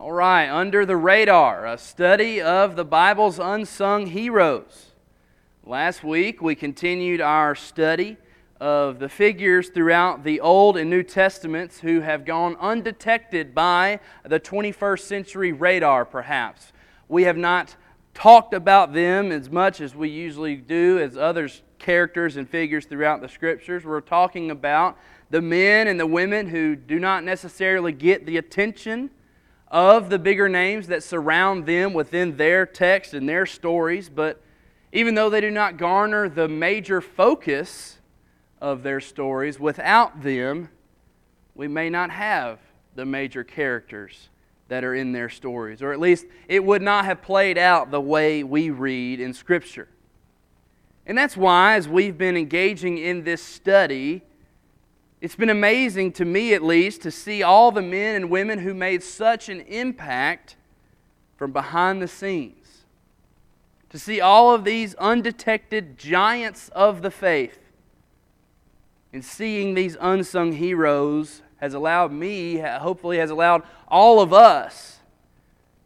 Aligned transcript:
All 0.00 0.12
right, 0.12 0.48
Under 0.48 0.86
the 0.86 0.96
Radar, 0.96 1.66
a 1.66 1.76
study 1.76 2.40
of 2.40 2.76
the 2.76 2.84
Bible's 2.84 3.40
unsung 3.40 4.06
heroes. 4.06 4.92
Last 5.64 6.04
week 6.04 6.40
we 6.40 6.54
continued 6.54 7.20
our 7.20 7.56
study 7.56 8.16
of 8.60 9.00
the 9.00 9.08
figures 9.08 9.70
throughout 9.70 10.22
the 10.22 10.40
Old 10.40 10.76
and 10.76 10.88
New 10.88 11.02
Testaments 11.02 11.80
who 11.80 11.98
have 12.02 12.24
gone 12.24 12.54
undetected 12.60 13.56
by 13.56 13.98
the 14.24 14.38
21st 14.38 15.00
century 15.00 15.50
radar, 15.50 16.04
perhaps. 16.04 16.72
We 17.08 17.24
have 17.24 17.36
not 17.36 17.74
talked 18.14 18.54
about 18.54 18.92
them 18.92 19.32
as 19.32 19.50
much 19.50 19.80
as 19.80 19.96
we 19.96 20.10
usually 20.10 20.54
do 20.54 21.00
as 21.00 21.16
others 21.16 21.62
characters 21.80 22.36
and 22.36 22.48
figures 22.48 22.86
throughout 22.86 23.20
the 23.20 23.28
scriptures. 23.28 23.84
We're 23.84 24.00
talking 24.00 24.52
about 24.52 24.96
the 25.30 25.42
men 25.42 25.88
and 25.88 25.98
the 25.98 26.06
women 26.06 26.50
who 26.50 26.76
do 26.76 27.00
not 27.00 27.24
necessarily 27.24 27.90
get 27.90 28.26
the 28.26 28.36
attention 28.36 29.10
of 29.70 30.08
the 30.08 30.18
bigger 30.18 30.48
names 30.48 30.86
that 30.88 31.02
surround 31.02 31.66
them 31.66 31.92
within 31.92 32.36
their 32.36 32.64
text 32.64 33.14
and 33.14 33.28
their 33.28 33.46
stories, 33.46 34.08
but 34.08 34.40
even 34.92 35.14
though 35.14 35.28
they 35.28 35.40
do 35.40 35.50
not 35.50 35.76
garner 35.76 36.28
the 36.28 36.48
major 36.48 37.00
focus 37.00 37.98
of 38.60 38.82
their 38.82 39.00
stories, 39.00 39.60
without 39.60 40.22
them, 40.22 40.70
we 41.54 41.68
may 41.68 41.90
not 41.90 42.10
have 42.10 42.58
the 42.94 43.04
major 43.04 43.44
characters 43.44 44.28
that 44.68 44.84
are 44.84 44.94
in 44.94 45.12
their 45.12 45.28
stories, 45.28 45.82
or 45.82 45.92
at 45.92 46.00
least 46.00 46.26
it 46.48 46.64
would 46.64 46.82
not 46.82 47.04
have 47.04 47.22
played 47.22 47.58
out 47.58 47.90
the 47.90 48.00
way 48.00 48.42
we 48.42 48.70
read 48.70 49.20
in 49.20 49.32
Scripture. 49.32 49.88
And 51.06 51.16
that's 51.16 51.36
why, 51.36 51.74
as 51.76 51.88
we've 51.88 52.18
been 52.18 52.36
engaging 52.36 52.98
in 52.98 53.24
this 53.24 53.42
study, 53.42 54.22
it's 55.20 55.34
been 55.34 55.50
amazing 55.50 56.12
to 56.12 56.24
me, 56.24 56.54
at 56.54 56.62
least, 56.62 57.02
to 57.02 57.10
see 57.10 57.42
all 57.42 57.72
the 57.72 57.82
men 57.82 58.14
and 58.14 58.30
women 58.30 58.60
who 58.60 58.72
made 58.72 59.02
such 59.02 59.48
an 59.48 59.60
impact 59.62 60.56
from 61.36 61.52
behind 61.52 62.00
the 62.00 62.08
scenes. 62.08 62.84
To 63.90 63.98
see 63.98 64.20
all 64.20 64.54
of 64.54 64.64
these 64.64 64.94
undetected 64.96 65.98
giants 65.98 66.68
of 66.70 67.02
the 67.02 67.10
faith. 67.10 67.58
And 69.12 69.24
seeing 69.24 69.74
these 69.74 69.96
unsung 70.00 70.52
heroes 70.52 71.42
has 71.56 71.74
allowed 71.74 72.12
me, 72.12 72.58
hopefully, 72.58 73.18
has 73.18 73.30
allowed 73.30 73.62
all 73.88 74.20
of 74.20 74.32
us 74.32 75.00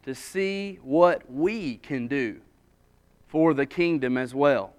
to 0.03 0.15
see 0.15 0.79
what 0.83 1.31
we 1.31 1.77
can 1.77 2.09
do 2.09 2.41
for 3.29 3.55
the 3.55 3.65
kingdom 3.65 4.19
as 4.19 4.35
well. 4.35 4.75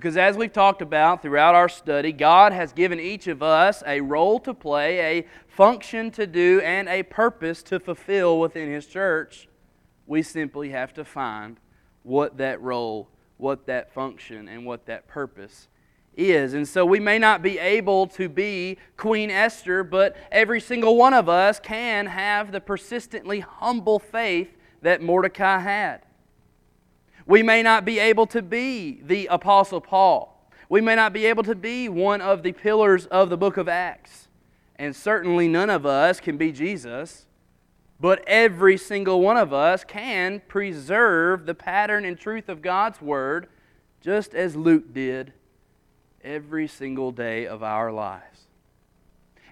Because 0.00 0.16
as 0.16 0.34
we've 0.34 0.50
talked 0.50 0.80
about 0.80 1.20
throughout 1.20 1.54
our 1.54 1.68
study, 1.68 2.10
God 2.10 2.54
has 2.54 2.72
given 2.72 2.98
each 2.98 3.26
of 3.26 3.42
us 3.42 3.82
a 3.86 4.00
role 4.00 4.40
to 4.40 4.54
play, 4.54 5.18
a 5.18 5.26
function 5.46 6.10
to 6.12 6.26
do, 6.26 6.62
and 6.62 6.88
a 6.88 7.02
purpose 7.02 7.62
to 7.64 7.78
fulfill 7.78 8.40
within 8.40 8.72
His 8.72 8.86
church. 8.86 9.46
We 10.06 10.22
simply 10.22 10.70
have 10.70 10.94
to 10.94 11.04
find 11.04 11.58
what 12.02 12.38
that 12.38 12.62
role, 12.62 13.10
what 13.36 13.66
that 13.66 13.92
function, 13.92 14.48
and 14.48 14.64
what 14.64 14.86
that 14.86 15.06
purpose 15.06 15.68
is. 16.16 16.54
And 16.54 16.66
so 16.66 16.86
we 16.86 16.98
may 16.98 17.18
not 17.18 17.42
be 17.42 17.58
able 17.58 18.06
to 18.06 18.30
be 18.30 18.78
Queen 18.96 19.30
Esther, 19.30 19.84
but 19.84 20.16
every 20.32 20.62
single 20.62 20.96
one 20.96 21.12
of 21.12 21.28
us 21.28 21.60
can 21.60 22.06
have 22.06 22.52
the 22.52 22.60
persistently 22.62 23.40
humble 23.40 23.98
faith 23.98 24.56
that 24.80 25.02
Mordecai 25.02 25.58
had. 25.58 26.06
We 27.26 27.42
may 27.42 27.62
not 27.62 27.84
be 27.84 27.98
able 27.98 28.26
to 28.28 28.42
be 28.42 29.00
the 29.02 29.26
Apostle 29.26 29.80
Paul. 29.80 30.50
We 30.68 30.80
may 30.80 30.94
not 30.94 31.12
be 31.12 31.26
able 31.26 31.42
to 31.44 31.54
be 31.54 31.88
one 31.88 32.20
of 32.20 32.42
the 32.42 32.52
pillars 32.52 33.06
of 33.06 33.28
the 33.28 33.36
book 33.36 33.56
of 33.56 33.68
Acts. 33.68 34.28
And 34.76 34.94
certainly 34.94 35.48
none 35.48 35.68
of 35.68 35.84
us 35.84 36.20
can 36.20 36.36
be 36.36 36.52
Jesus. 36.52 37.26
But 38.00 38.24
every 38.26 38.78
single 38.78 39.20
one 39.20 39.36
of 39.36 39.52
us 39.52 39.84
can 39.84 40.40
preserve 40.48 41.44
the 41.44 41.54
pattern 41.54 42.04
and 42.04 42.18
truth 42.18 42.48
of 42.48 42.62
God's 42.62 43.02
Word 43.02 43.48
just 44.00 44.34
as 44.34 44.56
Luke 44.56 44.94
did 44.94 45.34
every 46.24 46.66
single 46.66 47.12
day 47.12 47.46
of 47.46 47.62
our 47.62 47.92
lives. 47.92 48.29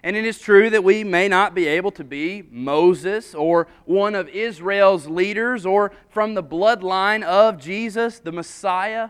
And 0.03 0.15
it 0.15 0.25
is 0.25 0.39
true 0.39 0.69
that 0.69 0.83
we 0.83 1.03
may 1.03 1.27
not 1.27 1.53
be 1.53 1.67
able 1.67 1.91
to 1.91 2.03
be 2.03 2.43
Moses 2.49 3.35
or 3.35 3.67
one 3.85 4.15
of 4.15 4.29
Israel's 4.29 5.07
leaders 5.07 5.65
or 5.65 5.91
from 6.09 6.33
the 6.33 6.43
bloodline 6.43 7.23
of 7.23 7.57
Jesus, 7.57 8.19
the 8.19 8.31
Messiah. 8.31 9.09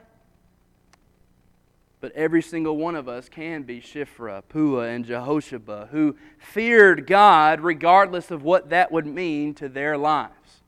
But 2.01 2.13
every 2.13 2.41
single 2.41 2.77
one 2.77 2.95
of 2.95 3.07
us 3.07 3.29
can 3.29 3.63
be 3.63 3.81
Shiphrah, 3.81 4.43
Puah, 4.47 4.87
and 4.87 5.05
Jehoshaphat, 5.05 5.89
who 5.89 6.15
feared 6.37 7.05
God 7.05 7.61
regardless 7.61 8.31
of 8.31 8.43
what 8.43 8.69
that 8.69 8.91
would 8.91 9.05
mean 9.05 9.53
to 9.55 9.69
their 9.69 9.97
lives. 9.97 10.61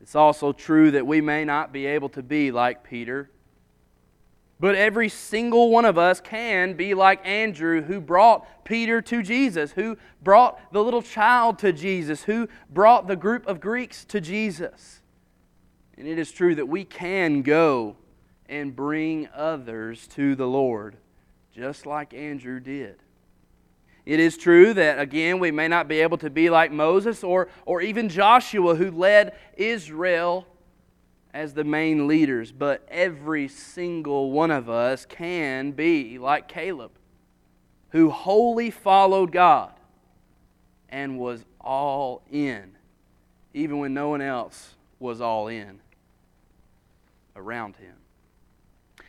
It's 0.00 0.14
also 0.14 0.52
true 0.52 0.90
that 0.92 1.06
we 1.06 1.20
may 1.20 1.44
not 1.44 1.72
be 1.72 1.86
able 1.86 2.10
to 2.10 2.22
be 2.22 2.52
like 2.52 2.84
Peter 2.84 3.30
but 4.60 4.74
every 4.74 5.08
single 5.08 5.70
one 5.70 5.84
of 5.84 5.98
us 5.98 6.20
can 6.20 6.74
be 6.74 6.94
like 6.94 7.24
Andrew, 7.26 7.82
who 7.82 8.00
brought 8.00 8.64
Peter 8.64 9.00
to 9.02 9.22
Jesus, 9.22 9.72
who 9.72 9.96
brought 10.22 10.72
the 10.72 10.82
little 10.82 11.02
child 11.02 11.58
to 11.60 11.72
Jesus, 11.72 12.24
who 12.24 12.48
brought 12.68 13.06
the 13.06 13.16
group 13.16 13.46
of 13.46 13.60
Greeks 13.60 14.04
to 14.06 14.20
Jesus. 14.20 15.00
And 15.96 16.08
it 16.08 16.18
is 16.18 16.32
true 16.32 16.54
that 16.56 16.68
we 16.68 16.84
can 16.84 17.42
go 17.42 17.96
and 18.48 18.74
bring 18.74 19.28
others 19.34 20.08
to 20.08 20.34
the 20.34 20.46
Lord, 20.46 20.96
just 21.54 21.86
like 21.86 22.12
Andrew 22.12 22.58
did. 22.58 22.96
It 24.06 24.20
is 24.20 24.38
true 24.38 24.72
that, 24.74 24.98
again, 24.98 25.38
we 25.38 25.50
may 25.50 25.68
not 25.68 25.86
be 25.86 26.00
able 26.00 26.16
to 26.18 26.30
be 26.30 26.48
like 26.48 26.72
Moses 26.72 27.22
or, 27.22 27.48
or 27.66 27.82
even 27.82 28.08
Joshua, 28.08 28.74
who 28.74 28.90
led 28.90 29.36
Israel 29.56 30.46
as 31.32 31.54
the 31.54 31.64
main 31.64 32.06
leaders, 32.06 32.52
but 32.52 32.86
every 32.90 33.48
single 33.48 34.32
one 34.32 34.50
of 34.50 34.68
us 34.68 35.04
can 35.06 35.72
be 35.72 36.18
like 36.18 36.48
Caleb, 36.48 36.92
who 37.90 38.10
wholly 38.10 38.70
followed 38.70 39.32
God 39.32 39.72
and 40.88 41.18
was 41.18 41.44
all 41.60 42.22
in, 42.30 42.72
even 43.52 43.78
when 43.78 43.94
no 43.94 44.08
one 44.08 44.22
else 44.22 44.74
was 44.98 45.20
all 45.20 45.48
in 45.48 45.80
around 47.36 47.76
him. 47.76 47.94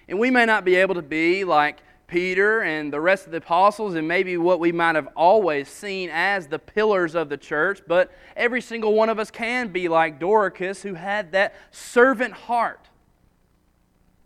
And 0.07 0.19
we 0.19 0.29
may 0.29 0.45
not 0.45 0.65
be 0.65 0.75
able 0.75 0.95
to 0.95 1.01
be 1.01 1.43
like 1.43 1.77
Peter 2.09 2.61
and 2.61 2.91
the 2.91 2.99
rest 2.99 3.25
of 3.25 3.31
the 3.31 3.37
apostles, 3.37 3.93
and 3.95 4.07
maybe 4.07 4.35
what 4.35 4.59
we 4.59 4.71
might 4.71 4.95
have 4.95 5.07
always 5.15 5.67
seen 5.69 6.09
as 6.11 6.47
the 6.47 6.59
pillars 6.59 7.15
of 7.15 7.29
the 7.29 7.37
church, 7.37 7.81
but 7.87 8.11
every 8.35 8.61
single 8.61 8.93
one 8.93 9.09
of 9.09 9.19
us 9.19 9.31
can 9.31 9.69
be 9.69 9.87
like 9.87 10.19
Dorcas, 10.19 10.81
who 10.81 10.95
had 10.95 11.31
that 11.33 11.55
servant 11.71 12.33
heart. 12.33 12.89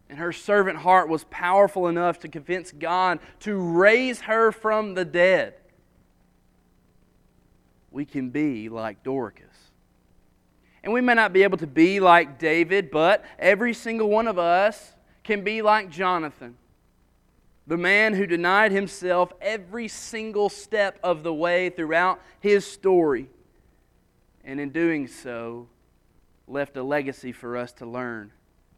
And 0.09 0.17
her 0.17 0.31
servant 0.31 0.77
heart 0.77 1.09
was 1.09 1.25
powerful 1.25 1.87
enough 1.87 2.19
to 2.19 2.27
convince 2.27 2.71
God 2.71 3.19
to 3.41 3.57
raise 3.57 4.21
her 4.21 4.51
from 4.51 4.93
the 4.93 5.05
dead. 5.05 5.55
We 7.91 8.05
can 8.05 8.29
be 8.29 8.69
like 8.69 9.03
Dorcas. 9.03 9.45
And 10.83 10.93
we 10.93 11.01
may 11.01 11.13
not 11.13 11.33
be 11.33 11.43
able 11.43 11.57
to 11.59 11.67
be 11.67 11.99
like 11.99 12.39
David, 12.39 12.91
but 12.91 13.23
every 13.39 13.73
single 13.73 14.09
one 14.09 14.27
of 14.27 14.37
us 14.37 14.93
can 15.23 15.43
be 15.43 15.61
like 15.61 15.89
Jonathan 15.89 16.57
the 17.65 17.77
man 17.77 18.13
who 18.13 18.25
denied 18.25 18.71
himself 18.71 19.31
every 19.41 19.87
single 19.87 20.49
step 20.49 20.99
of 21.03 21.23
the 21.23 21.33
way 21.33 21.69
throughout 21.69 22.19
his 22.39 22.65
story, 22.65 23.29
and 24.43 24.59
in 24.59 24.69
doing 24.69 25.07
so, 25.07 25.67
left 26.47 26.75
a 26.75 26.83
legacy 26.83 27.31
for 27.31 27.55
us 27.55 27.71
to 27.73 27.85
learn 27.85 28.31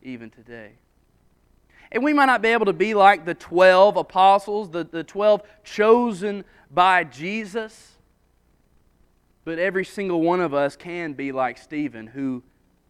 even 0.03 0.29
today. 0.29 0.73
And 1.91 2.03
we 2.03 2.13
might 2.13 2.25
not 2.25 2.41
be 2.41 2.49
able 2.49 2.65
to 2.65 2.73
be 2.73 2.93
like 2.93 3.25
the 3.25 3.33
12 3.33 3.97
apostles, 3.97 4.69
the, 4.69 4.83
the 4.83 5.03
12 5.03 5.41
chosen 5.63 6.43
by 6.69 7.03
Jesus, 7.03 7.93
but 9.43 9.59
every 9.59 9.85
single 9.85 10.21
one 10.21 10.41
of 10.41 10.53
us 10.53 10.75
can 10.75 11.13
be 11.13 11.31
like 11.31 11.57
Stephen, 11.57 12.07
who 12.07 12.43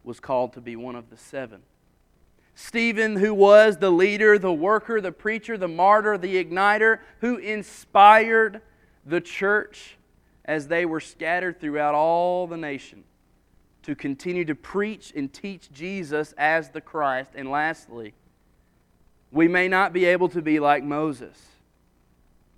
was 0.04 0.20
called 0.20 0.54
to 0.54 0.62
be 0.62 0.76
one 0.76 0.96
of 0.96 1.10
the 1.10 1.18
seven. 1.18 1.62
Stephen, 2.56 3.18
who 3.18 3.34
was 3.34 3.78
the 3.78 3.92
leader, 3.92 4.40
the 4.40 4.54
worker, 4.54 5.02
the 5.02 5.12
preacher, 5.12 5.58
the 5.58 5.68
martyr, 5.68 6.18
the 6.18 6.42
igniter, 6.44 7.00
who 7.20 7.36
inspired 7.36 8.62
the 9.06 9.20
church 9.20 9.98
as 10.46 10.70
they 10.70 10.86
were 10.86 11.02
scattered 11.02 11.60
throughout 11.60 11.94
all 11.94 12.48
the 12.48 12.58
nation 12.58 13.04
to 13.84 13.94
continue 13.94 14.46
to 14.46 14.56
preach 14.56 15.12
and 15.16 15.32
teach 15.32 15.70
Jesus 15.72 16.34
as 16.38 16.70
the 16.70 16.82
Christ. 16.82 17.32
And 17.36 17.52
lastly, 17.52 18.14
we 19.32 19.50
may 19.50 19.68
not 19.68 19.92
be 19.92 20.06
able 20.06 20.30
to 20.30 20.42
be 20.42 20.60
like 20.60 20.84
Moses, 20.84 21.38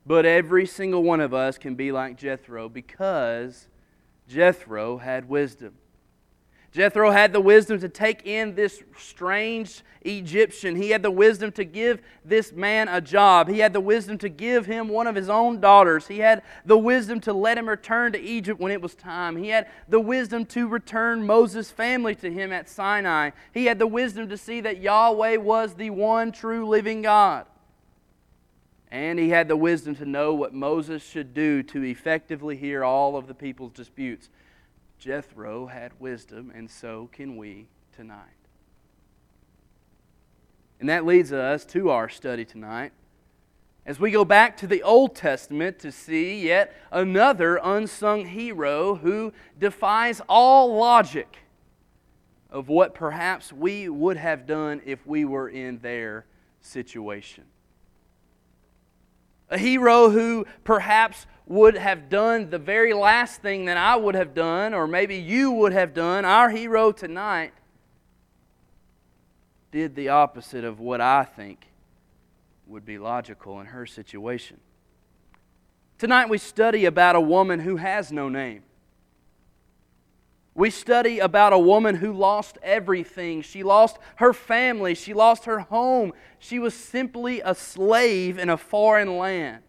but 0.05 0.27
every 0.27 0.67
single 0.67 1.03
one 1.03 1.21
of 1.21 1.33
us 1.33 1.57
can 1.57 1.73
be 1.73 1.91
like 1.91 2.17
Jethro 2.17 2.69
because 2.69 3.67
Jethro 4.29 4.97
had 4.99 5.27
wisdom. 5.27 5.73
Jethro 6.71 7.11
had 7.11 7.33
the 7.33 7.41
wisdom 7.41 7.79
to 7.79 7.89
take 7.89 8.25
in 8.25 8.53
this 8.53 8.83
strange 8.97 9.81
Egyptian. 10.01 10.75
He 10.75 10.89
had 10.89 11.01
the 11.01 11.11
wisdom 11.11 11.51
to 11.53 11.63
give 11.63 12.01
this 12.23 12.51
man 12.51 12.87
a 12.87 13.01
job. 13.01 13.47
He 13.47 13.59
had 13.59 13.73
the 13.73 13.79
wisdom 13.79 14.17
to 14.19 14.29
give 14.29 14.65
him 14.65 14.87
one 14.87 15.07
of 15.07 15.15
his 15.15 15.29
own 15.29 15.59
daughters. 15.59 16.07
He 16.07 16.19
had 16.19 16.43
the 16.65 16.77
wisdom 16.77 17.19
to 17.21 17.33
let 17.33 17.57
him 17.57 17.67
return 17.67 18.11
to 18.11 18.19
Egypt 18.19 18.59
when 18.59 18.71
it 18.71 18.81
was 18.81 18.95
time. 18.95 19.37
He 19.37 19.49
had 19.49 19.67
the 19.87 19.99
wisdom 19.99 20.45
to 20.47 20.67
return 20.67 21.25
Moses' 21.25 21.71
family 21.71 22.15
to 22.15 22.31
him 22.31 22.51
at 22.51 22.69
Sinai. 22.69 23.31
He 23.53 23.65
had 23.65 23.79
the 23.79 23.87
wisdom 23.87 24.29
to 24.29 24.37
see 24.37 24.61
that 24.61 24.81
Yahweh 24.81 25.37
was 25.37 25.73
the 25.73 25.89
one 25.89 26.31
true 26.31 26.67
living 26.67 27.01
God. 27.01 27.45
And 28.89 29.19
he 29.19 29.29
had 29.29 29.47
the 29.47 29.57
wisdom 29.57 29.95
to 29.95 30.05
know 30.05 30.33
what 30.33 30.53
Moses 30.53 31.03
should 31.03 31.33
do 31.33 31.61
to 31.63 31.83
effectively 31.83 32.55
hear 32.55 32.83
all 32.83 33.17
of 33.17 33.27
the 33.27 33.33
people's 33.33 33.73
disputes. 33.73 34.29
Jethro 34.97 35.67
had 35.67 35.91
wisdom, 35.99 36.51
and 36.53 36.69
so 36.69 37.09
can 37.11 37.37
we 37.37 37.67
tonight. 37.95 38.19
And 40.79 40.89
that 40.89 41.05
leads 41.05 41.33
us 41.33 41.65
to 41.65 41.89
our 41.89 42.09
study 42.09 42.45
tonight 42.45 42.91
as 43.87 43.99
we 44.01 44.11
go 44.11 44.25
back 44.25 44.57
to 44.57 44.67
the 44.67 44.83
Old 44.83 45.15
Testament 45.15 45.79
to 45.79 45.91
see 45.93 46.45
yet 46.45 46.75
another 46.91 47.59
unsung 47.63 48.25
hero 48.25 48.95
who 48.95 49.31
defies 49.57 50.21
all 50.27 50.75
logic 50.75 51.37
of 52.49 52.67
what 52.67 52.93
perhaps 52.93 53.53
we 53.53 53.87
would 53.87 54.17
have 54.17 54.45
done 54.45 54.81
if 54.85 55.07
we 55.07 55.23
were 55.23 55.47
in 55.47 55.79
their 55.79 56.25
situation. 56.59 57.45
A 59.49 59.57
hero 59.57 60.09
who 60.09 60.45
perhaps 60.63 61.25
would 61.45 61.77
have 61.77 62.09
done 62.09 62.49
the 62.49 62.59
very 62.59 62.93
last 62.93 63.41
thing 63.41 63.65
that 63.65 63.77
I 63.77 63.95
would 63.95 64.15
have 64.15 64.33
done, 64.33 64.73
or 64.73 64.87
maybe 64.87 65.15
you 65.15 65.51
would 65.51 65.71
have 65.71 65.93
done. 65.93 66.25
Our 66.25 66.49
hero 66.49 66.91
tonight 66.91 67.53
did 69.71 69.95
the 69.95 70.09
opposite 70.09 70.63
of 70.63 70.79
what 70.79 70.99
I 70.99 71.23
think 71.23 71.67
would 72.67 72.85
be 72.85 72.97
logical 72.97 73.61
in 73.61 73.67
her 73.67 73.85
situation. 73.85 74.59
Tonight 75.97 76.29
we 76.29 76.37
study 76.37 76.85
about 76.85 77.15
a 77.15 77.21
woman 77.21 77.61
who 77.61 77.77
has 77.77 78.11
no 78.11 78.27
name. 78.29 78.63
We 80.57 80.71
study 80.71 81.19
about 81.19 81.53
a 81.53 81.59
woman 81.59 81.97
who 81.97 82.11
lost 82.11 82.57
everything. 82.63 83.43
She 83.43 83.61
lost 83.61 83.99
her 84.15 84.33
family. 84.33 84.95
She 84.95 85.13
lost 85.13 85.45
her 85.45 85.59
home. 85.59 86.13
She 86.39 86.57
was 86.57 86.73
simply 86.73 87.41
a 87.41 87.53
slave 87.53 88.39
in 88.39 88.49
a 88.49 88.57
foreign 88.57 89.19
land. 89.19 89.61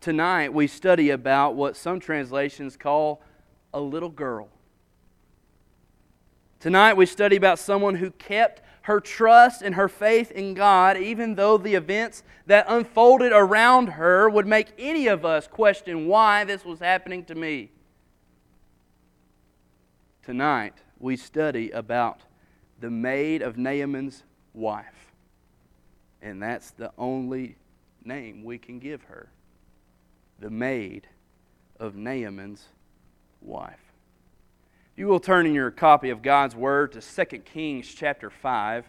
Tonight 0.00 0.54
we 0.54 0.66
study 0.66 1.10
about 1.10 1.54
what 1.54 1.76
some 1.76 2.00
translations 2.00 2.78
call 2.78 3.22
a 3.74 3.80
little 3.80 4.08
girl. 4.08 4.48
Tonight 6.58 6.94
we 6.94 7.04
study 7.04 7.36
about 7.36 7.58
someone 7.58 7.96
who 7.96 8.10
kept 8.12 8.62
her 8.82 9.00
trust 9.00 9.60
and 9.60 9.74
her 9.74 9.90
faith 9.90 10.30
in 10.30 10.54
God, 10.54 10.96
even 10.96 11.34
though 11.34 11.58
the 11.58 11.74
events 11.74 12.22
that 12.46 12.64
unfolded 12.66 13.32
around 13.32 13.88
her 13.88 14.30
would 14.30 14.46
make 14.46 14.68
any 14.78 15.08
of 15.08 15.26
us 15.26 15.46
question 15.46 16.06
why 16.06 16.44
this 16.44 16.64
was 16.64 16.80
happening 16.80 17.22
to 17.26 17.34
me. 17.34 17.70
Tonight 20.28 20.74
we 20.98 21.16
study 21.16 21.70
about 21.70 22.20
the 22.80 22.90
maid 22.90 23.40
of 23.40 23.56
Naaman's 23.56 24.24
wife. 24.52 25.14
And 26.20 26.42
that's 26.42 26.70
the 26.70 26.92
only 26.98 27.56
name 28.04 28.44
we 28.44 28.58
can 28.58 28.78
give 28.78 29.04
her 29.04 29.30
the 30.38 30.50
maid 30.50 31.08
of 31.80 31.96
Naaman's 31.96 32.66
wife. 33.40 33.80
You 34.98 35.06
will 35.06 35.18
turn 35.18 35.46
in 35.46 35.54
your 35.54 35.70
copy 35.70 36.10
of 36.10 36.20
God's 36.20 36.54
Word 36.54 36.92
to 36.92 37.00
2 37.00 37.38
Kings 37.38 37.88
chapter 37.88 38.28
5. 38.28 38.84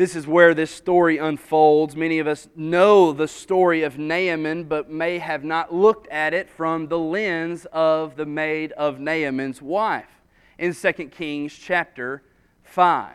This 0.00 0.16
is 0.16 0.26
where 0.26 0.54
this 0.54 0.70
story 0.70 1.18
unfolds. 1.18 1.94
Many 1.94 2.20
of 2.20 2.26
us 2.26 2.48
know 2.56 3.12
the 3.12 3.28
story 3.28 3.82
of 3.82 3.98
Naaman, 3.98 4.64
but 4.64 4.88
may 4.88 5.18
have 5.18 5.44
not 5.44 5.74
looked 5.74 6.08
at 6.08 6.32
it 6.32 6.48
from 6.48 6.88
the 6.88 6.98
lens 6.98 7.66
of 7.66 8.16
the 8.16 8.24
maid 8.24 8.72
of 8.72 8.98
Naaman's 8.98 9.60
wife 9.60 10.22
in 10.58 10.74
2 10.74 10.92
Kings 11.10 11.52
chapter 11.52 12.22
5. 12.62 13.12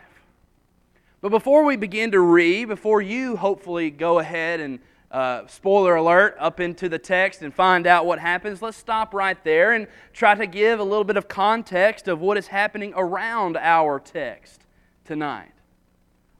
But 1.20 1.30
before 1.30 1.64
we 1.64 1.74
begin 1.74 2.12
to 2.12 2.20
read, 2.20 2.68
before 2.68 3.02
you 3.02 3.34
hopefully 3.34 3.90
go 3.90 4.20
ahead 4.20 4.60
and 4.60 4.78
uh, 5.10 5.48
spoiler 5.48 5.96
alert, 5.96 6.36
up 6.38 6.60
into 6.60 6.88
the 6.88 7.00
text 7.00 7.42
and 7.42 7.52
find 7.52 7.88
out 7.88 8.06
what 8.06 8.20
happens, 8.20 8.62
let's 8.62 8.76
stop 8.76 9.12
right 9.12 9.42
there 9.42 9.72
and 9.72 9.88
try 10.12 10.36
to 10.36 10.46
give 10.46 10.78
a 10.78 10.84
little 10.84 11.02
bit 11.02 11.16
of 11.16 11.26
context 11.26 12.06
of 12.06 12.20
what 12.20 12.36
is 12.36 12.46
happening 12.46 12.92
around 12.94 13.56
our 13.56 13.98
text 13.98 14.60
tonight. 15.04 15.50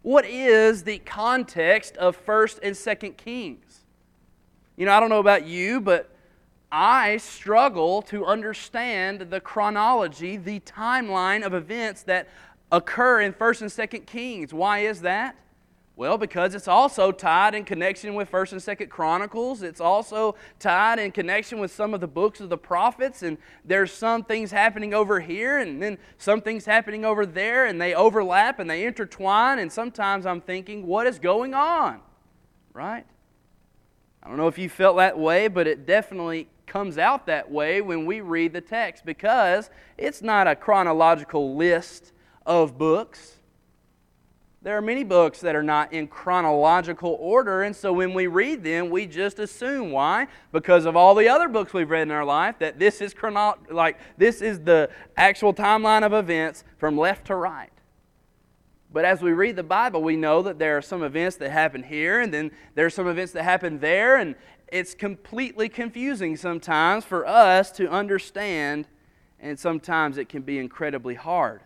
What 0.06 0.24
is 0.24 0.84
the 0.84 0.98
context 0.98 1.96
of 1.96 2.16
1st 2.24 2.60
and 2.62 2.76
2nd 2.76 3.16
Kings? 3.16 3.80
You 4.76 4.86
know, 4.86 4.92
I 4.92 5.00
don't 5.00 5.08
know 5.08 5.18
about 5.18 5.48
you, 5.48 5.80
but 5.80 6.14
I 6.70 7.16
struggle 7.16 8.02
to 8.02 8.24
understand 8.24 9.22
the 9.22 9.40
chronology, 9.40 10.36
the 10.36 10.60
timeline 10.60 11.44
of 11.44 11.54
events 11.54 12.04
that 12.04 12.28
occur 12.70 13.22
in 13.22 13.32
1st 13.32 13.62
and 13.62 13.70
2nd 13.90 14.06
Kings. 14.06 14.54
Why 14.54 14.78
is 14.78 15.00
that? 15.00 15.34
Well, 15.98 16.18
because 16.18 16.54
it's 16.54 16.68
also 16.68 17.10
tied 17.10 17.54
in 17.54 17.64
connection 17.64 18.14
with 18.14 18.30
1st 18.30 18.52
and 18.52 18.60
2nd 18.60 18.90
Chronicles. 18.90 19.62
It's 19.62 19.80
also 19.80 20.36
tied 20.58 20.98
in 20.98 21.10
connection 21.10 21.58
with 21.58 21.72
some 21.72 21.94
of 21.94 22.02
the 22.02 22.06
books 22.06 22.38
of 22.40 22.50
the 22.50 22.58
prophets. 22.58 23.22
And 23.22 23.38
there's 23.64 23.92
some 23.92 24.22
things 24.22 24.50
happening 24.50 24.92
over 24.92 25.20
here 25.20 25.58
and 25.58 25.82
then 25.82 25.96
some 26.18 26.42
things 26.42 26.66
happening 26.66 27.06
over 27.06 27.24
there, 27.24 27.64
and 27.64 27.80
they 27.80 27.94
overlap 27.94 28.58
and 28.58 28.68
they 28.68 28.84
intertwine. 28.84 29.58
And 29.58 29.72
sometimes 29.72 30.26
I'm 30.26 30.42
thinking, 30.42 30.86
what 30.86 31.06
is 31.06 31.18
going 31.18 31.54
on? 31.54 32.00
Right? 32.74 33.06
I 34.22 34.28
don't 34.28 34.36
know 34.36 34.48
if 34.48 34.58
you 34.58 34.68
felt 34.68 34.98
that 34.98 35.18
way, 35.18 35.48
but 35.48 35.66
it 35.66 35.86
definitely 35.86 36.48
comes 36.66 36.98
out 36.98 37.24
that 37.26 37.50
way 37.50 37.80
when 37.80 38.04
we 38.04 38.20
read 38.20 38.52
the 38.52 38.60
text 38.60 39.06
because 39.06 39.70
it's 39.96 40.20
not 40.20 40.46
a 40.46 40.54
chronological 40.54 41.56
list 41.56 42.12
of 42.44 42.76
books. 42.76 43.35
There 44.66 44.76
are 44.76 44.82
many 44.82 45.04
books 45.04 45.38
that 45.42 45.54
are 45.54 45.62
not 45.62 45.92
in 45.92 46.08
chronological 46.08 47.16
order, 47.20 47.62
and 47.62 47.76
so 47.76 47.92
when 47.92 48.12
we 48.12 48.26
read 48.26 48.64
them, 48.64 48.90
we 48.90 49.06
just 49.06 49.38
assume 49.38 49.92
why? 49.92 50.26
Because 50.50 50.86
of 50.86 50.96
all 50.96 51.14
the 51.14 51.28
other 51.28 51.46
books 51.46 51.72
we've 51.72 51.88
read 51.88 52.02
in 52.02 52.10
our 52.10 52.24
life 52.24 52.58
that 52.58 52.76
this 52.76 53.00
is 53.00 53.14
chrono- 53.14 53.58
like 53.70 53.96
this 54.18 54.42
is 54.42 54.58
the 54.58 54.90
actual 55.16 55.54
timeline 55.54 56.04
of 56.04 56.12
events 56.12 56.64
from 56.78 56.98
left 56.98 57.28
to 57.28 57.36
right. 57.36 57.70
But 58.92 59.04
as 59.04 59.22
we 59.22 59.30
read 59.32 59.54
the 59.54 59.62
Bible, 59.62 60.02
we 60.02 60.16
know 60.16 60.42
that 60.42 60.58
there 60.58 60.76
are 60.76 60.82
some 60.82 61.04
events 61.04 61.36
that 61.36 61.50
happen 61.52 61.84
here, 61.84 62.20
and 62.20 62.34
then 62.34 62.50
there 62.74 62.86
are 62.86 62.90
some 62.90 63.06
events 63.06 63.30
that 63.34 63.44
happen 63.44 63.78
there, 63.78 64.16
and 64.16 64.34
it's 64.66 64.96
completely 64.96 65.68
confusing 65.68 66.36
sometimes 66.36 67.04
for 67.04 67.24
us 67.24 67.70
to 67.70 67.88
understand, 67.88 68.88
and 69.38 69.60
sometimes 69.60 70.18
it 70.18 70.28
can 70.28 70.42
be 70.42 70.58
incredibly 70.58 71.14
hard 71.14 71.60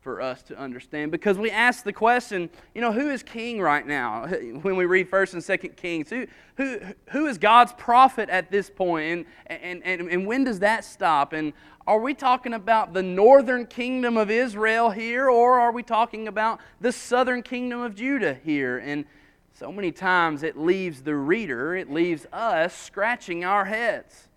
for 0.00 0.22
us 0.22 0.42
to 0.42 0.58
understand 0.58 1.12
because 1.12 1.36
we 1.36 1.50
ask 1.50 1.84
the 1.84 1.92
question, 1.92 2.48
you 2.74 2.80
know, 2.80 2.90
who 2.90 3.10
is 3.10 3.22
king 3.22 3.60
right 3.60 3.86
now? 3.86 4.26
When 4.62 4.76
we 4.76 4.86
read 4.86 5.10
1st 5.10 5.34
and 5.34 5.42
2nd 5.42 5.76
Kings, 5.76 6.10
who, 6.10 6.26
who, 6.56 6.80
who 7.10 7.26
is 7.26 7.38
God's 7.38 7.72
prophet 7.74 8.30
at 8.30 8.50
this 8.50 8.70
point? 8.70 9.26
And, 9.46 9.60
and, 9.62 9.82
and, 9.84 10.10
and 10.10 10.26
when 10.26 10.44
does 10.44 10.60
that 10.60 10.84
stop? 10.84 11.32
And 11.32 11.52
are 11.86 11.98
we 11.98 12.14
talking 12.14 12.54
about 12.54 12.94
the 12.94 13.02
northern 13.02 13.66
kingdom 13.66 14.16
of 14.16 14.30
Israel 14.30 14.90
here, 14.90 15.28
or 15.28 15.58
are 15.58 15.72
we 15.72 15.82
talking 15.82 16.28
about 16.28 16.60
the 16.80 16.92
southern 16.92 17.42
kingdom 17.42 17.80
of 17.80 17.94
Judah 17.94 18.38
here? 18.42 18.78
And 18.78 19.04
so 19.52 19.70
many 19.70 19.92
times 19.92 20.42
it 20.42 20.56
leaves 20.56 21.02
the 21.02 21.14
reader, 21.14 21.74
it 21.74 21.90
leaves 21.90 22.26
us 22.32 22.74
scratching 22.74 23.44
our 23.44 23.66
heads, 23.66 24.28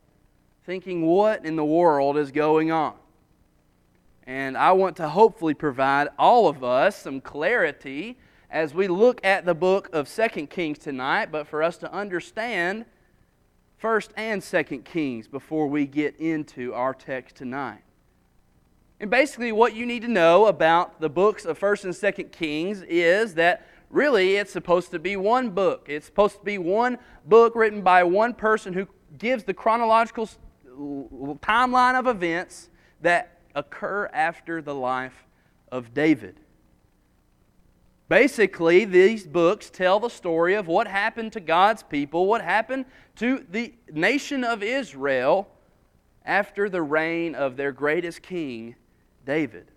thinking, 0.66 1.06
what 1.06 1.46
in 1.46 1.56
the 1.56 1.66
world 1.66 2.18
is 2.18 2.32
going 2.32 2.72
on? 2.72 2.96
And 4.26 4.58
I 4.58 4.72
want 4.72 4.96
to 4.98 5.10
hopefully 5.10 5.54
provide 5.54 6.08
all 6.18 6.48
of 6.48 6.64
us 6.64 6.96
some 6.96 7.20
clarity 7.20 8.18
as 8.50 8.74
we 8.74 8.88
look 8.88 9.20
at 9.26 9.46
the 9.46 9.56
book 9.56 9.90
of 9.92 10.08
Second 10.08 10.50
Kings 10.50 10.78
tonight, 10.78 11.32
but 11.32 11.48
for 11.48 11.62
us 11.62 11.78
to 11.78 11.92
understand 11.92 12.86
1st 13.82 14.10
and 14.16 14.42
2nd 14.42 14.86
Kings 14.86 15.28
before 15.28 15.68
we 15.68 15.86
get 15.86 16.16
into 16.18 16.74
our 16.74 16.94
text 16.94 17.36
tonight. 17.36 17.82
And 19.00 19.10
basically, 19.10 19.52
what 19.52 19.76
you 19.76 19.86
need 19.86 20.04
to 20.04 20.08
know 20.08 20.46
about 20.46 21.02
the 21.02 21.10
books 21.10 21.44
of 21.44 21.60
1st 21.60 21.84
and 21.84 21.94
2nd 21.94 22.32
Kings 22.32 22.84
is 22.84 23.34
that 23.34 23.68
really 23.90 24.38
it's 24.38 24.54
supposed 24.54 24.92
to 24.92 25.00
be 25.00 25.18
one 25.18 25.50
book. 25.50 25.88
It's 25.90 26.06
supposed 26.06 26.38
to 26.38 26.44
be 26.46 26.58
one 26.58 26.98
book 27.26 27.56
written 27.56 27.82
by 27.82 28.04
one 28.04 28.34
person 28.34 28.72
who 28.72 28.88
gives 29.18 29.44
the 29.44 29.54
chronological 29.54 30.30
timeline 31.42 32.00
of 32.00 32.08
events 32.08 32.70
that 33.02 33.33
occur 33.56 34.10
after 34.14 34.62
the 34.62 34.76
life 34.76 35.26
of 35.72 35.94
David. 35.94 36.40
Basically, 38.10 38.86
these 38.86 39.26
books 39.26 39.70
tell 39.70 40.00
the 40.00 40.10
story 40.10 40.54
of 40.54 40.68
what 40.68 40.88
happened 40.88 41.34
to 41.34 41.40
God's 41.40 41.84
people, 41.84 42.28
what 42.28 42.42
happened 42.42 42.86
to 43.16 43.46
the 43.50 43.74
nation 43.92 44.44
of 44.44 44.62
Israel 44.62 45.48
after 46.26 46.70
the 46.70 46.82
reign 46.82 47.34
of 47.34 47.58
their 47.58 47.72
greatest 47.72 48.22
king, 48.22 48.76
David. 49.26 49.72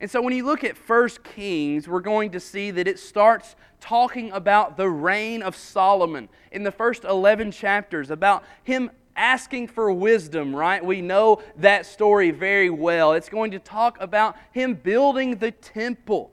And 0.00 0.10
so 0.10 0.20
when 0.20 0.34
you 0.34 0.44
look 0.44 0.64
at 0.64 0.76
1 0.76 1.08
Kings, 1.22 1.86
we're 1.86 2.00
going 2.00 2.32
to 2.32 2.40
see 2.40 2.72
that 2.72 2.88
it 2.88 2.98
starts 2.98 3.54
talking 3.80 4.32
about 4.32 4.76
the 4.76 4.88
reign 4.88 5.42
of 5.42 5.54
Solomon 5.54 6.28
in 6.50 6.64
the 6.64 6.72
first 6.72 7.04
11 7.04 7.52
chapters, 7.52 8.10
about 8.10 8.42
him 8.64 8.90
asking 9.16 9.68
for 9.68 9.92
wisdom, 9.92 10.54
right? 10.54 10.84
We 10.84 11.00
know 11.00 11.42
that 11.56 11.86
story 11.86 12.30
very 12.30 12.70
well. 12.70 13.12
It's 13.12 13.28
going 13.28 13.50
to 13.52 13.58
talk 13.58 14.00
about 14.00 14.36
him 14.52 14.74
building 14.74 15.36
the 15.36 15.50
temple 15.50 16.32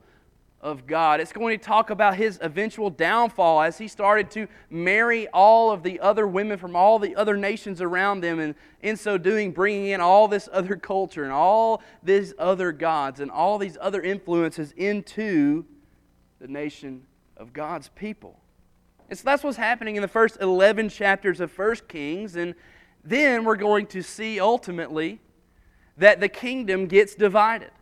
of 0.60 0.86
God. 0.86 1.20
It's 1.20 1.32
going 1.32 1.58
to 1.58 1.64
talk 1.64 1.90
about 1.90 2.16
his 2.16 2.38
eventual 2.42 2.90
downfall 2.90 3.62
as 3.62 3.78
he 3.78 3.88
started 3.88 4.30
to 4.32 4.46
marry 4.68 5.26
all 5.28 5.70
of 5.70 5.82
the 5.82 6.00
other 6.00 6.26
women 6.26 6.58
from 6.58 6.76
all 6.76 6.98
the 6.98 7.16
other 7.16 7.36
nations 7.36 7.80
around 7.80 8.20
them, 8.20 8.38
and 8.38 8.54
in 8.82 8.96
so 8.96 9.16
doing, 9.16 9.52
bringing 9.52 9.86
in 9.86 10.00
all 10.00 10.28
this 10.28 10.48
other 10.52 10.76
culture 10.76 11.24
and 11.24 11.32
all 11.32 11.82
these 12.02 12.34
other 12.38 12.72
gods 12.72 13.20
and 13.20 13.30
all 13.30 13.56
these 13.56 13.78
other 13.80 14.02
influences 14.02 14.72
into 14.76 15.64
the 16.40 16.48
nation 16.48 17.02
of 17.36 17.52
God's 17.52 17.88
people. 17.88 18.39
And 19.10 19.18
so 19.18 19.24
that's 19.24 19.42
what's 19.42 19.56
happening 19.56 19.96
in 19.96 20.02
the 20.02 20.08
first 20.08 20.38
11 20.40 20.88
chapters 20.88 21.40
of 21.40 21.56
1 21.56 21.76
Kings, 21.88 22.36
and 22.36 22.54
then 23.02 23.44
we're 23.44 23.56
going 23.56 23.86
to 23.86 24.02
see 24.02 24.38
ultimately 24.38 25.20
that 25.96 26.20
the 26.20 26.28
kingdom 26.28 26.86
gets 26.86 27.16
divided. 27.16 27.72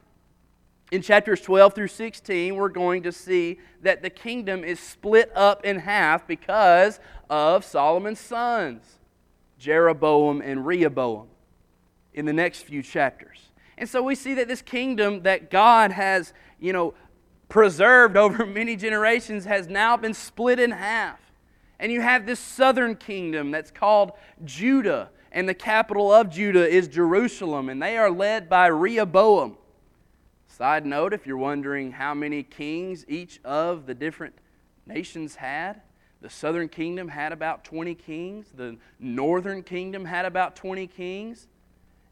In 0.90 1.02
chapters 1.02 1.42
12 1.42 1.74
through 1.74 1.88
16, 1.88 2.56
we're 2.56 2.70
going 2.70 3.02
to 3.02 3.12
see 3.12 3.58
that 3.82 4.00
the 4.02 4.08
kingdom 4.08 4.64
is 4.64 4.80
split 4.80 5.30
up 5.36 5.66
in 5.66 5.80
half 5.80 6.26
because 6.26 6.98
of 7.28 7.62
Solomon's 7.62 8.20
sons, 8.20 8.98
Jeroboam 9.58 10.40
and 10.40 10.64
Rehoboam, 10.64 11.28
in 12.14 12.24
the 12.24 12.32
next 12.32 12.62
few 12.62 12.82
chapters. 12.82 13.50
And 13.76 13.86
so 13.86 14.02
we 14.02 14.14
see 14.14 14.32
that 14.32 14.48
this 14.48 14.62
kingdom 14.62 15.22
that 15.24 15.50
God 15.50 15.92
has, 15.92 16.32
you 16.58 16.72
know, 16.72 16.94
preserved 17.48 18.16
over 18.16 18.44
many 18.46 18.76
generations 18.76 19.44
has 19.44 19.68
now 19.68 19.96
been 19.96 20.14
split 20.14 20.58
in 20.58 20.70
half. 20.70 21.20
And 21.80 21.92
you 21.92 22.00
have 22.00 22.26
this 22.26 22.40
southern 22.40 22.96
kingdom 22.96 23.50
that's 23.50 23.70
called 23.70 24.12
Judah, 24.44 25.10
and 25.30 25.48
the 25.48 25.54
capital 25.54 26.12
of 26.12 26.28
Judah 26.28 26.68
is 26.68 26.88
Jerusalem, 26.88 27.68
and 27.68 27.80
they 27.80 27.96
are 27.96 28.10
led 28.10 28.48
by 28.48 28.66
Rehoboam. 28.66 29.56
Side 30.48 30.84
note 30.84 31.12
if 31.12 31.26
you're 31.26 31.36
wondering 31.36 31.92
how 31.92 32.14
many 32.14 32.42
kings 32.42 33.04
each 33.06 33.38
of 33.44 33.86
the 33.86 33.94
different 33.94 34.34
nations 34.86 35.36
had, 35.36 35.82
the 36.20 36.30
southern 36.30 36.68
kingdom 36.68 37.06
had 37.06 37.32
about 37.32 37.62
20 37.64 37.94
kings, 37.94 38.46
the 38.52 38.76
northern 38.98 39.62
kingdom 39.62 40.04
had 40.04 40.24
about 40.24 40.56
20 40.56 40.88
kings. 40.88 41.46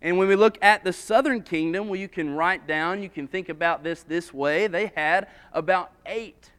And 0.02 0.18
when 0.18 0.28
we 0.28 0.36
look 0.36 0.58
at 0.62 0.84
the 0.84 0.92
southern 0.92 1.42
kingdom, 1.42 1.88
well, 1.88 1.98
you 1.98 2.08
can 2.08 2.30
write 2.34 2.66
down, 2.66 3.02
you 3.02 3.08
can 3.08 3.26
think 3.26 3.48
about 3.48 3.82
this 3.82 4.02
this 4.02 4.32
way. 4.32 4.66
They 4.66 4.92
had 4.94 5.28
about 5.52 5.90
eight 6.04 6.50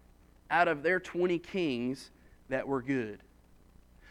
out 0.50 0.68
of 0.68 0.84
their 0.84 1.00
20 1.00 1.38
kings 1.40 2.12
that 2.50 2.68
were 2.68 2.82
good. 2.82 3.20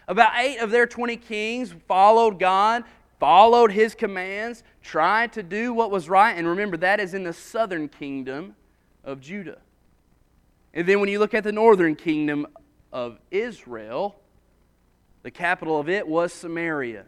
About 0.09 0.33
eight 0.37 0.59
of 0.59 0.71
their 0.71 0.87
20 0.87 1.17
kings 1.17 1.75
followed 1.89 2.39
God, 2.39 2.85
followed 3.19 3.73
his 3.73 3.95
commands, 3.95 4.63
tried 4.83 5.33
to 5.33 5.43
do 5.43 5.73
what 5.73 5.91
was 5.91 6.09
right. 6.09 6.33
And 6.33 6.47
remember, 6.47 6.77
that 6.77 7.01
is 7.01 7.13
in 7.13 7.25
the 7.25 7.33
southern 7.33 7.89
kingdom 7.89 8.55
of 9.03 9.21
Judah. 9.21 9.59
And 10.73 10.87
then 10.87 11.01
when 11.01 11.09
you 11.09 11.19
look 11.19 11.35
at 11.35 11.43
the 11.43 11.53
northern 11.53 11.97
kingdom 11.97 12.47
of 12.93 13.19
Israel, 13.31 14.17
the 15.23 15.31
capital 15.31 15.81
of 15.81 15.89
it 15.89 16.07
was 16.07 16.33
Samaria. 16.33 17.07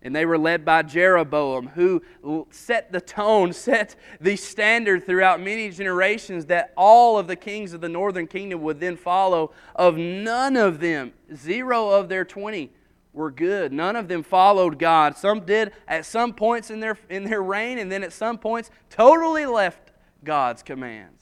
And 0.00 0.14
they 0.14 0.24
were 0.24 0.38
led 0.38 0.64
by 0.64 0.82
Jeroboam, 0.82 1.68
who 1.68 2.02
set 2.50 2.92
the 2.92 3.00
tone, 3.00 3.52
set 3.54 3.96
the 4.20 4.36
standard 4.36 5.04
throughout 5.04 5.40
many 5.40 5.70
generations 5.70 6.46
that 6.46 6.72
all 6.76 7.18
of 7.18 7.26
the 7.26 7.36
kings 7.36 7.72
of 7.72 7.80
the 7.80 7.88
northern 7.88 8.26
kingdom 8.26 8.62
would 8.62 8.80
then 8.80 8.96
follow. 8.96 9.52
Of 9.74 9.96
none 9.96 10.56
of 10.56 10.80
them, 10.80 11.12
zero 11.34 11.90
of 11.90 12.08
their 12.08 12.24
20, 12.24 12.70
were 13.12 13.30
good. 13.30 13.72
None 13.72 13.96
of 13.96 14.08
them 14.08 14.22
followed 14.22 14.78
God. 14.78 15.16
Some 15.16 15.40
did 15.40 15.72
at 15.88 16.06
some 16.06 16.32
points 16.32 16.70
in 16.70 16.78
their, 16.80 16.96
in 17.10 17.24
their 17.24 17.42
reign, 17.42 17.78
and 17.78 17.90
then 17.90 18.04
at 18.04 18.12
some 18.12 18.38
points 18.38 18.70
totally 18.90 19.46
left 19.46 19.90
God's 20.22 20.62
commands. 20.62 21.17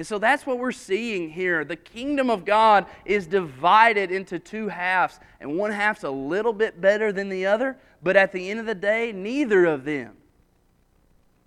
And 0.00 0.06
so 0.06 0.16
that's 0.16 0.46
what 0.46 0.58
we're 0.58 0.72
seeing 0.72 1.28
here. 1.28 1.62
The 1.62 1.76
kingdom 1.76 2.30
of 2.30 2.46
God 2.46 2.86
is 3.04 3.26
divided 3.26 4.10
into 4.10 4.38
two 4.38 4.68
halves, 4.68 5.20
and 5.40 5.58
one 5.58 5.72
half's 5.72 6.04
a 6.04 6.10
little 6.10 6.54
bit 6.54 6.80
better 6.80 7.12
than 7.12 7.28
the 7.28 7.44
other, 7.44 7.76
but 8.02 8.16
at 8.16 8.32
the 8.32 8.48
end 8.48 8.60
of 8.60 8.64
the 8.64 8.74
day, 8.74 9.12
neither 9.12 9.66
of 9.66 9.84
them 9.84 10.16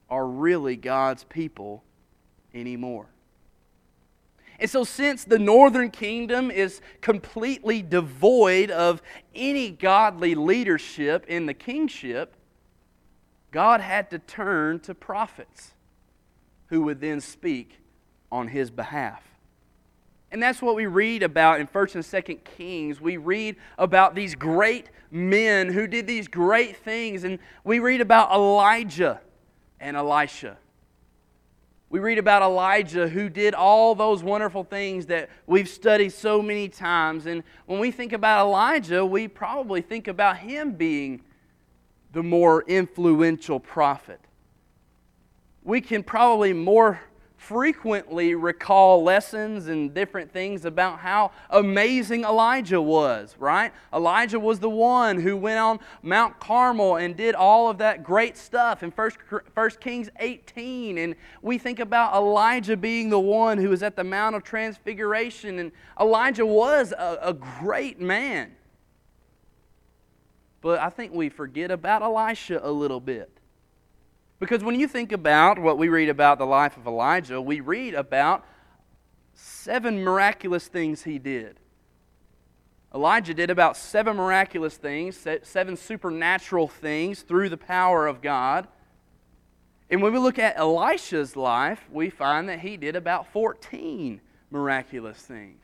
are 0.07 0.27
really 0.27 0.75
God's 0.75 1.23
people 1.23 1.83
anymore. 2.53 3.07
And 4.59 4.69
so, 4.69 4.83
since 4.83 5.23
the 5.23 5.39
northern 5.39 5.89
kingdom 5.89 6.51
is 6.51 6.79
completely 7.01 7.81
devoid 7.81 8.69
of 8.69 9.01
any 9.33 9.71
godly 9.71 10.35
leadership 10.35 11.25
in 11.27 11.47
the 11.47 11.55
kingship, 11.55 12.35
God 13.49 13.81
had 13.81 14.11
to 14.11 14.19
turn 14.19 14.79
to 14.81 14.93
prophets 14.93 15.71
who 16.67 16.83
would 16.83 17.01
then 17.01 17.19
speak 17.19 17.79
on 18.33 18.47
his 18.47 18.71
behalf. 18.71 19.21
And 20.31 20.41
that's 20.41 20.59
what 20.59 20.75
we 20.75 20.87
read 20.87 21.21
about 21.21 21.59
in 21.59 21.67
1st 21.67 21.95
and 21.95 22.03
2nd 22.03 22.43
Kings. 22.43 22.99
We 22.99 23.17
read 23.17 23.55
about 23.77 24.15
these 24.15 24.33
great 24.33 24.89
men 25.11 25.69
who 25.71 25.85
did 25.85 26.07
these 26.07 26.27
great 26.27 26.75
things. 26.77 27.23
And 27.23 27.37
we 27.63 27.77
read 27.77 28.01
about 28.01 28.31
Elijah 28.31 29.21
and 29.79 29.95
Elisha. 29.95 30.57
We 31.91 31.99
read 31.99 32.17
about 32.17 32.41
Elijah 32.41 33.07
who 33.07 33.29
did 33.29 33.53
all 33.53 33.93
those 33.93 34.23
wonderful 34.23 34.63
things 34.63 35.05
that 35.05 35.29
we've 35.45 35.69
studied 35.69 36.11
so 36.11 36.41
many 36.41 36.67
times. 36.67 37.27
And 37.27 37.43
when 37.67 37.79
we 37.79 37.91
think 37.91 38.13
about 38.13 38.47
Elijah, 38.47 39.05
we 39.05 39.27
probably 39.27 39.81
think 39.81 40.07
about 40.07 40.37
him 40.37 40.71
being 40.71 41.21
the 42.11 42.23
more 42.23 42.63
influential 42.63 43.59
prophet. 43.59 44.19
We 45.63 45.79
can 45.81 46.01
probably 46.01 46.53
more 46.53 46.99
frequently 47.47 48.35
recall 48.35 49.03
lessons 49.03 49.67
and 49.67 49.93
different 49.93 50.31
things 50.31 50.63
about 50.63 50.99
how 50.99 51.31
amazing 51.49 52.23
Elijah 52.23 52.81
was, 52.81 53.35
right? 53.37 53.73
Elijah 53.93 54.39
was 54.39 54.59
the 54.59 54.69
one 54.69 55.19
who 55.19 55.35
went 55.35 55.59
on 55.59 55.79
Mount 56.01 56.39
Carmel 56.39 56.95
and 56.95 57.17
did 57.17 57.35
all 57.35 57.69
of 57.69 57.79
that 57.79 58.01
great 58.01 58.37
stuff 58.37 58.81
in 58.81 58.91
1 58.91 59.11
First 59.53 59.81
Kings 59.81 60.09
18. 60.19 60.97
And 60.97 61.15
we 61.41 61.57
think 61.57 61.79
about 61.79 62.15
Elijah 62.15 62.77
being 62.77 63.09
the 63.09 63.19
one 63.19 63.57
who 63.57 63.69
was 63.69 63.83
at 63.83 63.97
the 63.97 64.05
Mount 64.05 64.35
of 64.35 64.43
Transfiguration. 64.43 65.59
And 65.59 65.71
Elijah 65.99 66.45
was 66.45 66.93
a, 66.93 67.19
a 67.21 67.33
great 67.33 67.99
man. 67.99 68.55
But 70.61 70.79
I 70.79 70.89
think 70.89 71.13
we 71.13 71.27
forget 71.27 71.71
about 71.71 72.03
Elisha 72.03 72.61
a 72.63 72.71
little 72.71 73.01
bit. 73.01 73.32
Because 74.43 74.61
when 74.61 74.77
you 74.77 74.89
think 74.89 75.13
about 75.13 75.57
what 75.57 75.77
we 75.77 75.87
read 75.87 76.09
about 76.09 76.37
the 76.37 76.45
life 76.45 76.75
of 76.75 76.85
Elijah, 76.85 77.39
we 77.39 77.61
read 77.61 77.93
about 77.93 78.45
seven 79.33 80.03
miraculous 80.03 80.67
things 80.67 81.03
he 81.03 81.17
did. 81.17 81.61
Elijah 82.93 83.33
did 83.33 83.49
about 83.49 83.77
seven 83.77 84.17
miraculous 84.17 84.75
things, 84.75 85.25
seven 85.43 85.77
supernatural 85.77 86.67
things 86.67 87.21
through 87.21 87.47
the 87.47 87.55
power 87.55 88.05
of 88.05 88.21
God. 88.21 88.67
And 89.89 90.01
when 90.01 90.11
we 90.11 90.19
look 90.19 90.37
at 90.37 90.57
Elisha's 90.57 91.37
life, 91.37 91.87
we 91.89 92.09
find 92.09 92.49
that 92.49 92.59
he 92.59 92.75
did 92.75 92.97
about 92.97 93.31
14 93.31 94.19
miraculous 94.51 95.19
things. 95.19 95.63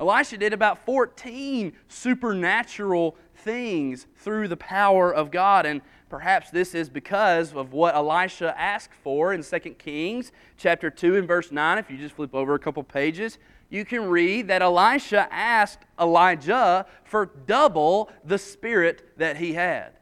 Elisha 0.00 0.36
did 0.36 0.52
about 0.52 0.84
14 0.84 1.74
supernatural 1.86 3.16
things 3.36 4.08
through 4.16 4.48
the 4.48 4.56
power 4.56 5.14
of 5.14 5.30
God. 5.30 5.64
And 5.64 5.80
Perhaps 6.10 6.50
this 6.50 6.74
is 6.74 6.90
because 6.90 7.54
of 7.54 7.72
what 7.72 7.94
Elisha 7.94 8.52
asked 8.60 8.92
for 9.02 9.32
in 9.32 9.44
2 9.44 9.58
Kings 9.78 10.32
chapter 10.58 10.90
2 10.90 11.16
and 11.16 11.28
verse 11.28 11.52
9. 11.52 11.78
If 11.78 11.88
you 11.88 11.96
just 11.96 12.16
flip 12.16 12.34
over 12.34 12.54
a 12.54 12.58
couple 12.58 12.82
pages, 12.82 13.38
you 13.70 13.84
can 13.84 14.08
read 14.08 14.48
that 14.48 14.60
Elisha 14.60 15.28
asked 15.30 15.78
Elijah 16.00 16.84
for 17.04 17.30
double 17.46 18.10
the 18.24 18.38
spirit 18.38 19.16
that 19.18 19.36
he 19.36 19.52
had. 19.52 19.92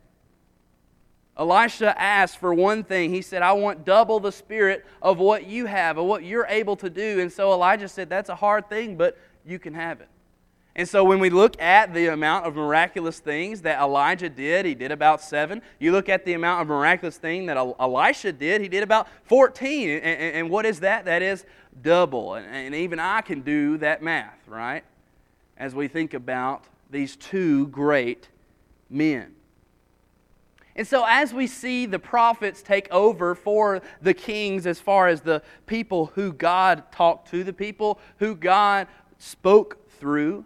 Elisha 1.37 1.95
asked 2.01 2.39
for 2.39 2.55
one 2.55 2.83
thing. 2.83 3.13
He 3.13 3.23
said, 3.23 3.43
I 3.43 3.53
want 3.53 3.85
double 3.85 4.19
the 4.19 4.33
spirit 4.33 4.87
of 5.03 5.19
what 5.19 5.47
you 5.47 5.67
have, 5.67 5.99
of 5.99 6.07
what 6.07 6.25
you're 6.25 6.47
able 6.49 6.75
to 6.77 6.89
do. 6.89 7.21
And 7.21 7.31
so 7.31 7.53
Elijah 7.53 7.87
said, 7.87 8.09
That's 8.09 8.31
a 8.31 8.35
hard 8.35 8.69
thing, 8.71 8.97
but 8.97 9.17
you 9.45 9.59
can 9.59 9.75
have 9.75 10.01
it. 10.01 10.09
And 10.79 10.89
so 10.89 11.03
when 11.03 11.19
we 11.19 11.29
look 11.29 11.61
at 11.61 11.93
the 11.93 12.07
amount 12.07 12.47
of 12.47 12.55
miraculous 12.55 13.19
things 13.19 13.63
that 13.63 13.81
Elijah 13.81 14.29
did, 14.29 14.65
he 14.65 14.77
did 14.77 14.93
about 14.93 15.21
seven. 15.21 15.61
You 15.81 15.91
look 15.91 16.09
at 16.09 16.25
the 16.25 16.35
amount 16.35 16.63
of 16.63 16.69
miraculous 16.69 17.17
thing 17.17 17.47
that 17.47 17.57
Elisha 17.57 18.31
did, 18.31 18.61
he 18.61 18.69
did 18.69 18.85
about 18.85 19.09
14. 19.25 19.99
And, 19.99 20.49
what 20.49 20.65
is 20.65 20.79
that? 20.81 21.05
That 21.07 21.21
is 21.21 21.45
double. 21.83 22.37
And 22.37 22.77
even 22.77 23.01
I 23.01 23.23
can 23.23 23.41
do 23.41 23.77
that 23.79 24.05
math, 24.05 24.39
right? 24.47 24.85
As 25.57 25.75
we 25.75 25.89
think 25.89 26.15
about 26.15 26.63
these 26.89 27.17
two 27.17 27.67
great 27.67 28.29
men. 28.89 29.35
And 30.77 30.87
so, 30.87 31.05
as 31.09 31.35
we 31.35 31.49
see 31.49 31.87
the 31.87 31.99
prophets 31.99 32.63
take 32.63 32.89
over 32.93 33.35
for 33.35 33.83
the 34.01 34.15
kings, 34.15 34.65
as 34.65 34.79
far 34.79 35.09
as 35.09 35.23
the 35.23 35.43
people 35.67 36.13
who 36.15 36.33
God 36.33 36.85
talked 36.93 37.33
to, 37.33 37.43
the 37.43 37.53
people 37.53 37.99
who 38.19 38.37
God 38.37 38.87
spoke 39.19 39.91
through, 39.91 40.45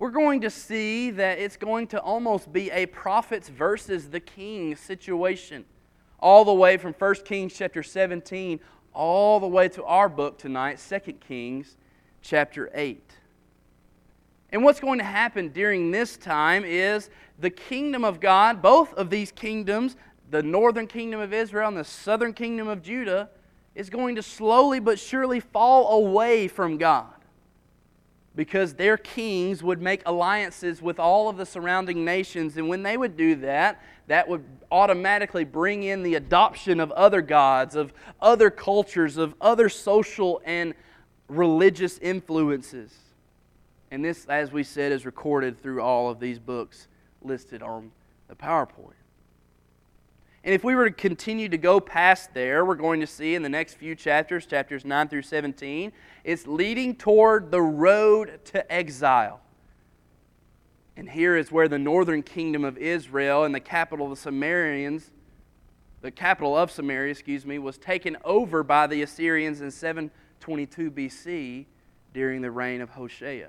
we're 0.00 0.10
going 0.10 0.40
to 0.40 0.48
see 0.48 1.10
that 1.10 1.38
it's 1.38 1.58
going 1.58 1.86
to 1.86 2.00
almost 2.00 2.50
be 2.50 2.70
a 2.70 2.86
prophets 2.86 3.50
versus 3.50 4.08
the 4.08 4.18
king 4.18 4.74
situation. 4.74 5.62
All 6.18 6.46
the 6.46 6.54
way 6.54 6.78
from 6.78 6.94
1 6.94 7.14
Kings 7.16 7.52
chapter 7.54 7.82
17, 7.82 8.60
all 8.94 9.38
the 9.40 9.46
way 9.46 9.68
to 9.68 9.84
our 9.84 10.08
book 10.08 10.38
tonight, 10.38 10.80
2 10.88 11.12
Kings 11.12 11.76
chapter 12.22 12.70
8. 12.72 13.12
And 14.52 14.64
what's 14.64 14.80
going 14.80 14.98
to 15.00 15.04
happen 15.04 15.50
during 15.50 15.90
this 15.90 16.16
time 16.16 16.64
is 16.64 17.10
the 17.38 17.50
kingdom 17.50 18.02
of 18.02 18.20
God, 18.20 18.62
both 18.62 18.94
of 18.94 19.10
these 19.10 19.30
kingdoms, 19.30 19.96
the 20.30 20.42
northern 20.42 20.86
kingdom 20.86 21.20
of 21.20 21.34
Israel 21.34 21.68
and 21.68 21.76
the 21.76 21.84
southern 21.84 22.32
kingdom 22.32 22.68
of 22.68 22.80
Judah, 22.80 23.28
is 23.74 23.90
going 23.90 24.14
to 24.14 24.22
slowly 24.22 24.80
but 24.80 24.98
surely 24.98 25.40
fall 25.40 26.06
away 26.06 26.48
from 26.48 26.78
God. 26.78 27.19
Because 28.36 28.74
their 28.74 28.96
kings 28.96 29.62
would 29.62 29.82
make 29.82 30.02
alliances 30.06 30.80
with 30.80 31.00
all 31.00 31.28
of 31.28 31.36
the 31.36 31.44
surrounding 31.44 32.04
nations. 32.04 32.56
And 32.56 32.68
when 32.68 32.82
they 32.82 32.96
would 32.96 33.16
do 33.16 33.34
that, 33.36 33.82
that 34.06 34.28
would 34.28 34.44
automatically 34.70 35.44
bring 35.44 35.82
in 35.82 36.02
the 36.02 36.14
adoption 36.14 36.80
of 36.80 36.92
other 36.92 37.22
gods, 37.22 37.74
of 37.74 37.92
other 38.20 38.50
cultures, 38.50 39.16
of 39.16 39.34
other 39.40 39.68
social 39.68 40.40
and 40.44 40.74
religious 41.28 41.98
influences. 41.98 42.92
And 43.90 44.04
this, 44.04 44.26
as 44.26 44.52
we 44.52 44.62
said, 44.62 44.92
is 44.92 45.04
recorded 45.04 45.60
through 45.60 45.82
all 45.82 46.08
of 46.08 46.20
these 46.20 46.38
books 46.38 46.86
listed 47.22 47.62
on 47.62 47.90
the 48.28 48.36
PowerPoint. 48.36 48.99
And 50.42 50.54
if 50.54 50.64
we 50.64 50.74
were 50.74 50.88
to 50.88 50.94
continue 50.94 51.48
to 51.50 51.58
go 51.58 51.80
past 51.80 52.32
there, 52.32 52.64
we're 52.64 52.74
going 52.74 53.00
to 53.00 53.06
see 53.06 53.34
in 53.34 53.42
the 53.42 53.48
next 53.48 53.74
few 53.74 53.94
chapters, 53.94 54.46
chapters 54.46 54.84
9 54.86 55.08
through 55.08 55.22
17, 55.22 55.92
it's 56.24 56.46
leading 56.46 56.94
toward 56.94 57.50
the 57.50 57.60
road 57.60 58.40
to 58.46 58.72
exile. 58.72 59.40
And 60.96 61.08
here 61.08 61.36
is 61.36 61.52
where 61.52 61.68
the 61.68 61.78
northern 61.78 62.22
kingdom 62.22 62.64
of 62.64 62.78
Israel 62.78 63.44
and 63.44 63.54
the 63.54 63.60
capital 63.60 64.06
of 64.06 64.10
the 64.10 64.16
Sumerians, 64.16 65.10
the 66.00 66.10
capital 66.10 66.56
of 66.56 66.70
Samaria, 66.70 67.10
excuse 67.10 67.44
me, 67.44 67.58
was 67.58 67.76
taken 67.76 68.16
over 68.24 68.62
by 68.62 68.86
the 68.86 69.02
Assyrians 69.02 69.60
in 69.60 69.70
722 69.70 70.90
BC 70.90 71.66
during 72.14 72.40
the 72.40 72.50
reign 72.50 72.80
of 72.80 72.88
Hoshea. 72.90 73.46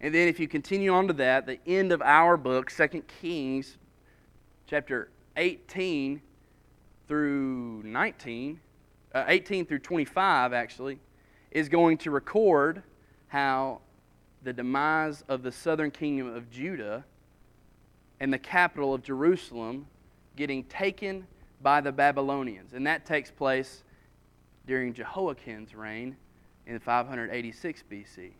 And 0.00 0.14
then 0.14 0.28
if 0.28 0.40
you 0.40 0.48
continue 0.48 0.92
on 0.92 1.06
to 1.08 1.12
that, 1.14 1.46
the 1.46 1.58
end 1.66 1.92
of 1.92 2.00
our 2.00 2.38
book, 2.38 2.70
2 2.70 3.02
Kings, 3.20 3.76
chapter 4.66 5.10
18 5.36 6.20
through 7.08 7.82
19, 7.84 8.60
uh, 9.14 9.24
18 9.28 9.66
through 9.66 9.78
25 9.78 10.52
actually, 10.52 10.98
is 11.50 11.68
going 11.68 11.98
to 11.98 12.10
record 12.10 12.82
how 13.28 13.80
the 14.42 14.52
demise 14.52 15.24
of 15.28 15.42
the 15.42 15.52
southern 15.52 15.90
kingdom 15.90 16.34
of 16.34 16.50
Judah 16.50 17.04
and 18.20 18.32
the 18.32 18.38
capital 18.38 18.94
of 18.94 19.02
Jerusalem 19.02 19.86
getting 20.36 20.64
taken 20.64 21.26
by 21.62 21.80
the 21.80 21.92
Babylonians. 21.92 22.72
And 22.72 22.86
that 22.86 23.06
takes 23.06 23.30
place 23.30 23.82
during 24.66 24.92
Jehoiakim's 24.92 25.74
reign 25.74 26.16
in 26.66 26.78
586 26.78 27.84
BC. 27.90 28.32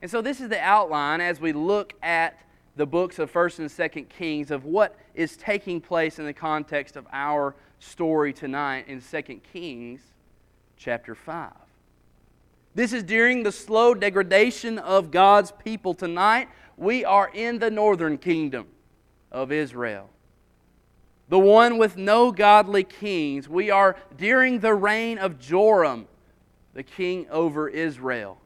And 0.00 0.10
so 0.10 0.20
this 0.20 0.40
is 0.40 0.48
the 0.48 0.60
outline 0.60 1.20
as 1.20 1.40
we 1.40 1.52
look 1.52 1.94
at 2.02 2.38
the 2.76 2.86
books 2.86 3.18
of 3.18 3.32
1st 3.32 3.58
and 3.58 3.68
2nd 3.68 4.08
Kings 4.08 4.50
of 4.50 4.64
what 4.64 4.96
is 5.14 5.36
taking 5.36 5.80
place 5.80 6.18
in 6.18 6.24
the 6.24 6.32
context 6.32 6.96
of 6.96 7.06
our 7.12 7.54
story 7.78 8.32
tonight 8.32 8.86
in 8.88 9.00
2nd 9.00 9.40
Kings 9.52 10.00
chapter 10.76 11.14
5. 11.14 11.52
This 12.74 12.92
is 12.92 13.02
during 13.02 13.42
the 13.42 13.52
slow 13.52 13.94
degradation 13.94 14.78
of 14.78 15.10
God's 15.10 15.52
people 15.52 15.92
tonight. 15.92 16.48
We 16.78 17.04
are 17.04 17.30
in 17.32 17.58
the 17.58 17.70
northern 17.70 18.16
kingdom 18.16 18.66
of 19.30 19.52
Israel. 19.52 20.08
The 21.28 21.38
one 21.38 21.78
with 21.78 21.96
no 21.96 22.32
godly 22.32 22.84
kings. 22.84 23.48
We 23.48 23.70
are 23.70 23.96
during 24.16 24.60
the 24.60 24.74
reign 24.74 25.18
of 25.18 25.38
Joram, 25.38 26.08
the 26.74 26.82
king 26.82 27.26
over 27.30 27.68
Israel. 27.68 28.38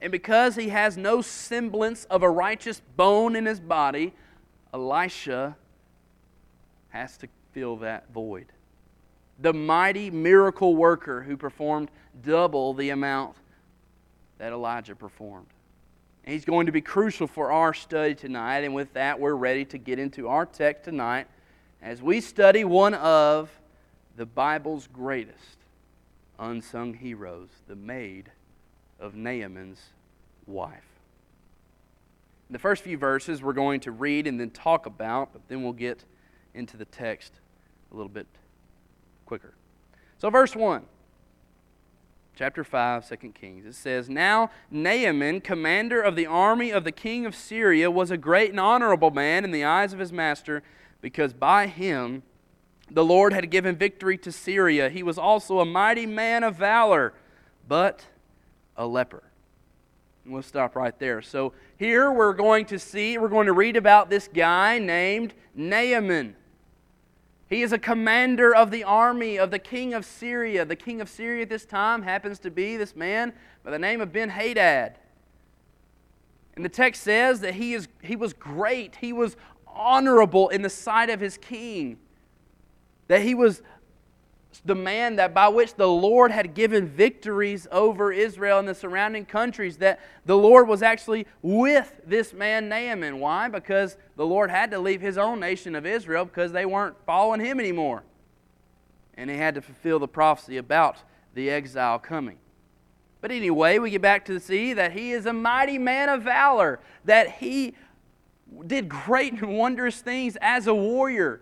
And 0.00 0.12
because 0.12 0.56
he 0.56 0.68
has 0.68 0.96
no 0.96 1.22
semblance 1.22 2.04
of 2.04 2.22
a 2.22 2.30
righteous 2.30 2.80
bone 2.96 3.34
in 3.34 3.46
his 3.46 3.58
body, 3.58 4.12
Elisha 4.72 5.56
has 6.90 7.16
to 7.18 7.28
fill 7.52 7.76
that 7.78 8.12
void. 8.12 8.46
The 9.40 9.52
mighty 9.52 10.10
miracle 10.10 10.76
worker 10.76 11.22
who 11.22 11.36
performed 11.36 11.90
double 12.22 12.74
the 12.74 12.90
amount 12.90 13.36
that 14.38 14.52
Elijah 14.52 14.94
performed. 14.94 15.48
And 16.24 16.32
he's 16.32 16.44
going 16.44 16.66
to 16.66 16.72
be 16.72 16.80
crucial 16.80 17.26
for 17.26 17.50
our 17.50 17.74
study 17.74 18.14
tonight. 18.14 18.60
And 18.60 18.74
with 18.74 18.92
that, 18.94 19.18
we're 19.18 19.34
ready 19.34 19.64
to 19.66 19.78
get 19.78 19.98
into 19.98 20.28
our 20.28 20.46
text 20.46 20.84
tonight 20.84 21.26
as 21.82 22.02
we 22.02 22.20
study 22.20 22.64
one 22.64 22.94
of 22.94 23.50
the 24.16 24.26
Bible's 24.26 24.88
greatest 24.92 25.56
unsung 26.38 26.94
heroes, 26.94 27.48
the 27.66 27.76
maid 27.76 28.30
of 28.98 29.14
Naaman's 29.14 29.80
wife. 30.46 30.84
The 32.50 32.58
first 32.58 32.82
few 32.82 32.96
verses, 32.96 33.42
we're 33.42 33.52
going 33.52 33.80
to 33.80 33.90
read 33.90 34.26
and 34.26 34.40
then 34.40 34.50
talk 34.50 34.86
about, 34.86 35.32
but 35.32 35.42
then 35.48 35.62
we'll 35.62 35.72
get 35.72 36.04
into 36.54 36.76
the 36.76 36.86
text 36.86 37.32
a 37.92 37.94
little 37.94 38.08
bit 38.08 38.26
quicker. 39.26 39.52
So, 40.16 40.30
verse 40.30 40.56
1, 40.56 40.82
chapter 42.34 42.64
5, 42.64 43.08
2 43.08 43.16
Kings, 43.32 43.66
it 43.66 43.74
says, 43.74 44.08
Now 44.08 44.50
Naaman, 44.70 45.42
commander 45.42 46.00
of 46.00 46.16
the 46.16 46.26
army 46.26 46.70
of 46.70 46.84
the 46.84 46.92
king 46.92 47.26
of 47.26 47.34
Syria, 47.34 47.90
was 47.90 48.10
a 48.10 48.16
great 48.16 48.50
and 48.50 48.60
honorable 48.60 49.10
man 49.10 49.44
in 49.44 49.50
the 49.50 49.64
eyes 49.64 49.92
of 49.92 49.98
his 49.98 50.12
master, 50.12 50.62
because 51.00 51.32
by 51.32 51.66
him 51.66 52.22
the 52.90 53.04
Lord 53.04 53.32
had 53.32 53.50
given 53.50 53.76
victory 53.76 54.16
to 54.18 54.32
Syria. 54.32 54.88
He 54.88 55.02
was 55.02 55.18
also 55.18 55.60
a 55.60 55.66
mighty 55.66 56.06
man 56.06 56.42
of 56.42 56.56
valor, 56.56 57.12
but 57.66 58.06
a 58.78 58.86
leper. 58.86 59.22
And 60.24 60.32
we'll 60.32 60.42
stop 60.42 60.74
right 60.74 60.98
there. 60.98 61.20
So 61.20 61.52
here 61.76 62.10
we're 62.10 62.32
going 62.32 62.64
to 62.66 62.78
see, 62.78 63.18
we're 63.18 63.28
going 63.28 63.46
to 63.46 63.52
read 63.52 63.76
about 63.76 64.08
this 64.08 64.28
guy 64.32 64.78
named 64.78 65.34
Naaman. 65.54 66.36
He 67.48 67.62
is 67.62 67.72
a 67.72 67.78
commander 67.78 68.54
of 68.54 68.70
the 68.70 68.84
army 68.84 69.38
of 69.38 69.50
the 69.50 69.58
king 69.58 69.94
of 69.94 70.04
Syria. 70.04 70.64
The 70.64 70.76
king 70.76 71.00
of 71.00 71.08
Syria 71.08 71.42
at 71.42 71.48
this 71.48 71.64
time 71.64 72.02
happens 72.02 72.38
to 72.40 72.50
be 72.50 72.76
this 72.76 72.94
man 72.94 73.32
by 73.64 73.70
the 73.70 73.78
name 73.78 74.00
of 74.00 74.12
Ben 74.12 74.28
Hadad. 74.28 74.98
And 76.54 76.64
the 76.64 76.68
text 76.68 77.02
says 77.02 77.40
that 77.40 77.54
he, 77.54 77.72
is, 77.72 77.88
he 78.02 78.16
was 78.16 78.32
great, 78.32 78.96
he 78.96 79.12
was 79.12 79.36
honorable 79.66 80.48
in 80.48 80.62
the 80.62 80.70
sight 80.70 81.08
of 81.08 81.20
his 81.20 81.38
king, 81.38 81.98
that 83.06 83.22
he 83.22 83.34
was 83.34 83.62
the 84.64 84.74
man 84.74 85.16
that 85.16 85.34
by 85.34 85.48
which 85.48 85.74
the 85.74 85.88
Lord 85.88 86.30
had 86.30 86.54
given 86.54 86.86
victories 86.86 87.66
over 87.70 88.12
Israel 88.12 88.58
and 88.58 88.68
the 88.68 88.74
surrounding 88.74 89.24
countries, 89.24 89.78
that 89.78 90.00
the 90.26 90.36
Lord 90.36 90.68
was 90.68 90.82
actually 90.82 91.26
with 91.42 92.00
this 92.04 92.32
man 92.32 92.68
Naaman. 92.68 93.20
Why? 93.20 93.48
Because 93.48 93.96
the 94.16 94.26
Lord 94.26 94.50
had 94.50 94.70
to 94.72 94.78
leave 94.78 95.00
his 95.00 95.18
own 95.18 95.40
nation 95.40 95.74
of 95.74 95.86
Israel 95.86 96.24
because 96.24 96.52
they 96.52 96.66
weren't 96.66 96.96
following 97.06 97.40
him 97.40 97.60
anymore. 97.60 98.02
And 99.14 99.30
he 99.30 99.36
had 99.36 99.54
to 99.54 99.62
fulfill 99.62 99.98
the 99.98 100.08
prophecy 100.08 100.56
about 100.56 100.98
the 101.34 101.50
exile 101.50 101.98
coming. 101.98 102.38
But 103.20 103.32
anyway, 103.32 103.78
we 103.78 103.90
get 103.90 104.02
back 104.02 104.24
to 104.26 104.38
see 104.38 104.72
that 104.74 104.92
he 104.92 105.12
is 105.12 105.26
a 105.26 105.32
mighty 105.32 105.78
man 105.78 106.08
of 106.08 106.22
valor, 106.22 106.80
that 107.04 107.32
he 107.32 107.74
did 108.66 108.88
great 108.88 109.34
and 109.34 109.58
wondrous 109.58 110.00
things 110.00 110.36
as 110.40 110.66
a 110.66 110.74
warrior. 110.74 111.40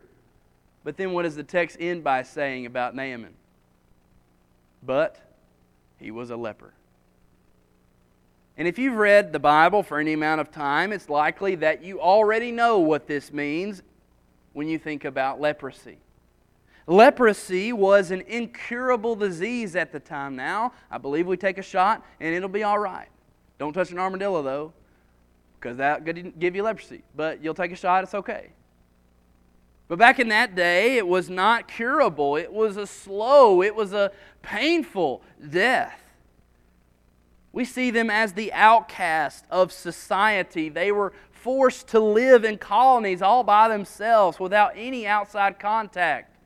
But 0.86 0.96
then 0.96 1.12
what 1.12 1.24
does 1.24 1.34
the 1.34 1.42
text 1.42 1.78
end 1.80 2.04
by 2.04 2.22
saying 2.22 2.64
about 2.64 2.94
Naaman? 2.94 3.34
But 4.84 5.18
he 5.98 6.12
was 6.12 6.30
a 6.30 6.36
leper. 6.36 6.74
And 8.56 8.68
if 8.68 8.78
you've 8.78 8.94
read 8.94 9.32
the 9.32 9.40
Bible 9.40 9.82
for 9.82 9.98
any 9.98 10.12
amount 10.12 10.40
of 10.40 10.52
time, 10.52 10.92
it's 10.92 11.08
likely 11.08 11.56
that 11.56 11.82
you 11.82 12.00
already 12.00 12.52
know 12.52 12.78
what 12.78 13.08
this 13.08 13.32
means 13.32 13.82
when 14.52 14.68
you 14.68 14.78
think 14.78 15.04
about 15.04 15.40
leprosy. 15.40 15.98
Leprosy 16.86 17.72
was 17.72 18.12
an 18.12 18.20
incurable 18.20 19.16
disease 19.16 19.74
at 19.74 19.90
the 19.90 19.98
time. 19.98 20.36
Now, 20.36 20.72
I 20.88 20.98
believe 20.98 21.26
we 21.26 21.36
take 21.36 21.58
a 21.58 21.62
shot 21.62 22.06
and 22.20 22.32
it'll 22.32 22.48
be 22.48 22.62
all 22.62 22.78
right. 22.78 23.08
Don't 23.58 23.72
touch 23.72 23.90
an 23.90 23.98
armadillo, 23.98 24.40
though, 24.40 24.72
because 25.58 25.78
that 25.78 26.04
could 26.04 26.38
give 26.38 26.54
you 26.54 26.62
leprosy. 26.62 27.02
But 27.16 27.42
you'll 27.42 27.54
take 27.54 27.72
a 27.72 27.76
shot, 27.76 28.04
it's 28.04 28.14
okay. 28.14 28.50
But 29.88 29.98
back 29.98 30.18
in 30.18 30.28
that 30.28 30.54
day, 30.54 30.96
it 30.96 31.06
was 31.06 31.30
not 31.30 31.68
curable. 31.68 32.36
It 32.36 32.52
was 32.52 32.76
a 32.76 32.86
slow, 32.86 33.62
it 33.62 33.74
was 33.74 33.92
a 33.92 34.10
painful 34.42 35.22
death. 35.48 36.00
We 37.52 37.64
see 37.64 37.90
them 37.90 38.10
as 38.10 38.32
the 38.34 38.52
outcast 38.52 39.46
of 39.50 39.72
society. 39.72 40.68
They 40.68 40.92
were 40.92 41.12
forced 41.30 41.88
to 41.88 42.00
live 42.00 42.44
in 42.44 42.58
colonies 42.58 43.22
all 43.22 43.44
by 43.44 43.68
themselves 43.68 44.40
without 44.40 44.72
any 44.76 45.06
outside 45.06 45.58
contact. 45.58 46.36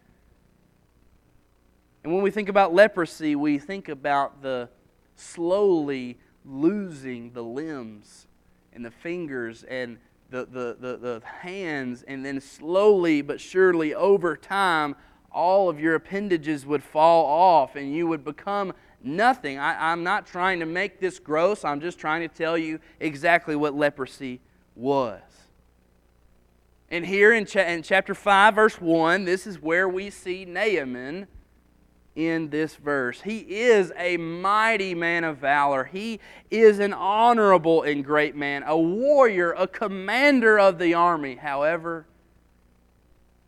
And 2.04 2.12
when 2.12 2.22
we 2.22 2.30
think 2.30 2.48
about 2.48 2.74
leprosy, 2.74 3.34
we 3.34 3.58
think 3.58 3.88
about 3.88 4.42
the 4.42 4.68
slowly 5.16 6.18
losing 6.44 7.32
the 7.32 7.42
limbs 7.42 8.26
and 8.72 8.84
the 8.84 8.90
fingers 8.90 9.64
and 9.64 9.98
the, 10.30 10.46
the, 10.46 10.76
the, 10.80 10.96
the, 10.96 11.22
hands, 11.26 12.04
and 12.06 12.24
then 12.24 12.40
slowly 12.40 13.20
but 13.20 13.40
surely 13.40 13.94
over 13.94 14.36
time, 14.36 14.94
all 15.32 15.68
of 15.68 15.80
your 15.80 15.94
appendages 15.94 16.64
would 16.64 16.82
fall 16.82 17.26
off 17.26 17.76
and 17.76 17.94
you 17.94 18.06
would 18.06 18.24
become 18.24 18.72
nothing. 19.02 19.58
I, 19.58 19.92
I'm 19.92 20.02
not 20.02 20.26
trying 20.26 20.60
to 20.60 20.66
make 20.66 21.00
this 21.00 21.18
gross, 21.18 21.64
I'm 21.64 21.80
just 21.80 21.98
trying 21.98 22.28
to 22.28 22.34
tell 22.34 22.56
you 22.56 22.80
exactly 23.00 23.56
what 23.56 23.74
leprosy 23.74 24.40
was. 24.74 25.20
And 26.90 27.06
here 27.06 27.32
in, 27.32 27.46
cha- 27.46 27.60
in 27.60 27.82
chapter 27.82 28.14
5, 28.14 28.54
verse 28.54 28.80
1, 28.80 29.24
this 29.24 29.46
is 29.46 29.60
where 29.60 29.88
we 29.88 30.10
see 30.10 30.44
Naaman 30.44 31.28
in 32.16 32.50
this 32.50 32.74
verse. 32.76 33.20
He 33.20 33.38
is 33.38 33.92
a 33.96 34.16
mighty 34.16 34.94
man 34.94 35.24
of 35.24 35.38
valor. 35.38 35.84
He 35.84 36.20
is 36.50 36.78
an 36.78 36.92
honorable 36.92 37.82
and 37.82 38.04
great 38.04 38.34
man, 38.34 38.62
a 38.64 38.76
warrior, 38.76 39.52
a 39.52 39.66
commander 39.66 40.58
of 40.58 40.78
the 40.78 40.94
army. 40.94 41.36
However, 41.36 42.06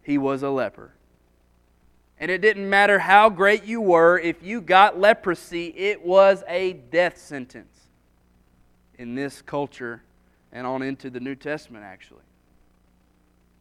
he 0.02 0.18
was 0.18 0.42
a 0.42 0.50
leper. 0.50 0.94
And 2.18 2.30
it 2.30 2.40
didn't 2.40 2.70
matter 2.70 3.00
how 3.00 3.30
great 3.30 3.64
you 3.64 3.80
were, 3.80 4.18
if 4.18 4.42
you 4.42 4.60
got 4.60 4.98
leprosy, 4.98 5.66
it 5.76 6.04
was 6.04 6.44
a 6.46 6.74
death 6.74 7.18
sentence 7.18 7.76
in 8.96 9.16
this 9.16 9.42
culture 9.42 10.04
and 10.52 10.66
on 10.66 10.82
into 10.82 11.10
the 11.10 11.18
New 11.18 11.34
Testament, 11.34 11.84
actually. 11.84 12.22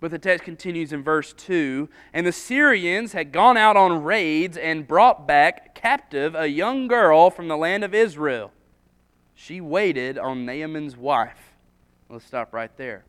But 0.02 0.10
the 0.10 0.20
text 0.20 0.44
continues 0.44 0.92
in 0.92 1.04
verse 1.04 1.32
2 1.32 1.88
And 2.12 2.26
the 2.26 2.32
Syrians 2.34 3.14
had 3.14 3.32
gone 3.32 3.56
out 3.56 3.78
on 3.78 4.04
raids 4.04 4.58
and 4.58 4.88
brought 4.88 5.28
back 5.28 5.76
captive 5.76 6.36
a 6.36 6.48
young 6.48 6.88
girl 6.88 7.30
from 7.30 7.48
the 7.48 7.56
land 7.56 7.86
of 7.86 7.94
Israel. 7.94 8.52
She 9.36 9.62
waited 9.62 10.18
on 10.18 10.46
Naaman's 10.46 10.98
wife. 10.98 11.54
Let's 12.10 12.26
stop 12.26 12.52
right 12.52 12.76
there. 12.78 13.06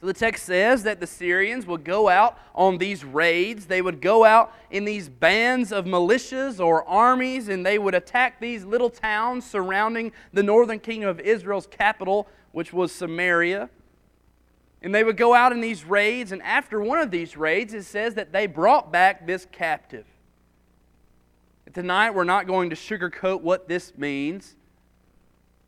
So 0.00 0.06
the 0.06 0.14
text 0.14 0.46
says 0.46 0.84
that 0.84 1.00
the 1.00 1.06
Syrians 1.06 1.66
would 1.66 1.84
go 1.84 2.08
out 2.08 2.38
on 2.54 2.78
these 2.78 3.04
raids. 3.04 3.66
They 3.66 3.82
would 3.82 4.00
go 4.00 4.24
out 4.24 4.52
in 4.70 4.84
these 4.84 5.08
bands 5.08 5.72
of 5.72 5.84
militias 5.84 6.64
or 6.64 6.88
armies, 6.88 7.48
and 7.48 7.64
they 7.64 7.78
would 7.78 7.94
attack 7.94 8.40
these 8.40 8.64
little 8.64 8.90
towns 8.90 9.48
surrounding 9.48 10.10
the 10.32 10.42
northern 10.42 10.80
kingdom 10.80 11.08
of 11.08 11.20
Israel's 11.20 11.68
capital, 11.68 12.26
which 12.50 12.72
was 12.72 12.90
Samaria. 12.92 13.68
And 14.82 14.92
they 14.92 15.04
would 15.04 15.16
go 15.16 15.32
out 15.32 15.52
in 15.52 15.60
these 15.60 15.84
raids, 15.84 16.32
and 16.32 16.42
after 16.42 16.80
one 16.80 16.98
of 16.98 17.12
these 17.12 17.36
raids, 17.36 17.72
it 17.72 17.84
says 17.84 18.14
that 18.14 18.32
they 18.32 18.46
brought 18.46 18.90
back 18.90 19.26
this 19.26 19.46
captive. 19.52 20.06
Tonight, 21.72 22.10
we're 22.10 22.24
not 22.24 22.46
going 22.46 22.70
to 22.70 22.76
sugarcoat 22.76 23.40
what 23.40 23.68
this 23.68 23.96
means. 23.96 24.56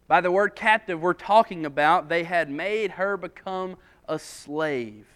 By 0.09 0.21
the 0.21 0.31
word 0.31 0.55
captive, 0.57 1.01
we're 1.01 1.15
talking 1.15 1.65
about 1.65 2.09
they 2.09 2.25
had 2.25 2.51
made 2.51 2.93
her 2.93 3.17
become 3.17 3.77
a 4.09 4.19
slave. 4.19 5.07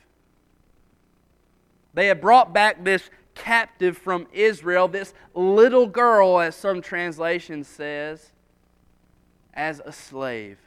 They 1.93 2.07
had 2.07 2.21
brought 2.21 2.55
back 2.55 2.85
this 2.85 3.11
captive 3.35 3.99
from 3.99 4.29
Israel, 4.33 4.89
this 4.89 5.13
little 5.35 5.87
girl, 5.87 6.41
as 6.41 6.55
some 6.55 6.81
translation 6.81 7.65
says, 7.65 8.31
as 9.53 9.83
a 9.85 9.93
slave. 9.93 10.59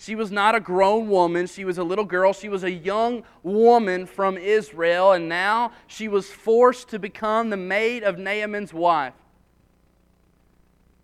She 0.00 0.14
was 0.14 0.30
not 0.30 0.54
a 0.54 0.60
grown 0.60 1.08
woman. 1.08 1.48
She 1.48 1.64
was 1.64 1.76
a 1.76 1.82
little 1.82 2.04
girl. 2.04 2.32
She 2.32 2.48
was 2.48 2.62
a 2.62 2.70
young 2.70 3.24
woman 3.42 4.06
from 4.06 4.38
Israel, 4.38 5.12
and 5.12 5.28
now 5.28 5.72
she 5.88 6.06
was 6.06 6.30
forced 6.30 6.88
to 6.90 7.00
become 7.00 7.50
the 7.50 7.56
maid 7.56 8.04
of 8.04 8.16
Naaman's 8.16 8.72
wife. 8.72 9.14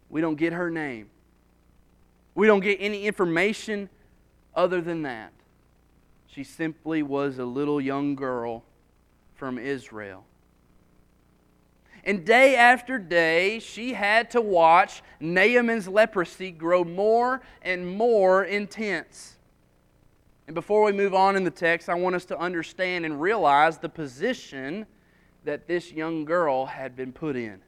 We 0.08 0.20
don't 0.20 0.36
get 0.36 0.52
her 0.52 0.70
name. 0.70 1.10
We 2.36 2.46
don't 2.46 2.60
get 2.60 2.78
any 2.80 3.04
information 3.04 3.90
other 4.54 4.80
than 4.80 5.02
that. 5.02 5.32
She 6.28 6.44
simply 6.44 7.02
was 7.02 7.38
a 7.38 7.44
little 7.44 7.80
young 7.80 8.14
girl 8.14 8.62
from 9.34 9.58
Israel. 9.58 10.24
And 12.04 12.24
day 12.24 12.54
after 12.54 12.98
day, 12.98 13.58
she 13.58 13.94
had 13.94 14.30
to 14.32 14.40
watch 14.42 15.02
Naaman's 15.20 15.88
leprosy 15.88 16.50
grow 16.50 16.84
more 16.84 17.40
and 17.62 17.88
more 17.88 18.44
intense. 18.44 19.36
And 20.46 20.54
before 20.54 20.84
we 20.84 20.92
move 20.92 21.14
on 21.14 21.34
in 21.34 21.44
the 21.44 21.50
text, 21.50 21.88
I 21.88 21.94
want 21.94 22.14
us 22.14 22.26
to 22.26 22.38
understand 22.38 23.06
and 23.06 23.20
realize 23.20 23.78
the 23.78 23.88
position 23.88 24.84
that 25.44 25.66
this 25.66 25.92
young 25.92 26.26
girl 26.26 26.66
had 26.66 26.94
been 26.94 27.10
put 27.10 27.36
in. 27.36 27.60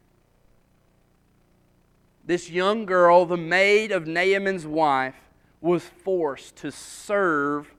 This 2.27 2.51
young 2.51 2.85
girl, 2.85 3.25
the 3.25 3.39
maid 3.39 3.91
of 3.91 4.07
Naaman's 4.07 4.67
wife, 4.67 5.17
was 5.63 5.83
forced 5.83 6.57
to 6.57 6.71
serve 6.71 7.73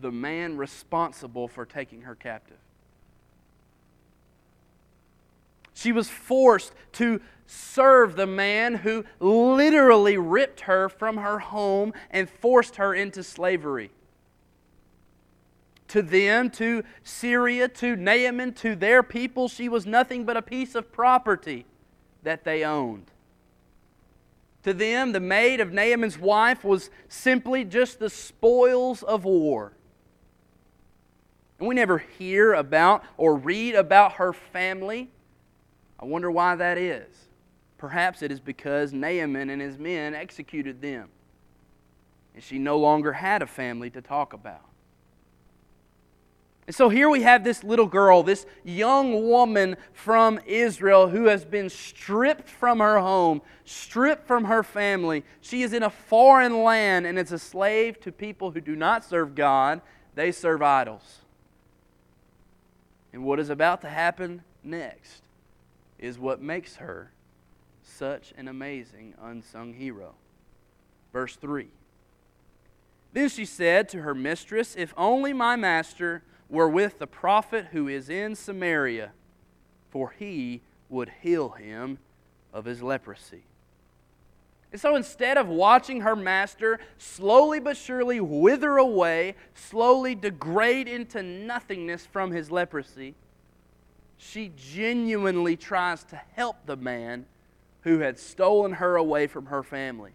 the 0.00 0.12
man 0.12 0.56
responsible 0.56 1.48
for 1.48 1.66
taking 1.66 2.02
her 2.02 2.14
captive. 2.14 2.58
She 5.74 5.92
was 5.92 6.08
forced 6.08 6.72
to 6.92 7.20
serve 7.46 8.16
the 8.16 8.26
man 8.26 8.76
who 8.76 9.04
literally 9.20 10.16
ripped 10.16 10.60
her 10.60 10.88
from 10.88 11.18
her 11.18 11.40
home 11.40 11.92
and 12.10 12.30
forced 12.30 12.76
her 12.76 12.94
into 12.94 13.22
slavery. 13.22 13.90
To 15.88 16.00
them, 16.00 16.50
to 16.50 16.82
Syria, 17.02 17.68
to 17.68 17.96
Naaman, 17.96 18.54
to 18.54 18.74
their 18.74 19.02
people, 19.02 19.48
she 19.48 19.68
was 19.68 19.84
nothing 19.84 20.24
but 20.24 20.36
a 20.36 20.42
piece 20.42 20.74
of 20.74 20.90
property 20.90 21.66
that 22.22 22.44
they 22.44 22.64
owned. 22.64 23.10
To 24.62 24.72
them, 24.72 25.12
the 25.12 25.20
maid 25.20 25.60
of 25.60 25.72
Naaman's 25.72 26.18
wife 26.18 26.64
was 26.64 26.88
simply 27.08 27.64
just 27.64 27.98
the 27.98 28.08
spoils 28.08 29.02
of 29.02 29.24
war. 29.24 29.72
And 31.58 31.68
we 31.68 31.74
never 31.74 31.98
hear 31.98 32.54
about 32.54 33.04
or 33.18 33.36
read 33.36 33.74
about 33.74 34.14
her 34.14 34.32
family 34.32 35.10
I 36.04 36.06
wonder 36.06 36.30
why 36.30 36.54
that 36.56 36.76
is. 36.76 37.08
Perhaps 37.78 38.20
it 38.20 38.30
is 38.30 38.38
because 38.38 38.92
Naaman 38.92 39.48
and 39.48 39.62
his 39.62 39.78
men 39.78 40.14
executed 40.14 40.82
them, 40.82 41.08
and 42.34 42.44
she 42.44 42.58
no 42.58 42.76
longer 42.76 43.14
had 43.14 43.40
a 43.40 43.46
family 43.46 43.88
to 43.88 44.02
talk 44.02 44.34
about. 44.34 44.66
And 46.66 46.76
so 46.76 46.90
here 46.90 47.08
we 47.08 47.22
have 47.22 47.42
this 47.42 47.64
little 47.64 47.86
girl, 47.86 48.22
this 48.22 48.44
young 48.64 49.26
woman 49.30 49.78
from 49.94 50.38
Israel 50.44 51.08
who 51.08 51.24
has 51.24 51.46
been 51.46 51.70
stripped 51.70 52.50
from 52.50 52.80
her 52.80 52.98
home, 52.98 53.40
stripped 53.64 54.26
from 54.26 54.44
her 54.44 54.62
family. 54.62 55.24
She 55.40 55.62
is 55.62 55.72
in 55.72 55.82
a 55.82 55.90
foreign 55.90 56.62
land 56.62 57.06
and 57.06 57.18
is 57.18 57.32
a 57.32 57.38
slave 57.38 57.98
to 58.00 58.12
people 58.12 58.50
who 58.50 58.60
do 58.60 58.76
not 58.76 59.06
serve 59.06 59.34
God, 59.34 59.80
they 60.14 60.32
serve 60.32 60.60
idols. 60.60 61.20
And 63.14 63.24
what 63.24 63.40
is 63.40 63.48
about 63.48 63.80
to 63.80 63.88
happen 63.88 64.42
next 64.62 65.23
is 65.98 66.18
what 66.18 66.40
makes 66.40 66.76
her 66.76 67.12
such 67.82 68.32
an 68.36 68.48
amazing 68.48 69.14
unsung 69.20 69.74
hero. 69.74 70.14
Verse 71.12 71.36
3 71.36 71.68
Then 73.12 73.28
she 73.28 73.44
said 73.44 73.88
to 73.90 74.02
her 74.02 74.14
mistress, 74.14 74.74
If 74.76 74.92
only 74.96 75.32
my 75.32 75.56
master 75.56 76.22
were 76.48 76.68
with 76.68 76.98
the 76.98 77.06
prophet 77.06 77.68
who 77.72 77.88
is 77.88 78.08
in 78.08 78.34
Samaria, 78.34 79.12
for 79.90 80.14
he 80.18 80.62
would 80.88 81.10
heal 81.22 81.50
him 81.50 81.98
of 82.52 82.64
his 82.64 82.82
leprosy. 82.82 83.44
And 84.72 84.80
so 84.80 84.96
instead 84.96 85.38
of 85.38 85.46
watching 85.46 86.00
her 86.00 86.16
master 86.16 86.80
slowly 86.98 87.60
but 87.60 87.76
surely 87.76 88.20
wither 88.20 88.76
away, 88.76 89.36
slowly 89.54 90.16
degrade 90.16 90.88
into 90.88 91.22
nothingness 91.22 92.06
from 92.06 92.32
his 92.32 92.50
leprosy, 92.50 93.14
she 94.16 94.52
genuinely 94.56 95.56
tries 95.56 96.04
to 96.04 96.20
help 96.34 96.66
the 96.66 96.76
man 96.76 97.26
who 97.82 97.98
had 97.98 98.18
stolen 98.18 98.72
her 98.72 98.96
away 98.96 99.26
from 99.26 99.46
her 99.46 99.62
family. 99.62 100.12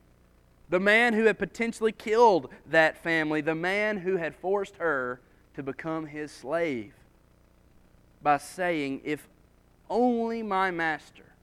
The 0.70 0.80
man 0.80 1.14
who 1.14 1.26
had 1.26 1.40
potentially 1.40 1.92
killed 1.92 2.50
that 2.70 3.02
family, 3.02 3.42
the 3.42 3.56
man 3.56 3.98
who 3.98 4.18
had 4.18 4.36
forced 4.36 4.76
her 4.78 5.20
to 5.56 5.64
become 5.64 6.06
his 6.06 6.32
slave, 6.32 6.94
by 8.22 8.38
saying, 8.38 9.02
If 9.04 9.28
only 9.90 10.44
my 10.44 10.72
master 10.72 11.34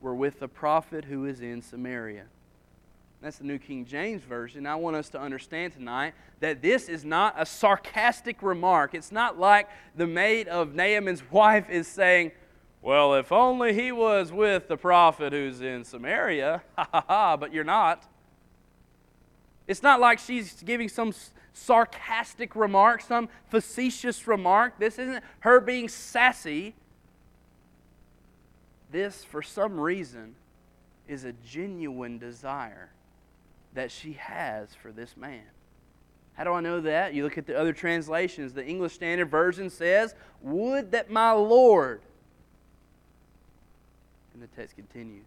were 0.00 0.14
with 0.14 0.40
the 0.40 0.48
prophet 0.48 1.04
who 1.04 1.24
is 1.24 1.40
in 1.40 1.62
Samaria. 1.62 2.26
That's 3.22 3.38
the 3.38 3.44
New 3.44 3.58
King 3.58 3.84
James 3.86 4.22
Version. 4.22 4.66
I 4.66 4.76
want 4.76 4.96
us 4.96 5.08
to 5.10 5.20
understand 5.20 5.72
tonight 5.72 6.14
that 6.40 6.60
this 6.60 6.88
is 6.88 7.04
not 7.04 7.34
a 7.38 7.46
sarcastic 7.46 8.42
remark. 8.42 8.94
It's 8.94 9.10
not 9.10 9.38
like 9.38 9.68
the 9.96 10.06
maid 10.06 10.48
of 10.48 10.74
Naaman's 10.74 11.22
wife 11.30 11.70
is 11.70 11.88
saying, 11.88 12.32
Well, 12.82 13.14
if 13.14 13.32
only 13.32 13.72
he 13.72 13.90
was 13.90 14.32
with 14.32 14.68
the 14.68 14.76
prophet 14.76 15.32
who's 15.32 15.60
in 15.60 15.84
Samaria. 15.84 16.62
Ha 16.76 16.88
ha 16.92 17.04
ha, 17.08 17.36
but 17.36 17.52
you're 17.52 17.64
not. 17.64 18.06
It's 19.66 19.82
not 19.82 19.98
like 19.98 20.18
she's 20.18 20.62
giving 20.62 20.88
some 20.88 21.12
sarcastic 21.52 22.54
remark, 22.54 23.00
some 23.00 23.28
facetious 23.50 24.28
remark. 24.28 24.78
This 24.78 24.98
isn't 24.98 25.24
her 25.40 25.58
being 25.58 25.88
sassy. 25.88 26.74
This, 28.92 29.24
for 29.24 29.42
some 29.42 29.80
reason, 29.80 30.36
is 31.08 31.24
a 31.24 31.32
genuine 31.32 32.18
desire 32.18 32.90
that 33.76 33.90
she 33.90 34.14
has 34.14 34.74
for 34.74 34.90
this 34.90 35.16
man. 35.16 35.42
How 36.32 36.44
do 36.44 36.52
I 36.52 36.60
know 36.60 36.80
that? 36.80 37.14
You 37.14 37.24
look 37.24 37.38
at 37.38 37.46
the 37.46 37.58
other 37.58 37.72
translations. 37.72 38.52
The 38.52 38.66
English 38.66 38.94
Standard 38.94 39.30
Version 39.30 39.70
says, 39.70 40.14
Would 40.42 40.92
that 40.92 41.10
my 41.10 41.32
Lord. 41.32 42.00
And 44.34 44.42
the 44.42 44.48
text 44.48 44.76
continues. 44.76 45.24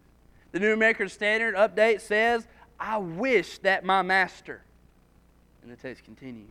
The 0.52 0.58
New 0.58 0.72
American 0.72 1.08
Standard 1.08 1.54
Update 1.54 2.00
says, 2.00 2.46
I 2.78 2.98
wish 2.98 3.58
that 3.58 3.84
my 3.84 4.02
master. 4.02 4.62
And 5.62 5.70
the 5.70 5.76
text 5.76 6.04
continues. 6.04 6.48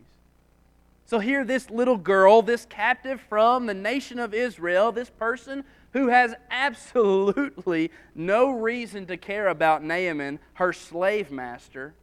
So 1.10 1.18
here, 1.18 1.44
this 1.44 1.68
little 1.70 1.96
girl, 1.96 2.40
this 2.40 2.64
captive 2.66 3.20
from 3.22 3.66
the 3.66 3.74
nation 3.74 4.20
of 4.20 4.32
Israel, 4.32 4.92
this 4.92 5.10
person 5.10 5.64
who 5.92 6.06
has 6.06 6.36
absolutely 6.52 7.90
no 8.14 8.52
reason 8.52 9.06
to 9.06 9.16
care 9.16 9.48
about 9.48 9.82
Naaman, 9.82 10.38
her 10.54 10.72
slave 10.72 11.32
master, 11.32 11.94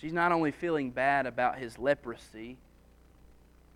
she's 0.00 0.14
not 0.14 0.32
only 0.32 0.52
feeling 0.52 0.90
bad 0.90 1.26
about 1.26 1.58
his 1.58 1.78
leprosy, 1.78 2.56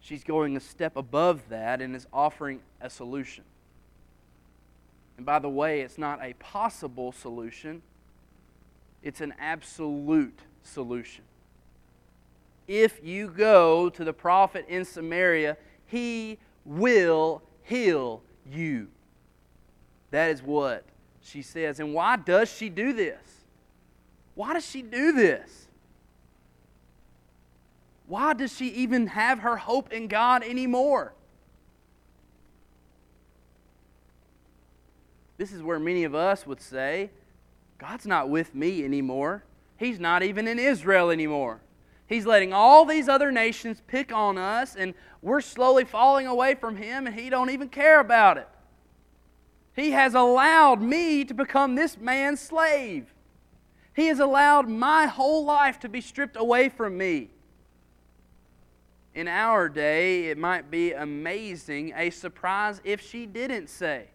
she's 0.00 0.24
going 0.24 0.56
a 0.56 0.60
step 0.60 0.96
above 0.96 1.46
that 1.50 1.82
and 1.82 1.94
is 1.94 2.06
offering 2.10 2.60
a 2.80 2.88
solution. 2.88 3.44
And 5.18 5.26
by 5.26 5.40
the 5.40 5.50
way, 5.50 5.82
it's 5.82 5.98
not 5.98 6.24
a 6.24 6.32
possible 6.32 7.12
solution, 7.12 7.82
it's 9.02 9.20
an 9.20 9.34
absolute 9.38 10.38
solution. 10.62 11.24
If 12.70 13.00
you 13.02 13.26
go 13.26 13.90
to 13.90 14.04
the 14.04 14.12
prophet 14.12 14.64
in 14.68 14.84
Samaria, 14.84 15.56
he 15.86 16.38
will 16.64 17.42
heal 17.64 18.22
you. 18.48 18.86
That 20.12 20.30
is 20.30 20.40
what 20.40 20.84
she 21.20 21.42
says. 21.42 21.80
And 21.80 21.92
why 21.92 22.14
does 22.14 22.48
she 22.48 22.68
do 22.68 22.92
this? 22.92 23.18
Why 24.36 24.54
does 24.54 24.64
she 24.64 24.82
do 24.82 25.10
this? 25.10 25.66
Why 28.06 28.34
does 28.34 28.54
she 28.56 28.68
even 28.68 29.08
have 29.08 29.40
her 29.40 29.56
hope 29.56 29.92
in 29.92 30.06
God 30.06 30.44
anymore? 30.44 31.12
This 35.38 35.50
is 35.50 35.60
where 35.60 35.80
many 35.80 36.04
of 36.04 36.14
us 36.14 36.46
would 36.46 36.60
say, 36.60 37.10
God's 37.78 38.06
not 38.06 38.28
with 38.28 38.54
me 38.54 38.84
anymore. 38.84 39.42
He's 39.76 39.98
not 39.98 40.22
even 40.22 40.46
in 40.46 40.60
Israel 40.60 41.10
anymore. 41.10 41.62
He's 42.10 42.26
letting 42.26 42.52
all 42.52 42.84
these 42.84 43.08
other 43.08 43.30
nations 43.30 43.80
pick 43.86 44.12
on 44.12 44.36
us, 44.36 44.74
and 44.74 44.94
we're 45.22 45.40
slowly 45.40 45.84
falling 45.84 46.26
away 46.26 46.56
from 46.56 46.74
Him, 46.74 47.06
and 47.06 47.14
He 47.14 47.30
don't 47.30 47.50
even 47.50 47.68
care 47.68 48.00
about 48.00 48.36
it. 48.36 48.48
He 49.76 49.92
has 49.92 50.14
allowed 50.14 50.82
me 50.82 51.24
to 51.24 51.32
become 51.32 51.76
this 51.76 51.96
man's 51.96 52.40
slave. 52.40 53.14
He 53.94 54.08
has 54.08 54.18
allowed 54.18 54.68
my 54.68 55.06
whole 55.06 55.44
life 55.44 55.78
to 55.80 55.88
be 55.88 56.00
stripped 56.00 56.36
away 56.36 56.68
from 56.68 56.98
me. 56.98 57.30
In 59.14 59.28
our 59.28 59.68
day, 59.68 60.26
it 60.30 60.36
might 60.36 60.68
be 60.68 60.92
amazing, 60.92 61.92
a 61.94 62.10
surprise 62.10 62.80
if 62.82 63.00
she 63.00 63.24
didn't 63.24 63.68
say, 63.68 64.08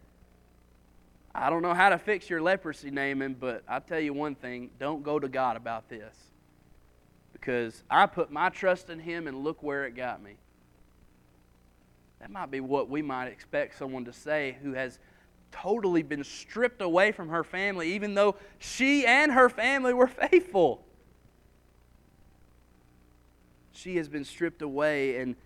I 1.34 1.48
don't 1.48 1.62
know 1.62 1.74
how 1.74 1.88
to 1.88 1.98
fix 1.98 2.28
your 2.28 2.42
leprosy, 2.42 2.90
Naaman, 2.90 3.36
but 3.40 3.62
I'll 3.66 3.80
tell 3.80 4.00
you 4.00 4.12
one 4.12 4.34
thing 4.34 4.68
don't 4.78 5.02
go 5.02 5.18
to 5.18 5.28
God 5.28 5.56
about 5.56 5.88
this. 5.88 6.14
Because 7.46 7.84
I 7.88 8.06
put 8.06 8.32
my 8.32 8.48
trust 8.48 8.90
in 8.90 8.98
Him 8.98 9.28
and 9.28 9.44
look 9.44 9.62
where 9.62 9.86
it 9.86 9.94
got 9.94 10.20
me. 10.20 10.32
That 12.18 12.28
might 12.28 12.50
be 12.50 12.58
what 12.58 12.90
we 12.90 13.02
might 13.02 13.28
expect 13.28 13.78
someone 13.78 14.04
to 14.06 14.12
say 14.12 14.56
who 14.64 14.72
has 14.72 14.98
totally 15.52 16.02
been 16.02 16.24
stripped 16.24 16.82
away 16.82 17.12
from 17.12 17.28
her 17.28 17.44
family, 17.44 17.92
even 17.92 18.14
though 18.14 18.34
she 18.58 19.06
and 19.06 19.30
her 19.30 19.48
family 19.48 19.94
were 19.94 20.06
faithful. 20.28 20.84
She 23.70 23.94
has 23.98 24.08
been 24.08 24.24
stripped 24.24 24.62
away 24.62 25.20
and 25.20 25.36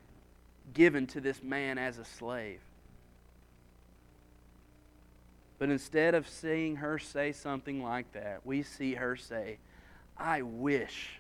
given 0.73 1.07
to 1.09 1.21
this 1.21 1.43
man 1.43 1.77
as 1.77 1.99
a 1.99 2.05
slave. 2.07 2.61
But 5.59 5.69
instead 5.69 6.15
of 6.15 6.27
seeing 6.27 6.77
her 6.77 6.99
say 6.99 7.33
something 7.33 7.83
like 7.83 8.11
that, 8.13 8.41
we 8.47 8.63
see 8.63 8.95
her 8.95 9.17
say, 9.17 9.59
I 10.17 10.41
wish. 10.41 11.20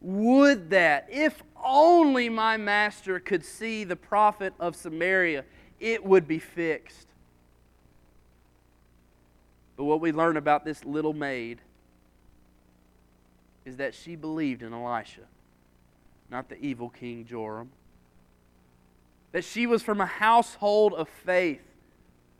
Would 0.00 0.70
that, 0.70 1.08
if 1.10 1.42
only 1.62 2.28
my 2.28 2.56
master 2.56 3.20
could 3.20 3.44
see 3.44 3.84
the 3.84 3.96
prophet 3.96 4.54
of 4.58 4.74
Samaria, 4.74 5.44
it 5.78 6.04
would 6.04 6.26
be 6.26 6.38
fixed. 6.38 7.08
But 9.76 9.84
what 9.84 10.00
we 10.00 10.12
learn 10.12 10.36
about 10.36 10.64
this 10.64 10.84
little 10.84 11.12
maid 11.12 11.60
is 13.64 13.76
that 13.76 13.94
she 13.94 14.16
believed 14.16 14.62
in 14.62 14.72
Elisha, 14.72 15.22
not 16.30 16.48
the 16.48 16.58
evil 16.58 16.88
King 16.88 17.24
Joram. 17.24 17.70
That 19.32 19.44
she 19.44 19.66
was 19.66 19.82
from 19.82 20.00
a 20.00 20.06
household 20.06 20.92
of 20.94 21.08
faith 21.08 21.69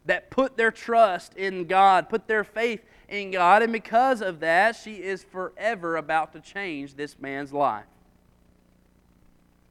that 0.07 0.31
put 0.31 0.57
their 0.57 0.71
trust 0.71 1.35
in 1.35 1.67
God, 1.67 2.09
put 2.09 2.27
their 2.27 2.45
faith 2.45 2.85
in 3.09 3.31
God, 3.31 3.63
and 3.63 3.73
because 3.73 4.23
of 4.23 4.41
that, 4.41 4.77
she 4.77 4.95
is 4.95 5.25
forever 5.25 5.97
about 5.97 6.33
to 6.33 6.41
change 6.41 6.95
this 6.95 7.19
man's 7.19 7.53
life. 7.53 7.85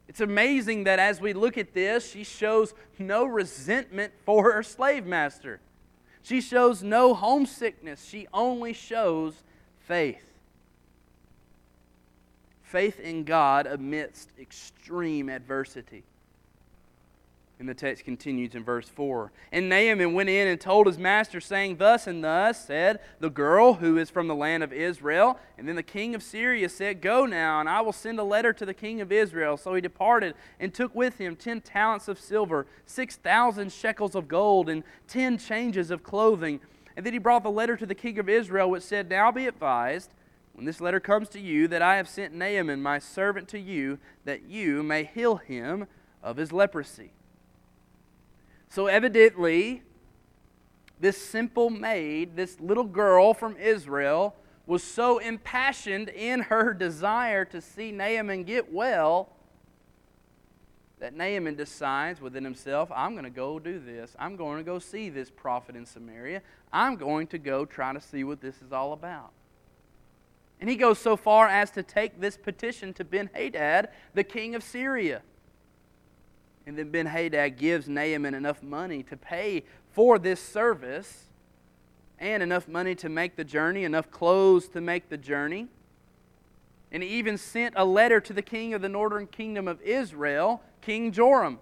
It's 0.07 0.21
amazing 0.21 0.85
that 0.85 0.97
as 0.97 1.21
we 1.21 1.33
look 1.33 1.57
at 1.57 1.73
this, 1.73 2.09
she 2.09 2.23
shows 2.23 2.73
no 2.97 3.25
resentment 3.25 4.11
for 4.25 4.51
her 4.51 4.63
slave 4.63 5.05
master. 5.05 5.61
She 6.23 6.41
shows 6.41 6.83
no 6.83 7.13
homesickness. 7.13 8.03
She 8.05 8.27
only 8.33 8.73
shows 8.73 9.35
faith. 9.87 10.25
Faith 12.63 12.99
in 12.99 13.23
God 13.23 13.67
amidst 13.67 14.29
extreme 14.39 15.29
adversity. 15.29 16.03
And 17.59 17.67
the 17.67 17.73
text 17.73 18.05
continues 18.05 18.55
in 18.55 18.63
verse 18.63 18.87
4. 18.87 19.33
And 19.51 19.67
Naaman 19.67 20.13
went 20.13 20.29
in 20.29 20.47
and 20.47 20.61
told 20.61 20.87
his 20.87 20.97
master, 20.97 21.41
saying, 21.41 21.75
Thus 21.75 22.07
and 22.07 22.23
thus 22.23 22.65
said 22.65 23.01
the 23.19 23.29
girl 23.29 23.73
who 23.73 23.97
is 23.97 24.09
from 24.09 24.29
the 24.29 24.35
land 24.35 24.63
of 24.63 24.71
Israel. 24.71 25.37
And 25.57 25.67
then 25.67 25.75
the 25.75 25.83
king 25.83 26.15
of 26.15 26.23
Syria 26.23 26.69
said, 26.69 27.01
Go 27.01 27.25
now, 27.25 27.59
and 27.59 27.67
I 27.67 27.81
will 27.81 27.91
send 27.91 28.17
a 28.17 28.23
letter 28.23 28.53
to 28.53 28.65
the 28.65 28.73
king 28.73 29.01
of 29.01 29.11
Israel. 29.11 29.57
So 29.57 29.73
he 29.73 29.81
departed 29.81 30.35
and 30.57 30.73
took 30.73 30.95
with 30.95 31.17
him 31.17 31.35
ten 31.35 31.59
talents 31.59 32.07
of 32.07 32.17
silver, 32.17 32.65
six 32.85 33.17
thousand 33.17 33.73
shekels 33.73 34.15
of 34.15 34.29
gold, 34.29 34.69
and 34.69 34.85
ten 35.09 35.37
changes 35.37 35.91
of 35.91 36.01
clothing. 36.01 36.61
And 36.95 37.05
then 37.05 37.11
he 37.11 37.19
brought 37.19 37.43
the 37.43 37.51
letter 37.51 37.75
to 37.75 37.85
the 37.85 37.93
king 37.93 38.19
of 38.19 38.29
Israel, 38.29 38.69
which 38.69 38.83
said, 38.83 39.09
Now 39.09 39.33
be 39.33 39.47
advised, 39.47 40.13
when 40.53 40.65
this 40.65 40.79
letter 40.79 41.01
comes 41.01 41.27
to 41.29 41.41
you, 41.41 41.67
that 41.67 41.81
I 41.81 41.97
have 41.97 42.07
sent 42.07 42.33
Naaman, 42.33 42.81
my 42.81 42.99
servant, 42.99 43.49
to 43.49 43.59
you, 43.59 43.99
that 44.23 44.43
you 44.43 44.81
may 44.81 45.03
heal 45.03 45.35
him 45.35 45.87
of 46.23 46.37
his 46.37 46.53
leprosy. 46.53 47.11
So, 48.69 48.87
evidently, 48.87 49.81
this 50.99 51.17
simple 51.17 51.69
maid, 51.69 52.35
this 52.35 52.59
little 52.59 52.83
girl 52.83 53.33
from 53.33 53.57
Israel, 53.57 54.35
was 54.67 54.83
so 54.83 55.17
impassioned 55.17 56.09
in 56.09 56.41
her 56.41 56.73
desire 56.73 57.43
to 57.45 57.59
see 57.59 57.91
Naaman 57.91 58.43
get 58.43 58.71
well 58.71 59.29
that 60.99 61.15
Naaman 61.15 61.55
decides 61.55 62.21
within 62.21 62.43
himself, 62.43 62.91
I'm 62.93 63.13
going 63.13 63.23
to 63.23 63.29
go 63.29 63.57
do 63.57 63.79
this. 63.79 64.15
I'm 64.19 64.35
going 64.35 64.57
to 64.57 64.63
go 64.63 64.79
see 64.79 65.09
this 65.09 65.31
prophet 65.31 65.75
in 65.75 65.85
Samaria. 65.85 66.41
I'm 66.71 66.97
going 66.97 67.27
to 67.27 67.37
go 67.37 67.65
try 67.65 67.93
to 67.93 68.01
see 68.01 68.23
what 68.23 68.41
this 68.41 68.61
is 68.61 68.71
all 68.71 68.93
about. 68.93 69.31
And 70.59 70.69
he 70.69 70.75
goes 70.75 70.99
so 70.99 71.15
far 71.15 71.47
as 71.47 71.71
to 71.71 71.83
take 71.83 72.19
this 72.19 72.35
petition 72.35 72.93
to 72.95 73.05
Ben 73.05 73.29
Hadad, 73.33 73.89
the 74.13 74.25
king 74.25 74.55
of 74.55 74.63
Syria. 74.63 75.21
And 76.69 76.77
then 76.77 76.91
Ben 76.91 77.07
Hadad 77.07 77.57
gives 77.57 77.89
Naaman 77.89 78.35
enough 78.35 78.61
money 78.61 79.01
to 79.01 79.17
pay 79.17 79.63
for 79.91 80.19
this 80.19 80.39
service 80.39 81.25
and 82.19 82.43
enough 82.43 82.67
money 82.67 82.93
to 82.93 83.09
make 83.09 83.35
the 83.35 83.43
journey, 83.43 83.85
enough 83.85 84.11
clothes 84.11 84.69
to 84.69 84.79
make 84.79 85.09
the 85.09 85.17
journey. 85.17 85.67
And 86.91 87.01
he 87.01 87.09
even 87.09 87.39
sent 87.39 87.73
a 87.75 87.83
letter 87.83 88.21
to 88.21 88.33
the 88.33 88.43
king 88.43 88.75
of 88.75 88.83
the 88.83 88.87
northern 88.87 89.25
kingdom 89.25 89.67
of 89.67 89.81
Israel, 89.81 90.61
King 90.81 91.11
Joram. 91.11 91.57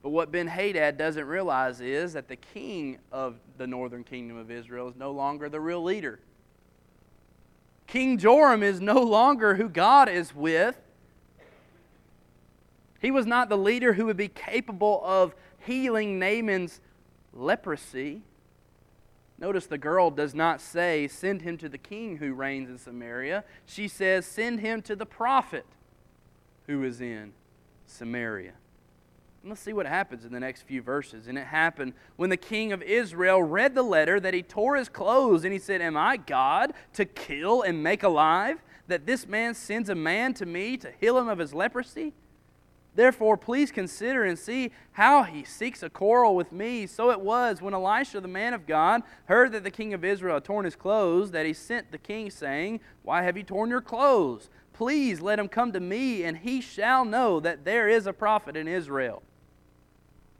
But 0.00 0.10
what 0.10 0.30
Ben 0.30 0.46
Hadad 0.46 0.96
doesn't 0.96 1.26
realize 1.26 1.80
is 1.80 2.12
that 2.12 2.28
the 2.28 2.36
king 2.36 2.98
of 3.10 3.34
the 3.58 3.66
northern 3.66 4.04
kingdom 4.04 4.36
of 4.36 4.52
Israel 4.52 4.88
is 4.88 4.94
no 4.94 5.10
longer 5.10 5.48
the 5.48 5.58
real 5.58 5.82
leader. 5.82 6.20
King 7.88 8.16
Joram 8.16 8.62
is 8.62 8.80
no 8.80 9.02
longer 9.02 9.56
who 9.56 9.68
God 9.68 10.08
is 10.08 10.32
with. 10.32 10.80
He 13.00 13.10
was 13.10 13.26
not 13.26 13.48
the 13.48 13.58
leader 13.58 13.94
who 13.94 14.06
would 14.06 14.16
be 14.16 14.28
capable 14.28 15.02
of 15.04 15.34
healing 15.58 16.18
Naaman's 16.18 16.80
leprosy. 17.32 18.22
Notice 19.38 19.66
the 19.66 19.78
girl 19.78 20.10
does 20.10 20.34
not 20.34 20.60
say, 20.60 21.08
Send 21.08 21.42
him 21.42 21.56
to 21.58 21.68
the 21.68 21.78
king 21.78 22.18
who 22.18 22.34
reigns 22.34 22.68
in 22.68 22.76
Samaria. 22.76 23.44
She 23.64 23.88
says, 23.88 24.26
Send 24.26 24.60
him 24.60 24.82
to 24.82 24.94
the 24.94 25.06
prophet 25.06 25.64
who 26.66 26.84
is 26.84 27.00
in 27.00 27.32
Samaria. 27.86 28.52
And 29.42 29.48
let's 29.48 29.62
see 29.62 29.72
what 29.72 29.86
happens 29.86 30.26
in 30.26 30.32
the 30.32 30.40
next 30.40 30.62
few 30.62 30.82
verses. 30.82 31.26
And 31.26 31.38
it 31.38 31.46
happened 31.46 31.94
when 32.16 32.28
the 32.28 32.36
king 32.36 32.72
of 32.72 32.82
Israel 32.82 33.42
read 33.42 33.74
the 33.74 33.82
letter 33.82 34.20
that 34.20 34.34
he 34.34 34.42
tore 34.42 34.76
his 34.76 34.90
clothes 34.90 35.44
and 35.44 35.52
he 35.54 35.58
said, 35.58 35.80
Am 35.80 35.96
I 35.96 36.18
God 36.18 36.74
to 36.92 37.06
kill 37.06 37.62
and 37.62 37.82
make 37.82 38.02
alive? 38.02 38.58
That 38.88 39.06
this 39.06 39.26
man 39.26 39.54
sends 39.54 39.88
a 39.88 39.94
man 39.94 40.34
to 40.34 40.44
me 40.44 40.76
to 40.76 40.92
heal 41.00 41.16
him 41.16 41.28
of 41.28 41.38
his 41.38 41.54
leprosy? 41.54 42.12
Therefore, 43.00 43.38
please 43.38 43.72
consider 43.72 44.24
and 44.24 44.38
see 44.38 44.72
how 44.92 45.22
he 45.22 45.42
seeks 45.42 45.82
a 45.82 45.88
quarrel 45.88 46.36
with 46.36 46.52
me. 46.52 46.86
So 46.86 47.10
it 47.10 47.22
was 47.22 47.62
when 47.62 47.72
Elisha, 47.72 48.20
the 48.20 48.28
man 48.28 48.52
of 48.52 48.66
God, 48.66 49.00
heard 49.24 49.52
that 49.52 49.64
the 49.64 49.70
king 49.70 49.94
of 49.94 50.04
Israel 50.04 50.34
had 50.34 50.44
torn 50.44 50.66
his 50.66 50.76
clothes, 50.76 51.30
that 51.30 51.46
he 51.46 51.54
sent 51.54 51.92
the 51.92 51.96
king, 51.96 52.28
saying, 52.28 52.80
Why 53.02 53.22
have 53.22 53.38
you 53.38 53.42
torn 53.42 53.70
your 53.70 53.80
clothes? 53.80 54.50
Please 54.74 55.22
let 55.22 55.38
him 55.38 55.48
come 55.48 55.72
to 55.72 55.80
me, 55.80 56.24
and 56.24 56.36
he 56.36 56.60
shall 56.60 57.06
know 57.06 57.40
that 57.40 57.64
there 57.64 57.88
is 57.88 58.06
a 58.06 58.12
prophet 58.12 58.54
in 58.54 58.68
Israel. 58.68 59.22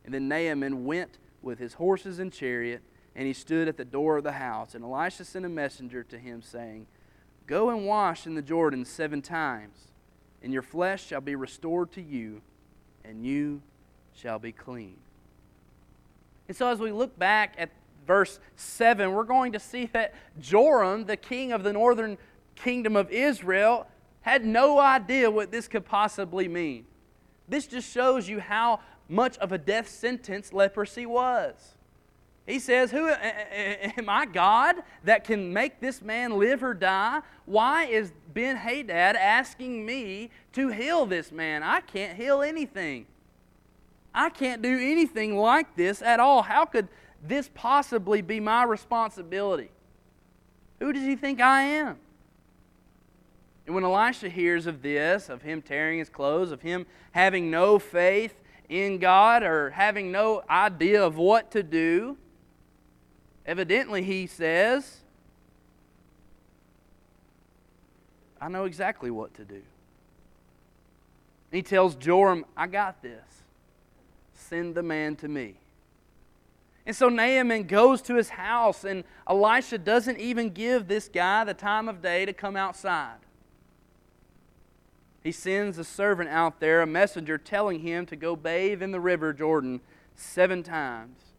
And 0.04 0.12
then 0.12 0.28
Naaman 0.28 0.84
went 0.84 1.16
with 1.40 1.58
his 1.58 1.72
horses 1.72 2.18
and 2.18 2.30
chariot, 2.30 2.82
and 3.16 3.26
he 3.26 3.32
stood 3.32 3.68
at 3.68 3.78
the 3.78 3.86
door 3.86 4.18
of 4.18 4.24
the 4.24 4.32
house. 4.32 4.74
And 4.74 4.84
Elisha 4.84 5.24
sent 5.24 5.46
a 5.46 5.48
messenger 5.48 6.04
to 6.04 6.18
him, 6.18 6.42
saying, 6.42 6.88
Go 7.46 7.70
and 7.70 7.86
wash 7.86 8.26
in 8.26 8.34
the 8.34 8.42
Jordan 8.42 8.84
seven 8.84 9.22
times 9.22 9.90
and 10.42 10.52
your 10.52 10.62
flesh 10.62 11.06
shall 11.06 11.20
be 11.20 11.34
restored 11.34 11.92
to 11.92 12.02
you, 12.02 12.42
and 13.04 13.24
you 13.24 13.62
shall 14.14 14.38
be 14.38 14.52
clean. 14.52 14.96
And 16.48 16.56
so, 16.56 16.68
as 16.68 16.78
we 16.78 16.90
look 16.92 17.18
back 17.18 17.54
at 17.58 17.70
verse 18.06 18.40
7, 18.56 19.12
we're 19.12 19.24
going 19.24 19.52
to 19.52 19.60
see 19.60 19.86
that 19.92 20.14
Joram, 20.40 21.04
the 21.04 21.16
king 21.16 21.52
of 21.52 21.62
the 21.62 21.72
northern 21.72 22.18
kingdom 22.56 22.96
of 22.96 23.10
Israel, 23.10 23.86
had 24.22 24.44
no 24.44 24.78
idea 24.78 25.30
what 25.30 25.50
this 25.50 25.68
could 25.68 25.84
possibly 25.84 26.48
mean. 26.48 26.86
This 27.48 27.66
just 27.66 27.90
shows 27.90 28.28
you 28.28 28.40
how 28.40 28.80
much 29.08 29.36
of 29.38 29.52
a 29.52 29.58
death 29.58 29.88
sentence 29.88 30.52
leprosy 30.52 31.06
was. 31.06 31.76
He 32.46 32.58
says, 32.58 32.90
Who 32.90 33.08
am 33.08 34.08
I 34.08 34.26
God 34.26 34.76
that 35.04 35.24
can 35.24 35.52
make 35.52 35.80
this 35.80 36.02
man 36.02 36.38
live 36.38 36.62
or 36.62 36.74
die? 36.74 37.20
Why 37.44 37.84
is 37.84 38.12
Ben 38.32 38.56
Hadad 38.56 39.16
asking 39.16 39.84
me 39.86 40.30
to 40.52 40.68
heal 40.68 41.06
this 41.06 41.30
man? 41.30 41.62
I 41.62 41.80
can't 41.80 42.16
heal 42.16 42.42
anything. 42.42 43.06
I 44.14 44.30
can't 44.30 44.62
do 44.62 44.78
anything 44.80 45.36
like 45.36 45.76
this 45.76 46.02
at 46.02 46.18
all. 46.18 46.42
How 46.42 46.64
could 46.64 46.88
this 47.22 47.50
possibly 47.54 48.22
be 48.22 48.40
my 48.40 48.64
responsibility? 48.64 49.70
Who 50.80 50.92
does 50.92 51.04
he 51.04 51.14
think 51.14 51.40
I 51.40 51.62
am? 51.62 51.98
And 53.66 53.74
when 53.74 53.84
Elisha 53.84 54.28
hears 54.28 54.66
of 54.66 54.82
this, 54.82 55.28
of 55.28 55.42
him 55.42 55.62
tearing 55.62 56.00
his 56.00 56.08
clothes, 56.08 56.50
of 56.50 56.62
him 56.62 56.86
having 57.12 57.50
no 57.50 57.78
faith 57.78 58.34
in 58.68 58.98
God 58.98 59.42
or 59.42 59.70
having 59.70 60.10
no 60.10 60.42
idea 60.50 61.04
of 61.04 61.16
what 61.16 61.50
to 61.52 61.62
do, 61.62 62.16
Evidently, 63.46 64.02
he 64.02 64.26
says, 64.26 64.98
I 68.40 68.48
know 68.48 68.64
exactly 68.64 69.10
what 69.10 69.34
to 69.34 69.44
do. 69.44 69.62
He 71.50 71.62
tells 71.62 71.94
Joram, 71.94 72.44
I 72.56 72.66
got 72.66 73.02
this. 73.02 73.24
Send 74.34 74.74
the 74.74 74.82
man 74.82 75.16
to 75.16 75.28
me. 75.28 75.54
And 76.86 76.96
so 76.96 77.08
Naaman 77.08 77.64
goes 77.64 78.00
to 78.02 78.14
his 78.14 78.30
house, 78.30 78.84
and 78.84 79.04
Elisha 79.28 79.78
doesn't 79.78 80.18
even 80.18 80.50
give 80.50 80.88
this 80.88 81.08
guy 81.08 81.44
the 81.44 81.54
time 81.54 81.88
of 81.88 82.00
day 82.00 82.24
to 82.24 82.32
come 82.32 82.56
outside. 82.56 83.18
He 85.22 85.32
sends 85.32 85.76
a 85.76 85.84
servant 85.84 86.30
out 86.30 86.60
there, 86.60 86.80
a 86.80 86.86
messenger, 86.86 87.36
telling 87.36 87.80
him 87.80 88.06
to 88.06 88.16
go 88.16 88.34
bathe 88.36 88.82
in 88.82 88.90
the 88.90 89.00
river 89.00 89.32
Jordan 89.32 89.80
seven 90.16 90.62
times 90.62 91.29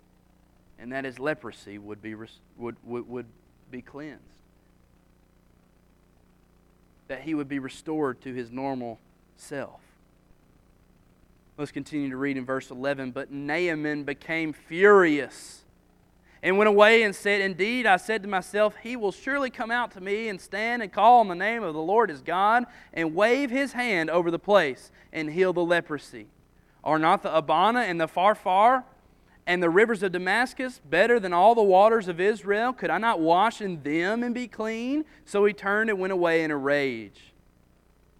and 0.81 0.91
that 0.91 1.05
his 1.05 1.19
leprosy 1.19 1.77
would 1.77 2.01
be, 2.01 2.15
would, 2.15 2.75
would, 2.83 3.07
would 3.07 3.27
be 3.69 3.83
cleansed. 3.83 4.23
That 7.07 7.21
he 7.21 7.35
would 7.35 7.47
be 7.47 7.59
restored 7.59 8.19
to 8.21 8.33
his 8.33 8.51
normal 8.51 8.99
self. 9.37 9.79
Let's 11.55 11.71
continue 11.71 12.09
to 12.09 12.17
read 12.17 12.35
in 12.35 12.45
verse 12.45 12.71
11. 12.71 13.11
But 13.11 13.31
Naaman 13.31 14.03
became 14.05 14.53
furious 14.53 15.61
and 16.41 16.57
went 16.57 16.67
away 16.67 17.03
and 17.03 17.15
said, 17.15 17.41
Indeed, 17.41 17.85
I 17.85 17.97
said 17.97 18.23
to 18.23 18.29
myself, 18.29 18.75
He 18.81 18.95
will 18.95 19.11
surely 19.11 19.51
come 19.51 19.69
out 19.69 19.91
to 19.91 20.01
me 20.01 20.29
and 20.29 20.41
stand 20.41 20.81
and 20.81 20.91
call 20.91 21.19
on 21.19 21.27
the 21.27 21.35
name 21.35 21.61
of 21.61 21.75
the 21.75 21.81
Lord 21.81 22.09
his 22.09 22.21
God 22.21 22.65
and 22.91 23.13
wave 23.13 23.51
his 23.51 23.73
hand 23.73 24.09
over 24.09 24.31
the 24.31 24.39
place 24.39 24.89
and 25.13 25.29
heal 25.29 25.53
the 25.53 25.63
leprosy. 25.63 26.25
Are 26.83 26.97
not 26.97 27.21
the 27.21 27.35
Abana 27.35 27.81
and 27.81 28.01
the 28.01 28.07
Pharpar 28.07 28.83
and 29.51 29.61
the 29.61 29.69
rivers 29.69 30.01
of 30.01 30.13
Damascus 30.13 30.79
better 30.89 31.19
than 31.19 31.33
all 31.33 31.55
the 31.55 31.61
waters 31.61 32.07
of 32.07 32.21
Israel? 32.21 32.71
Could 32.71 32.89
I 32.89 32.97
not 32.97 33.19
wash 33.19 33.59
in 33.59 33.83
them 33.83 34.23
and 34.23 34.33
be 34.33 34.47
clean? 34.47 35.03
So 35.25 35.43
he 35.43 35.51
turned 35.51 35.89
and 35.89 35.99
went 35.99 36.13
away 36.13 36.45
in 36.45 36.51
a 36.51 36.57
rage. 36.57 37.33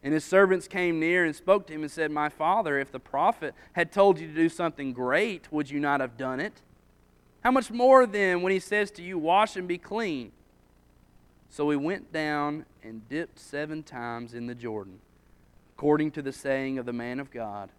And 0.04 0.14
his 0.14 0.26
servants 0.26 0.68
came 0.68 1.00
near 1.00 1.24
and 1.24 1.34
spoke 1.34 1.68
to 1.68 1.74
him 1.74 1.84
and 1.84 1.92
said, 1.92 2.12
My 2.12 2.28
father, 2.28 2.78
if 2.78 2.92
the 2.92 3.00
prophet 3.00 3.56
had 3.72 3.94
told 3.94 4.20
you 4.20 4.28
to 4.28 4.34
do 4.34 4.50
something 4.50 4.92
great, 4.92 5.50
would 5.54 5.70
you 5.70 5.80
not 5.80 6.02
have 6.02 6.18
done 6.18 6.42
it? 6.42 6.60
How 7.46 7.52
much 7.52 7.72
more 7.72 8.06
then 8.06 8.42
when 8.42 8.52
he 8.52 8.60
says 8.60 8.92
to 8.92 9.02
you, 9.02 9.18
Wash 9.18 9.56
and 9.56 9.70
be 9.70 9.78
clean? 9.78 10.34
So 11.50 11.70
he 11.70 11.78
went 11.78 12.12
down 12.12 12.66
and 12.84 13.08
dipped 13.08 13.40
seven 13.40 13.84
times 13.84 14.34
in 14.34 14.48
the 14.48 14.56
Jordan, 14.56 15.00
according 15.78 16.12
to 16.12 16.22
the 16.22 16.34
saying 16.34 16.78
of 16.78 16.86
the 16.86 16.92
man 16.92 17.22
of 17.22 17.32
God 17.32 17.70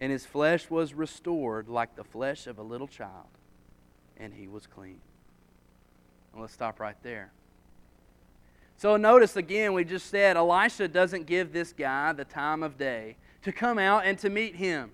and 0.00 0.10
his 0.10 0.24
flesh 0.24 0.70
was 0.70 0.94
restored 0.94 1.68
like 1.68 1.94
the 1.94 2.02
flesh 2.02 2.46
of 2.46 2.58
a 2.58 2.62
little 2.62 2.88
child, 2.88 3.28
and 4.16 4.32
he 4.32 4.48
was 4.48 4.66
clean. 4.66 5.00
And 6.32 6.40
let's 6.40 6.54
stop 6.54 6.80
right 6.80 6.96
there. 7.02 7.30
So 8.78 8.96
notice 8.96 9.36
again, 9.36 9.74
we 9.74 9.84
just 9.84 10.06
said 10.06 10.38
Elisha 10.38 10.88
doesn't 10.88 11.26
give 11.26 11.52
this 11.52 11.74
guy 11.74 12.14
the 12.14 12.24
time 12.24 12.62
of 12.62 12.78
day 12.78 13.16
to 13.42 13.52
come 13.52 13.78
out 13.78 14.06
and 14.06 14.18
to 14.20 14.30
meet 14.30 14.56
him. 14.56 14.90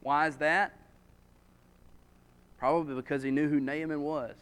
Why 0.00 0.26
is 0.26 0.36
that? 0.36 0.76
Probably 2.58 2.94
because 2.94 3.22
he 3.22 3.30
knew 3.30 3.48
who 3.48 3.60
Naaman 3.60 4.02
was. 4.02 4.36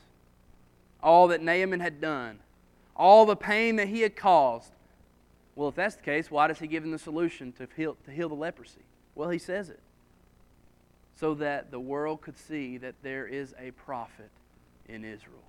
All 1.01 1.29
that 1.29 1.41
Naaman 1.41 1.79
had 1.79 2.01
done, 2.01 2.41
all 2.97 3.25
the 3.25 3.37
pain 3.37 3.77
that 3.77 3.87
he 3.87 4.01
had 4.01 4.17
caused. 4.17 4.73
Well, 5.55 5.69
if 5.69 5.77
that's 5.77 5.95
the 5.95 6.03
case, 6.03 6.29
why 6.29 6.49
does 6.49 6.59
he 6.59 6.67
give 6.67 6.83
him 6.83 6.91
the 6.91 6.99
solution 6.99 7.53
to 7.53 7.69
heal, 7.77 7.97
to 8.05 8.11
heal 8.11 8.29
the 8.29 8.35
leprosy? 8.35 8.83
Well, 9.15 9.31
he 9.31 9.39
says 9.39 9.69
it 9.69 9.79
so 11.19 11.35
that 11.35 11.71
the 11.71 11.81
world 11.81 12.21
could 12.21 12.37
see 12.39 12.79
that 12.79 12.95
there 13.03 13.27
is 13.27 13.55
a 13.59 13.73
prophet 13.73 14.31
in 14.89 15.05
Israel. 15.05 15.43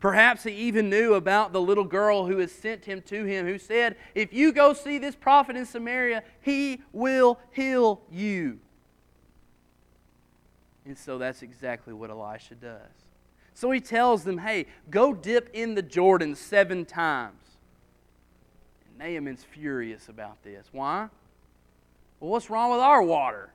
Perhaps 0.00 0.44
he 0.44 0.52
even 0.52 0.90
knew 0.90 1.14
about 1.14 1.52
the 1.52 1.60
little 1.60 1.84
girl 1.84 2.26
who 2.26 2.38
has 2.38 2.52
sent 2.52 2.84
him 2.84 3.02
to 3.02 3.24
him, 3.24 3.46
who 3.46 3.58
said, 3.58 3.96
If 4.14 4.32
you 4.32 4.52
go 4.52 4.72
see 4.72 4.98
this 4.98 5.14
prophet 5.14 5.56
in 5.56 5.66
Samaria, 5.66 6.22
he 6.40 6.82
will 6.92 7.38
heal 7.52 8.02
you. 8.10 8.58
And 10.86 10.96
so 10.96 11.18
that's 11.18 11.42
exactly 11.42 11.92
what 11.92 12.10
Elisha 12.10 12.54
does. 12.54 12.80
So 13.54 13.70
he 13.70 13.80
tells 13.80 14.24
them, 14.24 14.38
Hey, 14.38 14.66
go 14.90 15.12
dip 15.14 15.50
in 15.52 15.74
the 15.74 15.82
Jordan 15.82 16.34
seven 16.34 16.84
times. 16.84 17.42
And 18.88 18.98
Naaman's 18.98 19.44
furious 19.44 20.08
about 20.08 20.42
this. 20.42 20.66
Why? 20.72 21.08
Well, 22.18 22.30
what's 22.30 22.50
wrong 22.50 22.70
with 22.70 22.80
our 22.80 23.02
water? 23.02 23.50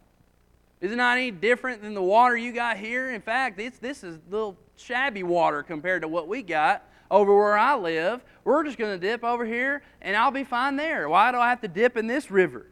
Is 0.85 0.91
it 0.91 0.97
not 0.97 1.17
any 1.17 1.31
different 1.31 1.81
than 1.81 1.95
the 1.95 2.03
water 2.03 2.37
you 2.37 2.51
got 2.51 2.77
here? 2.77 3.11
In 3.11 3.19
fact, 3.19 3.59
it's, 3.59 3.79
this 3.79 4.03
is 4.03 4.17
a 4.17 4.19
little 4.29 4.55
shabby 4.75 5.23
water 5.23 5.63
compared 5.63 6.03
to 6.03 6.07
what 6.07 6.27
we 6.27 6.43
got 6.43 6.87
over 7.09 7.35
where 7.35 7.57
I 7.57 7.75
live. 7.75 8.23
We're 8.43 8.63
just 8.63 8.77
going 8.77 8.91
to 8.93 9.07
dip 9.07 9.23
over 9.23 9.47
here 9.47 9.81
and 9.99 10.15
I'll 10.15 10.29
be 10.29 10.43
fine 10.43 10.75
there. 10.75 11.09
Why 11.09 11.31
do 11.31 11.39
I 11.39 11.49
have 11.49 11.61
to 11.61 11.67
dip 11.67 11.97
in 11.97 12.05
this 12.05 12.29
river? 12.29 12.67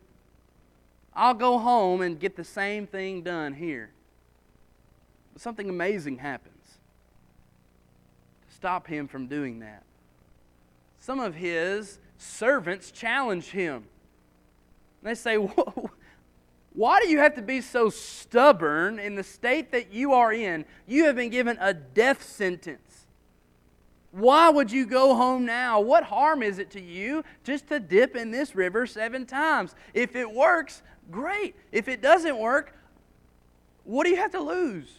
I'll 1.15 1.34
go 1.34 1.58
home 1.58 2.02
and 2.02 2.19
get 2.19 2.36
the 2.36 2.43
same 2.43 2.86
thing 2.86 3.23
done 3.23 3.56
here. 3.56 3.89
But 5.34 5.41
something 5.41 5.67
amazing 5.67 6.19
happens 6.19 6.78
to 8.47 8.54
stop 8.54 8.86
him 8.86 9.08
from 9.08 9.26
doing 9.26 9.57
that. 9.61 9.86
Some 10.99 11.20
of 11.20 11.34
his 11.34 11.97
servants 12.20 12.91
challenge 12.91 13.45
him. 13.45 13.86
They 15.01 15.16
say, 15.16 15.38
why 16.74 16.99
do 16.99 17.07
you 17.07 17.19
have 17.19 17.36
to 17.36 17.41
be 17.41 17.61
so 17.61 17.89
stubborn 17.89 18.99
in 18.99 19.15
the 19.15 19.24
state 19.24 19.71
that 19.71 19.93
you 19.93 20.13
are 20.13 20.34
in? 20.34 20.65
You 20.88 21.05
have 21.05 21.15
been 21.15 21.30
given 21.30 21.57
a 21.61 21.74
death 21.74 22.24
sentence. 22.24 23.05
Why 24.11 24.49
would 24.49 24.71
you 24.71 24.86
go 24.86 25.15
home 25.15 25.45
now? 25.45 25.80
What 25.80 26.03
harm 26.03 26.43
is 26.43 26.59
it 26.59 26.71
to 26.71 26.82
you 26.82 27.24
just 27.43 27.67
to 27.67 27.80
dip 27.80 28.15
in 28.15 28.32
this 28.32 28.55
river 28.55 28.86
seven 28.86 29.26
times? 29.26 29.76
If 29.93 30.15
it 30.15 30.32
works, 30.32 30.82
great. 31.11 31.55
If 31.71 31.88
it 31.88 32.01
doesn't 32.01 32.38
work, 32.38 32.76
what 33.84 34.05
do 34.05 34.11
you 34.11 34.17
have 34.17 34.32
to 34.32 34.41
lose? 34.41 34.89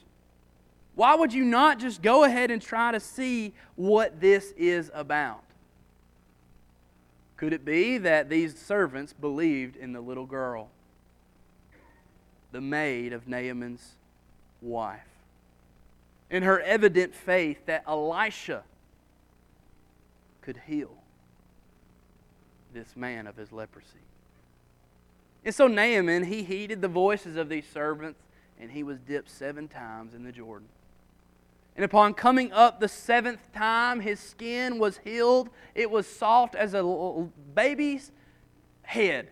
Why 0.94 1.14
would 1.14 1.32
you 1.32 1.44
not 1.44 1.80
just 1.80 2.02
go 2.02 2.24
ahead 2.24 2.50
and 2.50 2.62
try 2.62 2.92
to 2.92 3.00
see 3.00 3.52
what 3.74 4.20
this 4.20 4.52
is 4.56 4.90
about? 4.94 5.42
Could 7.36 7.52
it 7.52 7.64
be 7.64 7.98
that 7.98 8.28
these 8.28 8.56
servants 8.56 9.12
believed 9.12 9.76
in 9.76 9.92
the 9.92 10.00
little 10.00 10.26
girl, 10.26 10.70
the 12.54 12.60
maid 12.60 13.12
of 13.12 13.26
Naaman's 13.26 13.96
wife? 14.62 15.00
In 16.30 16.44
her 16.44 16.60
evident 16.60 17.12
faith 17.12 17.66
that 17.66 17.82
Elisha 17.86 18.62
could 20.40 20.60
heal 20.68 20.94
this 22.72 22.94
man 22.94 23.26
of 23.26 23.36
his 23.36 23.50
leprosy. 23.50 23.88
And 25.44 25.52
so 25.52 25.66
Naaman, 25.66 26.24
he 26.24 26.44
heeded 26.44 26.80
the 26.80 26.88
voices 26.88 27.36
of 27.36 27.48
these 27.48 27.66
servants, 27.66 28.20
and 28.60 28.70
he 28.70 28.84
was 28.84 29.00
dipped 29.00 29.30
seven 29.30 29.66
times 29.66 30.14
in 30.14 30.22
the 30.22 30.30
Jordan. 30.30 30.68
And 31.74 31.84
upon 31.84 32.14
coming 32.14 32.52
up 32.52 32.78
the 32.78 32.86
seventh 32.86 33.52
time, 33.52 33.98
his 33.98 34.20
skin 34.20 34.78
was 34.78 35.00
healed. 35.02 35.50
It 35.74 35.90
was 35.90 36.06
soft 36.06 36.54
as 36.54 36.72
a 36.72 37.26
baby's 37.54 38.12
head. 38.82 39.30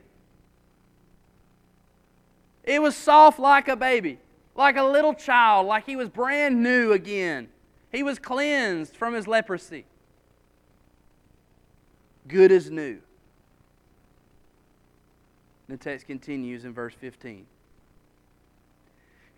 It 2.64 2.80
was 2.80 2.96
soft 2.96 3.38
like 3.38 3.68
a 3.68 3.76
baby, 3.76 4.18
like 4.54 4.76
a 4.76 4.84
little 4.84 5.14
child, 5.14 5.66
like 5.66 5.86
he 5.86 5.96
was 5.96 6.08
brand 6.08 6.62
new 6.62 6.92
again. 6.92 7.48
He 7.90 8.02
was 8.02 8.18
cleansed 8.18 8.96
from 8.96 9.14
his 9.14 9.26
leprosy. 9.26 9.84
Good 12.28 12.52
as 12.52 12.70
new. 12.70 13.00
The 15.68 15.76
text 15.76 16.06
continues 16.06 16.64
in 16.64 16.72
verse 16.72 16.94
15. 16.94 17.46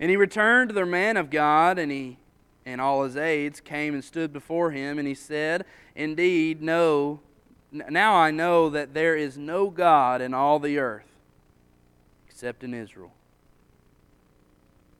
And 0.00 0.10
he 0.10 0.16
returned 0.16 0.68
to 0.70 0.74
the 0.74 0.84
man 0.84 1.16
of 1.16 1.30
God, 1.30 1.78
and 1.78 1.90
he 1.90 2.18
and 2.66 2.80
all 2.80 3.04
his 3.04 3.16
aides 3.16 3.60
came 3.60 3.94
and 3.94 4.02
stood 4.02 4.32
before 4.32 4.70
him, 4.70 4.98
and 4.98 5.06
he 5.06 5.14
said, 5.14 5.64
Indeed, 5.94 6.62
no, 6.62 7.20
now 7.70 8.14
I 8.14 8.30
know 8.30 8.70
that 8.70 8.94
there 8.94 9.16
is 9.16 9.38
no 9.38 9.70
God 9.70 10.20
in 10.20 10.34
all 10.34 10.58
the 10.58 10.78
earth 10.78 11.14
except 12.26 12.64
in 12.64 12.74
Israel. 12.74 13.13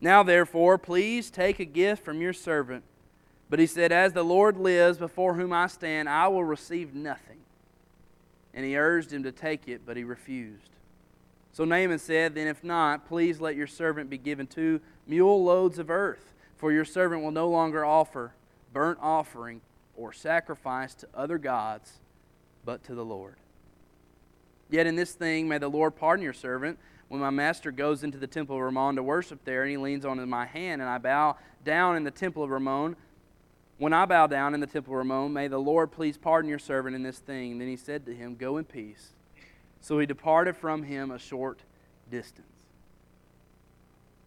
Now, 0.01 0.23
therefore, 0.23 0.77
please 0.77 1.29
take 1.29 1.59
a 1.59 1.65
gift 1.65 2.03
from 2.03 2.21
your 2.21 2.33
servant. 2.33 2.83
But 3.49 3.59
he 3.59 3.67
said, 3.67 3.91
As 3.91 4.13
the 4.13 4.23
Lord 4.23 4.57
lives 4.57 4.97
before 4.97 5.35
whom 5.35 5.53
I 5.53 5.67
stand, 5.67 6.09
I 6.09 6.27
will 6.27 6.43
receive 6.43 6.93
nothing. 6.93 7.39
And 8.53 8.65
he 8.65 8.77
urged 8.77 9.11
him 9.11 9.23
to 9.23 9.31
take 9.31 9.67
it, 9.67 9.81
but 9.85 9.97
he 9.97 10.03
refused. 10.03 10.71
So 11.51 11.63
Naaman 11.63 11.99
said, 11.99 12.35
Then 12.35 12.47
if 12.47 12.63
not, 12.63 13.07
please 13.07 13.39
let 13.39 13.55
your 13.55 13.67
servant 13.67 14.09
be 14.09 14.17
given 14.17 14.47
two 14.47 14.81
mule 15.07 15.43
loads 15.43 15.79
of 15.79 15.89
earth, 15.89 16.33
for 16.57 16.71
your 16.71 16.85
servant 16.85 17.23
will 17.23 17.31
no 17.31 17.49
longer 17.49 17.85
offer 17.85 18.33
burnt 18.73 18.99
offering 19.01 19.61
or 19.95 20.11
sacrifice 20.11 20.93
to 20.95 21.07
other 21.13 21.37
gods, 21.37 21.99
but 22.65 22.83
to 22.83 22.93
the 22.93 23.05
Lord. 23.05 23.35
Yet 24.69 24.85
in 24.85 24.97
this 24.97 25.13
thing 25.13 25.47
may 25.47 25.59
the 25.59 25.69
Lord 25.69 25.95
pardon 25.95 26.23
your 26.23 26.33
servant 26.33 26.77
when 27.07 27.21
my 27.21 27.29
master 27.29 27.71
goes 27.71 28.03
into 28.03 28.17
the 28.17 28.27
temple 28.27 28.55
of 28.55 28.61
Rimmon 28.61 28.95
to 28.95 29.03
worship 29.03 29.43
there, 29.45 29.61
and 29.61 29.71
he 29.71 29.77
leans 29.77 30.05
on 30.05 30.27
my 30.27 30.45
hand, 30.45 30.81
and 30.81 30.89
I 30.89 30.97
bow 30.97 31.37
down 31.63 31.95
in 31.95 32.03
the 32.03 32.11
temple 32.11 32.43
of 32.43 32.49
Rimmon. 32.49 32.95
When 33.77 33.93
I 33.93 34.05
bow 34.05 34.27
down 34.27 34.53
in 34.53 34.59
the 34.59 34.67
temple 34.67 34.93
of 34.93 34.97
Rimmon, 34.99 35.33
may 35.33 35.47
the 35.47 35.59
Lord 35.59 35.91
please 35.91 36.17
pardon 36.17 36.49
your 36.49 36.59
servant 36.59 36.95
in 36.95 37.03
this 37.03 37.19
thing. 37.19 37.59
Then 37.59 37.67
he 37.67 37.77
said 37.77 38.05
to 38.05 38.15
him, 38.15 38.35
Go 38.35 38.57
in 38.57 38.65
peace 38.65 39.11
so 39.85 39.99
he 39.99 40.07
departed 40.07 40.57
from 40.57 40.81
him 40.81 41.11
a 41.11 41.19
short 41.19 41.61
distance. 42.09 42.47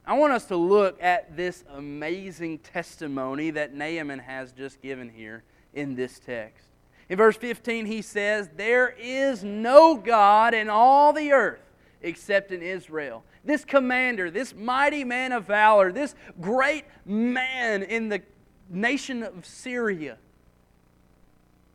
I 0.07 0.17
want 0.17 0.33
us 0.33 0.45
to 0.47 0.57
look 0.57 1.03
at 1.03 1.37
this 1.37 1.65
amazing 1.75 2.59
testimony 2.59 3.51
that 3.51 3.75
Naaman 3.75 4.21
has 4.21 4.53
just 4.53 4.81
given 4.81 5.09
here 5.09 5.43
in 5.75 5.97
this 5.97 6.21
text. 6.21 6.69
In 7.09 7.17
verse 7.17 7.37
15, 7.37 7.87
he 7.87 8.03
says, 8.03 8.49
There 8.57 8.95
is 9.01 9.43
no 9.43 9.97
God 9.97 10.55
in 10.55 10.71
all 10.71 11.13
the 11.13 11.33
earth 11.33 11.68
except 12.03 12.53
in 12.53 12.63
Israel. 12.63 13.25
This 13.45 13.65
commander, 13.65 14.31
this 14.31 14.55
mighty 14.55 15.05
man 15.05 15.33
of 15.33 15.47
valor, 15.47 15.93
this 15.93 16.15
great 16.41 16.85
man 17.05 17.83
in 17.83 18.09
the 18.09 18.23
nation 18.69 19.23
of 19.23 19.45
Syria, 19.45 20.19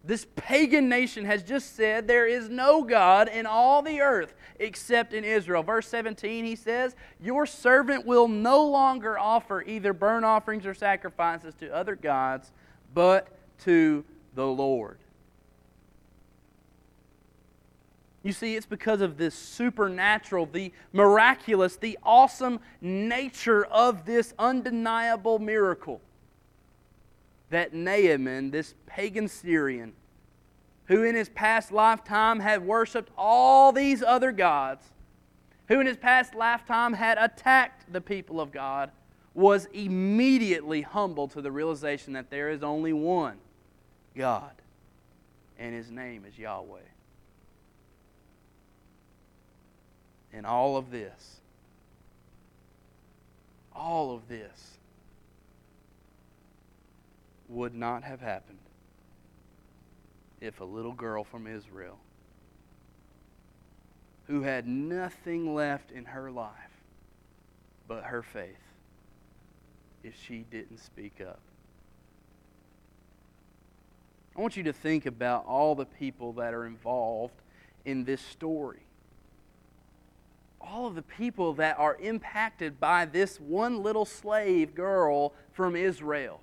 this 0.06 0.28
pagan 0.36 0.90
nation 0.90 1.24
has 1.24 1.44
just 1.44 1.78
said 1.78 2.08
there 2.08 2.28
is 2.28 2.50
no 2.50 2.84
God 2.84 3.30
in 3.30 3.46
all 3.46 3.82
the 3.82 4.02
earth 4.02 4.34
except 4.60 5.14
in 5.14 5.24
Israel. 5.24 5.64
Verse 5.64 5.88
17, 5.88 6.44
he 6.44 6.58
says, 6.58 6.96
Your 7.22 7.46
servant 7.46 8.06
will 8.06 8.28
no 8.28 8.66
longer 8.66 9.18
offer 9.18 9.62
either 9.62 9.94
burnt 9.94 10.26
offerings 10.26 10.66
or 10.66 10.74
sacrifices 10.74 11.54
to 11.56 11.74
other 11.74 11.96
gods, 11.96 12.52
but 12.94 13.30
to 13.60 14.04
the 14.36 14.46
Lord. 14.46 14.98
You 18.24 18.32
see, 18.32 18.56
it's 18.56 18.66
because 18.66 19.02
of 19.02 19.18
this 19.18 19.36
supernatural, 19.36 20.46
the 20.46 20.72
miraculous, 20.94 21.76
the 21.76 22.00
awesome 22.04 22.62
nature 22.80 23.66
of 23.66 24.06
this 24.06 24.34
undeniable 24.40 25.40
miracle 25.40 26.00
that 27.50 27.74
Naaman, 27.74 28.50
this 28.50 28.74
pagan 28.86 29.28
Syrian, 29.28 29.94
who 30.86 31.04
in 31.04 31.16
his 31.16 31.30
past 31.30 31.72
lifetime 31.72 32.40
had 32.40 32.66
worshiped 32.66 33.12
all 33.18 33.74
these 33.74 34.02
other 34.02 34.32
gods, 34.32 34.86
who 35.68 35.80
in 35.82 35.86
his 35.86 35.98
past 35.98 36.34
lifetime 36.34 36.94
had 36.94 37.18
attacked 37.18 37.92
the 37.92 38.02
people 38.02 38.40
of 38.40 38.52
God, 38.52 38.92
was 39.34 39.68
immediately 39.74 40.82
humbled 40.82 41.32
to 41.32 41.42
the 41.42 41.52
realization 41.52 42.14
that 42.14 42.30
there 42.30 42.50
is 42.50 42.64
only 42.64 42.94
one 42.94 43.38
God, 44.16 44.54
and 45.60 45.74
his 45.76 45.92
name 45.92 46.26
is 46.26 46.38
Yahweh. 46.38 46.80
And 50.34 50.46
all 50.46 50.78
of 50.78 50.90
this, 50.90 51.38
all 53.72 54.16
of 54.16 54.28
this 54.28 54.78
would 57.48 57.76
not 57.76 58.04
have 58.04 58.20
happened 58.20 58.58
if 60.42 60.60
a 60.60 60.66
little 60.66 60.92
girl 60.92 61.24
from 61.24 61.48
Israel, 61.48 62.00
who 64.28 64.42
had 64.42 64.68
nothing 64.68 65.54
left 65.54 65.92
in 65.92 66.06
her 66.06 66.32
life 66.32 66.52
but 67.88 68.04
her 68.04 68.24
faith, 68.24 68.56
if 70.04 70.16
she 70.26 70.46
didn't 70.50 70.80
speak 70.80 71.22
up. 71.22 71.40
I 74.36 74.42
want 74.42 74.58
you 74.58 74.64
to 74.64 74.74
think 74.74 75.06
about 75.06 75.46
all 75.46 75.76
the 75.76 75.86
people 75.86 76.34
that 76.34 76.54
are 76.54 76.66
involved 76.66 77.36
in 77.86 78.04
this 78.04 78.22
story. 78.22 78.82
All 80.66 80.88
of 80.88 80.96
the 80.96 81.02
people 81.02 81.54
that 81.56 81.78
are 81.78 81.96
impacted 81.96 82.80
by 82.80 83.06
this 83.06 83.40
one 83.40 83.84
little 83.84 84.06
slave 84.06 84.74
girl 84.74 85.34
from 85.52 85.76
Israel. 85.76 86.40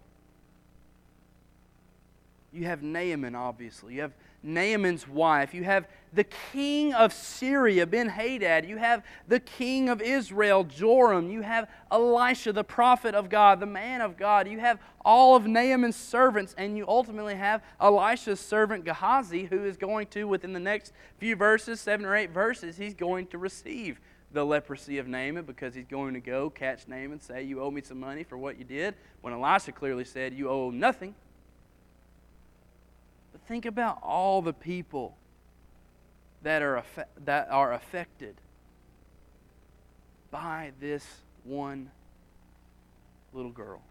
You 2.53 2.66
have 2.66 2.83
Naaman, 2.83 3.35
obviously. 3.35 3.95
You 3.95 4.03
have 4.03 4.12
Naaman's 4.43 5.07
wife. 5.07 5.55
You 5.55 5.64
have 5.64 5.87
the 6.12 6.25
king 6.25 6.93
of 6.93 7.12
Syria, 7.12 7.87
Ben 7.87 8.09
Hadad. 8.09 8.64
You 8.64 8.79
have 8.79 9.05
the 9.29 9.39
king 9.39 9.89
of 9.89 10.03
Israel, 10.03 10.64
Joram. 10.64 11.31
You 11.31 11.43
have 11.43 11.68
Elisha, 11.93 12.53
the 12.53 12.64
prophet 12.64 13.14
of 13.14 13.29
God, 13.29 13.61
the 13.61 13.66
man 13.66 14.01
of 14.01 14.16
God. 14.16 14.49
You 14.49 14.59
have 14.59 14.81
all 15.05 15.37
of 15.37 15.47
Naaman's 15.47 15.97
servants, 15.97 16.55
and 16.59 16.77
you 16.77 16.85
ultimately 16.89 17.37
have 17.37 17.62
Elisha's 17.81 18.41
servant 18.41 18.85
Gehazi, 18.85 19.45
who 19.45 19.64
is 19.64 19.77
going 19.77 20.09
to, 20.09 20.25
within 20.25 20.53
the 20.53 20.61
next 20.61 20.93
few 21.18 21.37
verses, 21.37 21.81
seven 21.81 22.05
or 22.05 22.16
eight 22.16 22.31
verses, 22.31 22.77
he's 22.77 22.95
going 22.95 23.27
to 23.29 23.39
receive 23.39 24.01
the 24.33 24.45
leprosy 24.45 24.99
of 24.99 25.09
Naaman 25.09 25.45
because 25.45 25.74
he's 25.74 25.87
going 25.87 26.14
to 26.14 26.20
go 26.20 26.51
catch 26.51 26.87
Naaman 26.87 27.12
and 27.12 27.22
say, 27.22 27.43
You 27.43 27.62
owe 27.62 27.70
me 27.70 27.83
some 27.83 27.99
money 27.99 28.22
for 28.22 28.39
what 28.39 28.59
you 28.59 28.64
did, 28.64 28.95
when 29.20 29.33
Elisha 29.33 29.72
clearly 29.72 30.05
said, 30.05 30.33
You 30.35 30.49
owe 30.49 30.70
nothing 30.70 31.14
But 33.33 33.43
think 33.43 33.66
about 33.66 33.99
all 34.03 34.43
the 34.43 34.53
people 34.53 35.16
that 36.43 36.62
are, 36.62 36.83
that 37.24 37.49
are 37.51 37.72
affected 37.72 38.37
by 40.31 40.72
this 40.81 41.05
one 41.45 41.91
little 43.33 43.51
girl. 43.51 43.83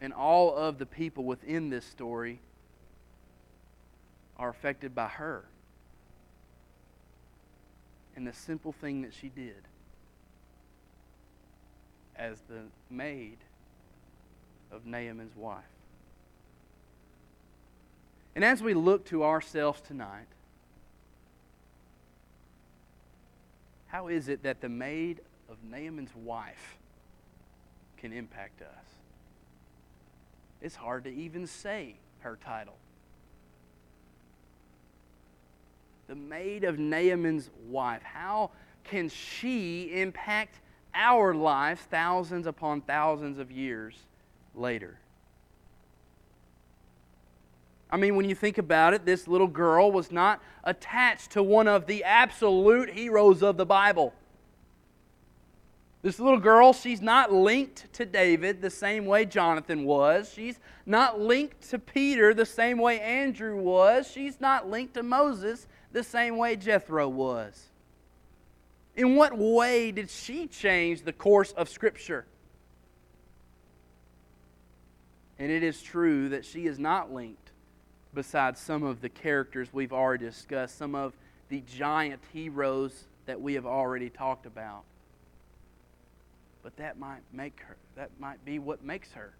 And 0.00 0.12
all 0.12 0.56
of 0.56 0.78
the 0.78 0.86
people 0.86 1.24
within 1.24 1.70
this 1.70 1.84
story 1.84 2.40
are 4.38 4.48
affected 4.48 4.94
by 4.94 5.08
her 5.08 5.44
and 8.18 8.26
the 8.26 8.32
simple 8.32 8.72
thing 8.72 9.02
that 9.02 9.14
she 9.14 9.28
did 9.28 9.62
as 12.16 12.40
the 12.48 12.62
maid 12.90 13.38
of 14.72 14.84
Naaman's 14.84 15.36
wife. 15.36 15.62
And 18.34 18.44
as 18.44 18.60
we 18.60 18.74
look 18.74 19.04
to 19.06 19.22
ourselves 19.22 19.80
tonight, 19.80 20.26
how 23.86 24.08
is 24.08 24.28
it 24.28 24.42
that 24.42 24.60
the 24.60 24.68
maid 24.68 25.20
of 25.48 25.58
Naaman's 25.62 26.14
wife 26.16 26.76
can 27.98 28.12
impact 28.12 28.62
us. 28.62 28.84
It's 30.60 30.74
hard 30.74 31.04
to 31.04 31.10
even 31.10 31.46
say 31.46 31.96
her 32.20 32.36
title. 32.44 32.74
The 36.08 36.14
maid 36.14 36.64
of 36.64 36.78
Naaman's 36.78 37.50
wife. 37.68 38.02
How 38.02 38.50
can 38.82 39.10
she 39.10 39.90
impact 39.92 40.60
our 40.94 41.34
lives 41.34 41.82
thousands 41.82 42.46
upon 42.46 42.80
thousands 42.80 43.38
of 43.38 43.52
years 43.52 43.94
later? 44.54 44.98
I 47.90 47.98
mean, 47.98 48.16
when 48.16 48.28
you 48.28 48.34
think 48.34 48.58
about 48.58 48.94
it, 48.94 49.04
this 49.04 49.28
little 49.28 49.46
girl 49.46 49.92
was 49.92 50.10
not 50.10 50.42
attached 50.64 51.30
to 51.32 51.42
one 51.42 51.68
of 51.68 51.86
the 51.86 52.04
absolute 52.04 52.90
heroes 52.90 53.42
of 53.42 53.56
the 53.56 53.66
Bible. 53.66 54.14
This 56.00 56.20
little 56.20 56.38
girl, 56.38 56.72
she's 56.72 57.02
not 57.02 57.32
linked 57.32 57.92
to 57.94 58.06
David 58.06 58.62
the 58.62 58.70
same 58.70 59.04
way 59.04 59.24
Jonathan 59.24 59.84
was. 59.84 60.32
She's 60.32 60.58
not 60.86 61.20
linked 61.20 61.68
to 61.70 61.78
Peter 61.78 62.32
the 62.32 62.46
same 62.46 62.78
way 62.78 63.00
Andrew 63.00 63.56
was. 63.56 64.10
She's 64.10 64.40
not 64.40 64.70
linked 64.70 64.94
to 64.94 65.02
Moses 65.02 65.66
the 65.92 66.02
same 66.02 66.36
way 66.36 66.56
Jethro 66.56 67.08
was. 67.08 67.68
In 68.96 69.14
what 69.14 69.36
way 69.36 69.92
did 69.92 70.10
she 70.10 70.46
change 70.46 71.02
the 71.02 71.12
course 71.12 71.52
of 71.52 71.68
Scripture? 71.68 72.26
And 75.38 75.52
it 75.52 75.62
is 75.62 75.80
true 75.80 76.30
that 76.30 76.44
she 76.44 76.66
is 76.66 76.78
not 76.78 77.12
linked 77.12 77.52
besides 78.12 78.60
some 78.60 78.82
of 78.82 79.00
the 79.00 79.08
characters 79.08 79.68
we've 79.72 79.92
already 79.92 80.24
discussed, 80.24 80.76
some 80.76 80.94
of 80.94 81.12
the 81.48 81.60
giant 81.60 82.20
heroes 82.32 83.04
that 83.26 83.40
we 83.40 83.54
have 83.54 83.66
already 83.66 84.10
talked 84.10 84.46
about. 84.46 84.82
But 86.62 86.76
that 86.78 86.98
might 86.98 87.22
make 87.32 87.60
her, 87.60 87.76
that 87.94 88.10
might 88.18 88.44
be 88.44 88.58
what 88.58 88.82
makes 88.82 89.12
her 89.12 89.32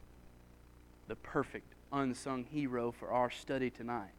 the 1.08 1.16
perfect 1.16 1.74
unsung 1.92 2.44
hero 2.44 2.92
for 2.92 3.10
our 3.10 3.30
study 3.30 3.70
tonight. 3.70 4.17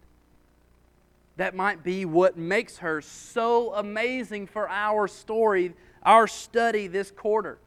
That 1.40 1.56
might 1.56 1.86
be 1.86 2.04
what 2.04 2.38
makes 2.38 2.80
her 2.80 3.00
so 3.00 3.74
amazing 3.74 4.48
for 4.48 4.68
our 4.68 5.08
story, 5.08 5.74
our 6.04 6.28
study 6.28 6.88
this 6.88 7.12
quarter. 7.12 7.60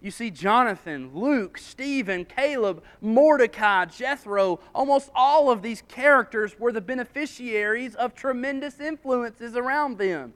You 0.00 0.10
see, 0.10 0.32
Jonathan, 0.32 1.12
Luke, 1.14 1.56
Stephen, 1.58 2.24
Caleb, 2.24 2.82
Mordecai, 3.00 3.84
Jethro, 3.84 4.58
almost 4.74 5.10
all 5.14 5.52
of 5.52 5.62
these 5.62 5.84
characters 5.86 6.58
were 6.58 6.72
the 6.72 6.80
beneficiaries 6.80 7.94
of 7.94 8.16
tremendous 8.16 8.80
influences 8.80 9.54
around 9.54 9.98
them. 9.98 10.34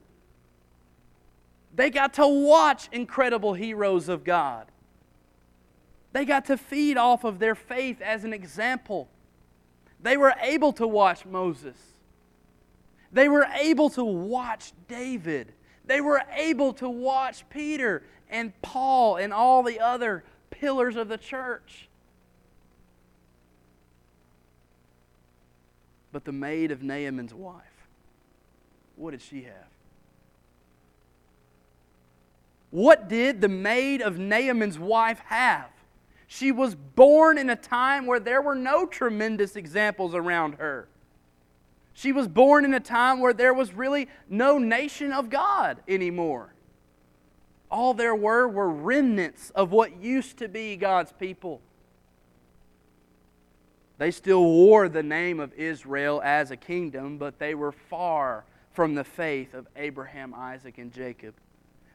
They 1.75 1.91
got 1.91 2.15
to 2.15 2.29
watch 2.29 2.89
incredible 2.93 3.55
heroes 3.55 4.09
of 4.09 4.23
God. 4.23 4.71
They 6.13 6.25
got 6.25 6.45
to 6.45 6.57
feed 6.57 6.97
off 6.97 7.25
of 7.25 7.41
their 7.41 7.57
faith 7.57 8.01
as 8.01 8.23
an 8.23 8.33
example. 8.33 9.09
They 10.07 10.17
were 10.17 10.35
able 10.41 10.73
to 10.75 10.87
watch 10.87 11.27
Moses. 11.27 11.77
They 13.11 13.29
were 13.29 13.45
able 13.59 13.91
to 13.91 14.05
watch 14.05 14.73
David. 14.87 15.53
They 15.85 16.01
were 16.01 16.23
able 16.33 16.75
to 16.75 16.89
watch 16.89 17.45
Peter 17.51 18.05
and 18.31 18.53
Paul 18.63 19.17
and 19.17 19.33
all 19.33 19.65
the 19.65 19.81
other 19.81 20.23
pillars 20.49 20.95
of 20.95 21.09
the 21.09 21.19
church. 21.19 21.89
But 26.13 26.25
the 26.25 26.31
maid 26.31 26.71
of 26.71 26.85
Naaman's 26.85 27.35
wife, 27.35 27.89
what 28.95 29.11
did 29.11 29.23
she 29.23 29.43
have? 29.43 29.73
What 32.71 33.09
did 33.09 33.41
the 33.41 33.49
maid 33.49 34.03
of 34.03 34.21
Naaman's 34.21 34.79
wife 34.79 35.19
have? 35.25 35.76
She 36.27 36.51
was 36.53 36.75
born 36.75 37.39
in 37.39 37.51
a 37.51 37.57
time 37.57 38.07
where 38.07 38.21
there 38.21 38.43
were 38.43 38.55
no 38.55 38.87
tremendous 38.87 39.57
examples 39.57 40.15
around 40.15 40.55
her. 40.55 40.89
She 41.93 42.13
was 42.13 42.29
born 42.29 42.65
in 42.65 42.75
a 42.75 42.81
time 42.81 43.21
where 43.21 43.33
there 43.33 43.55
was 43.55 43.73
really 43.73 44.09
no 44.29 44.59
nation 44.59 45.13
of 45.13 45.31
God 45.31 45.79
anymore. 45.89 46.53
All 47.71 47.95
there 47.95 48.15
were 48.15 48.47
were 48.47 48.71
remnants 48.71 49.51
of 49.51 49.73
what 49.73 50.01
used 50.01 50.37
to 50.39 50.49
be 50.49 50.77
God's 50.77 51.13
people. 51.13 51.63
They 53.99 54.11
still 54.11 54.45
wore 54.45 54.89
the 54.89 55.03
name 55.03 55.41
of 55.41 55.55
Israel 55.55 56.21
as 56.23 56.51
a 56.51 56.57
kingdom, 56.57 57.17
but 57.17 57.39
they 57.39 57.55
were 57.55 57.73
far 57.73 58.45
from 58.73 58.95
the 58.95 59.05
faith 59.05 59.55
of 59.55 59.67
Abraham, 59.75 60.35
Isaac, 60.35 60.77
and 60.77 60.93
Jacob. 60.93 61.35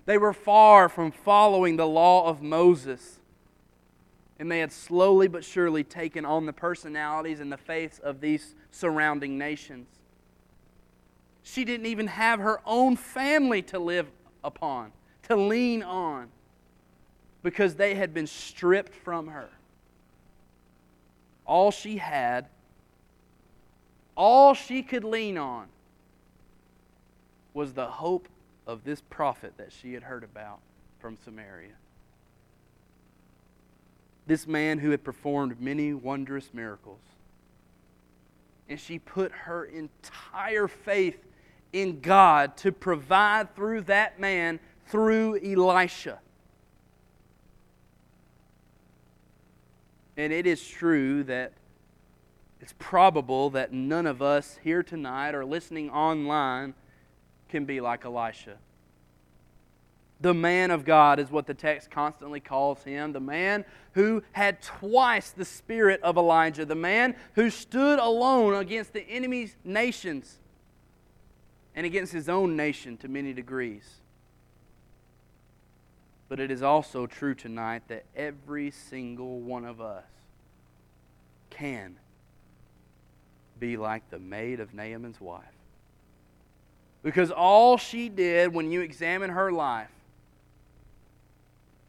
They 0.06 0.18
were 0.18 0.34
far 0.34 0.90
from 0.90 1.12
following 1.12 1.78
the 1.78 1.88
law 1.88 2.28
of 2.28 2.42
Moses. 2.42 3.21
And 4.42 4.52
they 4.52 4.58
had 4.58 4.72
slowly 4.72 5.28
but 5.28 5.46
surely 5.46 5.84
taken 5.84 6.26
on 6.26 6.48
the 6.48 6.52
personalities 6.52 7.40
and 7.42 7.52
the 7.52 7.58
faiths 7.58 8.00
of 8.00 8.22
these 8.22 8.56
surrounding 8.72 9.38
nations. 9.38 9.88
She 11.44 11.64
didn't 11.64 11.86
even 11.86 12.08
have 12.08 12.40
her 12.40 12.60
own 12.66 12.96
family 12.96 13.62
to 13.62 13.78
live 13.78 14.08
upon 14.44 14.94
to 15.28 15.36
lean 15.36 15.84
on 15.84 16.30
because 17.44 17.76
they 17.76 17.94
had 17.94 18.16
been 18.16 18.26
stripped 18.26 18.96
from 18.96 19.28
her. 19.28 19.50
All 21.46 21.70
she 21.70 21.98
had, 21.98 22.48
all 24.18 24.56
she 24.56 24.82
could 24.82 25.04
lean 25.04 25.38
on, 25.38 25.68
was 27.54 27.74
the 27.74 27.86
hope 27.86 28.28
of 28.66 28.84
this 28.86 29.02
prophet 29.02 29.54
that 29.58 29.72
she 29.72 29.94
had 29.94 30.02
heard 30.02 30.24
about 30.24 30.62
from 30.98 31.16
Samaria. 31.16 31.74
This 34.32 34.48
man 34.48 34.80
who 34.80 34.92
had 34.92 35.04
performed 35.04 35.60
many 35.60 35.94
wondrous 35.94 36.54
miracles. 36.54 37.02
And 38.70 38.80
she 38.80 38.98
put 38.98 39.34
her 39.34 39.66
entire 39.66 40.70
faith 40.70 41.18
in 41.74 42.00
God 42.00 42.56
to 42.60 42.72
provide 42.72 43.54
through 43.58 43.82
that 43.82 44.22
man 44.22 44.62
through 44.88 45.38
Elisha. 45.44 46.20
And 50.16 50.32
it 50.32 50.48
is 50.48 50.66
true 50.66 51.26
that 51.26 51.52
it's 52.62 52.74
probable 52.80 53.50
that 53.50 53.74
none 53.74 54.08
of 54.08 54.22
us 54.22 54.58
here 54.64 54.82
tonight 54.82 55.36
or 55.36 55.44
listening 55.44 55.90
online 55.90 56.74
can 57.50 57.66
be 57.66 57.82
like 57.82 58.06
Elisha. 58.06 58.56
The 60.22 60.34
man 60.36 60.70
of 60.70 60.86
God 60.86 61.20
is 61.20 61.32
what 61.32 61.48
the 61.48 61.54
text 61.54 61.90
constantly 61.90 62.40
calls 62.40 62.84
him. 62.84 63.12
The 63.12 63.20
man 63.20 63.66
who 63.94 64.22
had 64.34 64.62
twice 64.62 65.32
the 65.32 65.46
spirit 65.46 66.02
of 66.04 66.16
Elijah. 66.16 66.64
The 66.64 66.76
man 66.76 67.16
who 67.34 67.50
stood 67.50 67.98
alone 67.98 68.54
against 68.54 68.94
the 68.94 69.02
enemy's 69.02 69.56
nations 69.64 70.38
and 71.76 71.86
against 71.86 72.14
his 72.14 72.30
own 72.30 72.56
nation 72.56 72.98
to 72.98 73.08
many 73.08 73.34
degrees. 73.34 74.02
But 76.30 76.40
it 76.40 76.52
is 76.52 76.62
also 76.62 77.08
true 77.08 77.34
tonight 77.34 77.84
that 77.88 78.06
every 78.16 78.70
single 78.72 79.40
one 79.40 79.66
of 79.66 79.82
us 79.82 80.06
can 81.50 81.98
be 83.60 83.76
like 83.76 84.10
the 84.10 84.20
maid 84.20 84.60
of 84.60 84.74
Naaman's 84.74 85.20
wife. 85.20 85.44
Because 87.04 87.32
all 87.32 87.78
she 87.78 88.08
did 88.08 88.54
when 88.54 88.72
you 88.72 88.82
examine 88.82 89.32
her 89.32 89.52
life, 89.52 89.90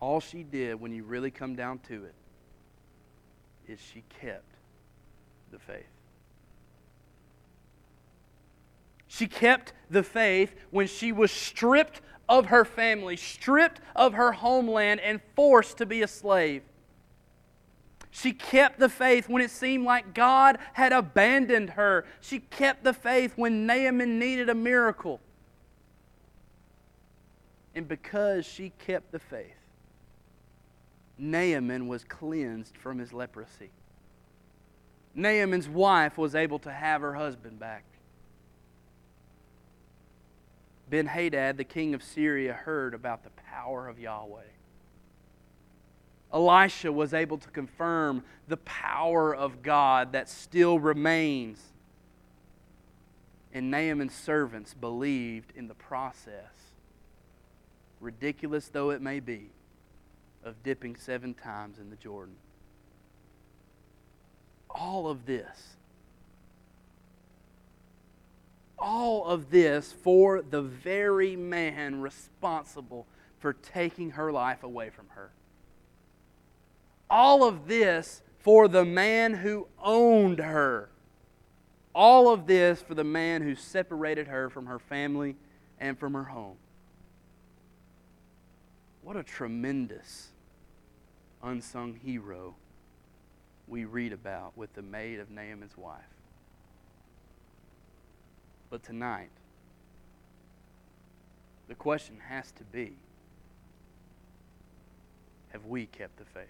all 0.03 0.19
she 0.19 0.43
did 0.43 0.81
when 0.81 0.93
you 0.93 1.05
really 1.05 1.31
come 1.31 1.55
down 1.55 1.79
to 1.79 2.05
it, 2.05 2.15
is 3.69 3.79
she 3.81 4.03
kept 4.21 4.57
the 5.53 5.61
faith. 5.61 5.87
She 9.07 9.29
kept 9.29 9.73
the 9.89 10.03
faith 10.03 10.57
when 10.71 10.89
she 10.89 11.13
was 11.13 11.31
stripped 11.31 12.01
of 12.29 12.47
her 12.47 12.65
family, 12.65 13.17
stripped 13.17 13.81
of 13.95 14.15
her 14.15 14.33
homeland, 14.33 14.99
and 15.01 15.21
forced 15.37 15.79
to 15.79 15.87
be 15.87 16.03
a 16.03 16.09
slave. 16.09 16.63
She 18.11 18.33
kept 18.33 18.81
the 18.81 18.89
faith 18.89 19.29
when 19.29 19.41
it 19.41 19.53
seemed 19.53 19.85
like 19.85 20.15
God 20.15 20.59
had 20.73 20.93
abandoned 20.93 21.71
her. 21.71 22.07
She 22.21 22.41
kept 22.41 22.83
the 22.83 22.93
faith 22.93 23.35
when 23.37 23.67
Naaman 23.67 24.19
needed 24.19 24.49
a 24.49 24.55
miracle. 24.55 25.21
And 27.73 27.87
because 27.87 28.45
she 28.45 28.73
kept 28.85 29.13
the 29.13 29.21
faith, 29.21 29.62
Naaman 31.23 31.87
was 31.87 32.03
cleansed 32.03 32.77
from 32.77 32.99
his 32.99 33.13
leprosy. 33.13 33.71
Naaman's 35.15 35.69
wife 35.69 36.19
was 36.19 36.35
able 36.35 36.59
to 36.59 36.73
have 36.73 37.01
her 37.01 37.15
husband 37.15 37.61
back. 37.61 37.85
Ben 40.91 41.07
Hadad, 41.07 41.59
the 41.59 41.65
king 41.65 41.95
of 41.95 42.03
Syria, 42.03 42.53
heard 42.53 42.93
about 42.93 43.23
the 43.23 43.31
power 43.49 43.87
of 43.87 44.01
Yahweh. 44.01 44.43
Elisha 46.35 46.91
was 46.91 47.15
able 47.15 47.39
to 47.39 47.49
confirm 47.51 48.25
the 48.49 48.57
power 48.57 49.33
of 49.33 49.63
God 49.63 50.11
that 50.13 50.29
still 50.29 50.81
remains. 50.81 51.63
And 53.53 53.71
Naaman's 53.71 54.15
servants 54.15 54.75
believed 54.75 55.53
in 55.55 55.69
the 55.69 55.75
process, 55.75 56.75
ridiculous 58.01 58.69
though 58.69 58.91
it 58.91 59.01
may 59.01 59.21
be, 59.21 59.51
of 60.45 60.63
dipping 60.63 60.97
seven 60.97 61.35
times 61.35 61.79
in 61.79 61.91
the 61.91 61.97
Jordan. 61.97 62.35
All 64.71 65.09
of 65.09 65.27
this. 65.27 65.77
All 68.79 69.25
of 69.27 69.51
this 69.51 69.93
for 69.93 70.43
the 70.43 70.63
very 70.63 71.37
man 71.37 72.01
responsible 72.01 73.07
for 73.39 73.53
taking 73.53 74.11
her 74.13 74.33
life 74.33 74.63
away 74.63 74.91
from 74.91 75.07
her. 75.11 75.31
All 77.09 77.45
of 77.45 77.69
this 77.69 78.23
for 78.41 78.67
the 78.67 78.85
man 78.85 79.35
who 79.35 79.69
owned 79.81 80.41
her. 80.41 80.89
All 81.95 82.33
of 82.33 82.47
this 82.47 82.83
for 82.83 82.95
the 82.95 83.05
man 83.05 83.43
who 83.43 83.55
separated 83.55 84.27
her 84.27 84.51
from 84.51 84.67
her 84.67 84.79
family 84.79 85.37
and 85.79 85.99
from 85.99 86.15
her 86.15 86.25
home. 86.25 86.57
What 89.03 89.17
a 89.17 89.23
tremendous 89.23 90.32
unsung 91.43 91.95
hero 91.95 92.55
we 93.69 93.85
read 93.85 94.13
about 94.13 94.57
with 94.57 94.75
the 94.75 94.83
maid 94.83 95.19
of 95.19 95.31
Naaman's 95.31 95.77
wife. 95.77 96.01
But 98.71 98.83
tonight, 98.83 99.31
the 101.69 101.75
question 101.75 102.17
has 102.29 102.51
to 102.53 102.65
be 102.65 102.93
have 105.53 105.67
we 105.67 105.87
kept 105.87 106.17
the 106.19 106.25
faith? 106.25 106.49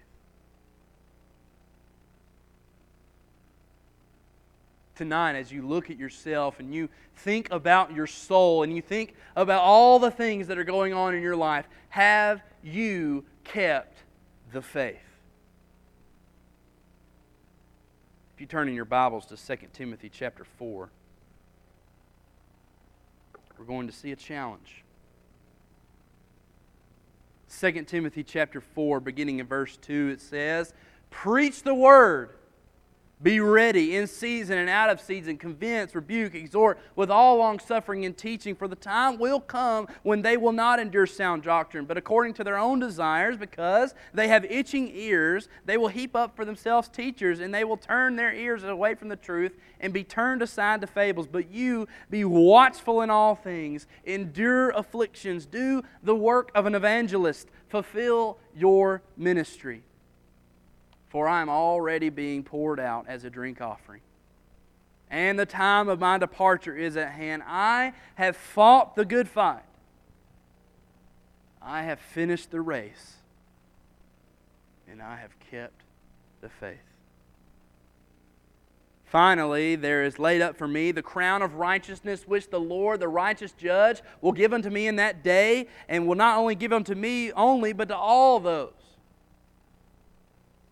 tonight 4.95 5.35
as 5.35 5.51
you 5.51 5.67
look 5.67 5.91
at 5.91 5.99
yourself 5.99 6.61
and 6.61 6.73
you 6.73 6.89
think 7.17 7.51
about 7.51 7.93
your 7.93 8.07
soul 8.07 8.63
and 8.63 8.75
you 8.75 8.83
think 8.83 9.15
about 9.35 9.63
all 9.63 9.99
the 9.99 10.11
things 10.11 10.47
that 10.47 10.59
are 10.59 10.65
going 10.65 10.93
on 10.93 11.15
in 11.15 11.23
your 11.23 11.35
life, 11.35 11.67
have 11.89 12.41
you 12.63 13.25
kept 13.43 13.99
the 14.53 14.63
faith? 14.63 14.99
If 18.35 18.41
you 18.41 18.47
turn 18.47 18.69
in 18.69 18.75
your 18.75 18.85
Bibles 18.85 19.27
to 19.27 19.37
2 19.37 19.67
Timothy 19.73 20.11
chapter 20.13 20.45
4, 20.45 20.89
we're 23.59 23.65
going 23.65 23.87
to 23.87 23.93
see 23.93 24.13
a 24.13 24.17
challenge. 24.17 24.83
2 27.61 27.83
Timothy 27.83 28.25
chapter 28.25 28.61
4, 28.61 29.01
beginning 29.01 29.39
in 29.39 29.47
verse 29.47 29.77
2, 29.79 30.09
it 30.09 30.21
says, 30.21 30.73
Preach 31.11 31.63
the 31.63 31.75
word. 31.75 32.31
Be 33.23 33.39
ready 33.39 33.95
in 33.95 34.09
season 34.09 34.59
and 34.59 34.69
out 34.69 34.91
of 34.91 35.01
season, 35.01 35.37
convince, 35.37 35.95
rebuke, 35.95 36.35
exhort 36.35 36.81
with 36.97 37.09
all 37.09 37.37
long 37.37 37.61
suffering 37.61 38.05
and 38.05 38.17
teaching, 38.17 38.57
for 38.57 38.67
the 38.67 38.75
time 38.75 39.17
will 39.17 39.39
come 39.39 39.87
when 40.03 40.23
they 40.23 40.37
will 40.37 40.51
not 40.51 40.81
endure 40.81 41.07
sound 41.07 41.45
doctrine, 41.45 41.85
but 41.85 41.97
according 41.97 42.35
to 42.35 42.45
their 42.45 42.59
own 42.59 42.81
desires, 42.81 43.37
because 43.37 43.95
they 44.13 44.27
have 44.27 44.45
itching 44.47 44.91
ears, 44.93 45.49
they 45.65 45.77
will 45.77 45.89
heap 45.89 46.17
up 46.17 46.35
for 46.35 46.45
themselves 46.45 46.89
teachers, 46.89 47.39
and 47.39 47.55
they 47.55 47.63
will 47.63 47.77
turn 47.77 48.17
their 48.17 48.33
ears 48.33 48.65
away 48.65 48.97
from 48.97 49.09
the 49.09 49.17
truth 49.17 49.53
and 49.79 49.93
be 49.93 50.03
turned 50.03 50.43
aside 50.43 50.81
to 50.81 50.89
fables. 50.89 51.29
But 51.29 51.49
you 51.49 51.87
be 52.11 52.25
watchful 52.25 53.03
in 53.03 53.11
all 53.11 53.37
things, 53.37 53.87
endure 54.05 54.71
afflictions, 54.71 55.47
do 55.47 55.85
the 56.03 56.17
work 56.17 56.51
of 56.57 56.67
an 56.67 56.75
evangelist, 56.75 57.49
fulfill 57.69 58.39
your 58.53 59.03
ministry 59.17 59.85
for 61.13 61.29
I 61.29 61.43
am 61.43 61.51
already 61.51 62.09
being 62.09 62.43
poured 62.43 62.81
out 62.81 63.05
as 63.07 63.25
a 63.25 63.29
drink 63.29 63.61
offering. 63.61 64.01
And 65.11 65.39
the 65.39 65.45
time 65.45 65.91
of 65.91 66.01
my 66.01 66.17
departure 66.17 66.75
is 66.75 66.97
at 66.97 67.13
hand. 67.13 67.43
I 67.47 67.93
have 68.15 68.35
fought 68.35 68.97
the 68.97 69.05
good 69.05 69.29
fight. 69.29 69.67
I 71.61 71.83
have 71.83 72.01
finished 72.01 72.51
the 72.51 72.63
race. 72.63 73.17
And 74.91 75.03
I 75.03 75.17
have 75.17 75.39
kept 75.51 75.83
the 76.41 76.49
faith. 76.49 76.79
Finally, 79.05 79.77
there 79.77 80.05
is 80.05 80.19
laid 80.19 80.41
up 80.41 80.57
for 80.57 80.67
me 80.67 80.93
the 80.93 81.03
crown 81.03 81.43
of 81.43 81.57
righteousness, 81.57 82.27
which 82.27 82.49
the 82.49 82.59
Lord, 82.59 83.01
the 83.01 83.09
righteous 83.09 83.53
judge, 83.53 84.01
will 84.23 84.33
give 84.33 84.55
unto 84.55 84.71
me 84.71 84.87
in 84.87 84.97
that 84.97 85.23
day, 85.23 85.69
and 85.91 86.09
will 86.09 86.15
not 86.15 86.39
only 86.39 86.55
give 86.55 86.73
unto 86.73 86.95
me 86.95 87.33
only, 87.33 87.75
but 87.75 87.89
to 87.89 87.97
all 87.97 88.41
those 88.41 88.73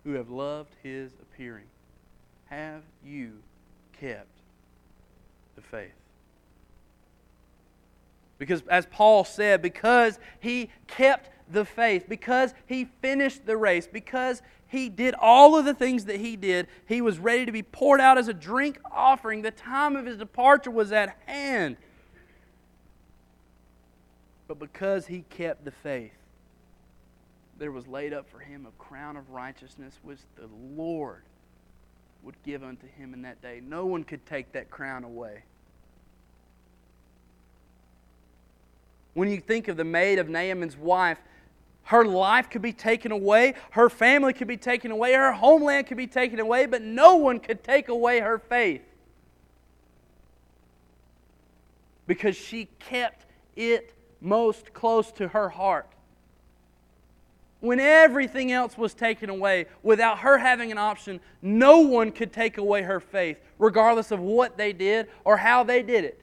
who 0.03 0.13
have 0.13 0.29
loved 0.29 0.75
his 0.83 1.13
appearing. 1.21 1.65
Have 2.45 2.83
you 3.05 3.33
kept 3.99 4.39
the 5.55 5.61
faith? 5.61 5.91
Because, 8.37 8.63
as 8.67 8.87
Paul 8.87 9.23
said, 9.23 9.61
because 9.61 10.17
he 10.39 10.69
kept 10.87 11.29
the 11.51 11.63
faith, 11.63 12.05
because 12.09 12.53
he 12.65 12.85
finished 12.85 13.45
the 13.45 13.55
race, 13.55 13.87
because 13.87 14.41
he 14.67 14.89
did 14.89 15.13
all 15.15 15.57
of 15.57 15.65
the 15.65 15.73
things 15.73 16.05
that 16.05 16.19
he 16.19 16.35
did, 16.35 16.67
he 16.87 17.01
was 17.01 17.19
ready 17.19 17.45
to 17.45 17.51
be 17.51 17.61
poured 17.61 18.01
out 18.01 18.17
as 18.17 18.27
a 18.27 18.33
drink 18.33 18.79
offering. 18.89 19.41
The 19.41 19.51
time 19.51 19.95
of 19.95 20.05
his 20.05 20.17
departure 20.17 20.71
was 20.71 20.91
at 20.91 21.15
hand. 21.25 21.77
But 24.47 24.59
because 24.59 25.07
he 25.07 25.23
kept 25.29 25.63
the 25.63 25.71
faith, 25.71 26.11
there 27.61 27.71
was 27.71 27.87
laid 27.87 28.11
up 28.11 28.27
for 28.27 28.39
him 28.39 28.65
a 28.65 28.83
crown 28.83 29.15
of 29.15 29.29
righteousness 29.29 29.99
which 30.01 30.17
the 30.35 30.49
Lord 30.75 31.21
would 32.23 32.33
give 32.43 32.63
unto 32.63 32.87
him 32.87 33.13
in 33.13 33.21
that 33.21 33.39
day. 33.39 33.61
No 33.63 33.85
one 33.85 34.03
could 34.03 34.25
take 34.25 34.51
that 34.53 34.71
crown 34.71 35.03
away. 35.03 35.43
When 39.13 39.29
you 39.29 39.39
think 39.39 39.67
of 39.67 39.77
the 39.77 39.83
maid 39.83 40.17
of 40.17 40.27
Naaman's 40.27 40.75
wife, 40.75 41.19
her 41.83 42.03
life 42.03 42.49
could 42.49 42.63
be 42.63 42.73
taken 42.73 43.11
away, 43.11 43.53
her 43.71 43.91
family 43.91 44.33
could 44.33 44.47
be 44.47 44.57
taken 44.57 44.89
away, 44.89 45.13
her 45.13 45.31
homeland 45.31 45.85
could 45.85 45.97
be 45.97 46.07
taken 46.07 46.39
away, 46.39 46.65
but 46.65 46.81
no 46.81 47.17
one 47.17 47.39
could 47.39 47.63
take 47.63 47.89
away 47.89 48.21
her 48.21 48.39
faith. 48.39 48.81
Because 52.07 52.35
she 52.35 52.69
kept 52.79 53.27
it 53.55 53.93
most 54.19 54.73
close 54.73 55.11
to 55.11 55.27
her 55.27 55.49
heart 55.49 55.87
when 57.61 57.79
everything 57.79 58.51
else 58.51 58.77
was 58.77 58.93
taken 58.93 59.29
away, 59.29 59.67
without 59.83 60.19
her 60.19 60.39
having 60.39 60.71
an 60.71 60.79
option, 60.79 61.19
no 61.41 61.79
one 61.79 62.11
could 62.11 62.33
take 62.33 62.57
away 62.57 62.81
her 62.81 62.99
faith, 62.99 63.37
regardless 63.59 64.11
of 64.11 64.19
what 64.19 64.57
they 64.57 64.73
did 64.73 65.07
or 65.23 65.37
how 65.37 65.63
they 65.63 65.83
did 65.83 66.03
it. 66.03 66.19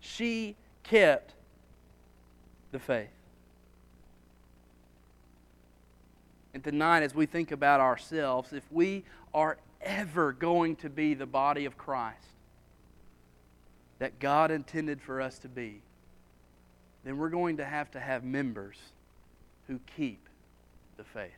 She 0.00 0.56
kept 0.82 1.34
the 2.72 2.78
faith. 2.78 3.10
And 6.54 6.64
tonight, 6.64 7.02
as 7.02 7.14
we 7.14 7.26
think 7.26 7.52
about 7.52 7.80
ourselves, 7.80 8.54
if 8.54 8.64
we 8.72 9.04
are 9.34 9.58
ever 9.82 10.32
going 10.32 10.76
to 10.76 10.88
be 10.88 11.12
the 11.12 11.26
body 11.26 11.66
of 11.66 11.76
Christ 11.76 12.16
that 13.98 14.18
God 14.18 14.50
intended 14.50 15.02
for 15.02 15.20
us 15.20 15.38
to 15.40 15.48
be, 15.48 15.82
then 17.04 17.18
we're 17.18 17.28
going 17.28 17.58
to 17.58 17.64
have 17.64 17.90
to 17.90 18.00
have 18.00 18.24
members 18.24 18.78
who 19.68 19.78
keep 19.96 20.28
the 20.96 21.04
faith. 21.04 21.30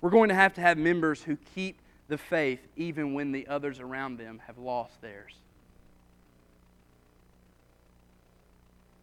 We're 0.00 0.10
going 0.10 0.28
to 0.28 0.34
have 0.34 0.54
to 0.54 0.60
have 0.60 0.78
members 0.78 1.22
who 1.22 1.36
keep 1.54 1.80
the 2.08 2.18
faith 2.18 2.60
even 2.76 3.14
when 3.14 3.32
the 3.32 3.46
others 3.48 3.80
around 3.80 4.18
them 4.18 4.40
have 4.46 4.58
lost 4.58 5.00
theirs. 5.00 5.34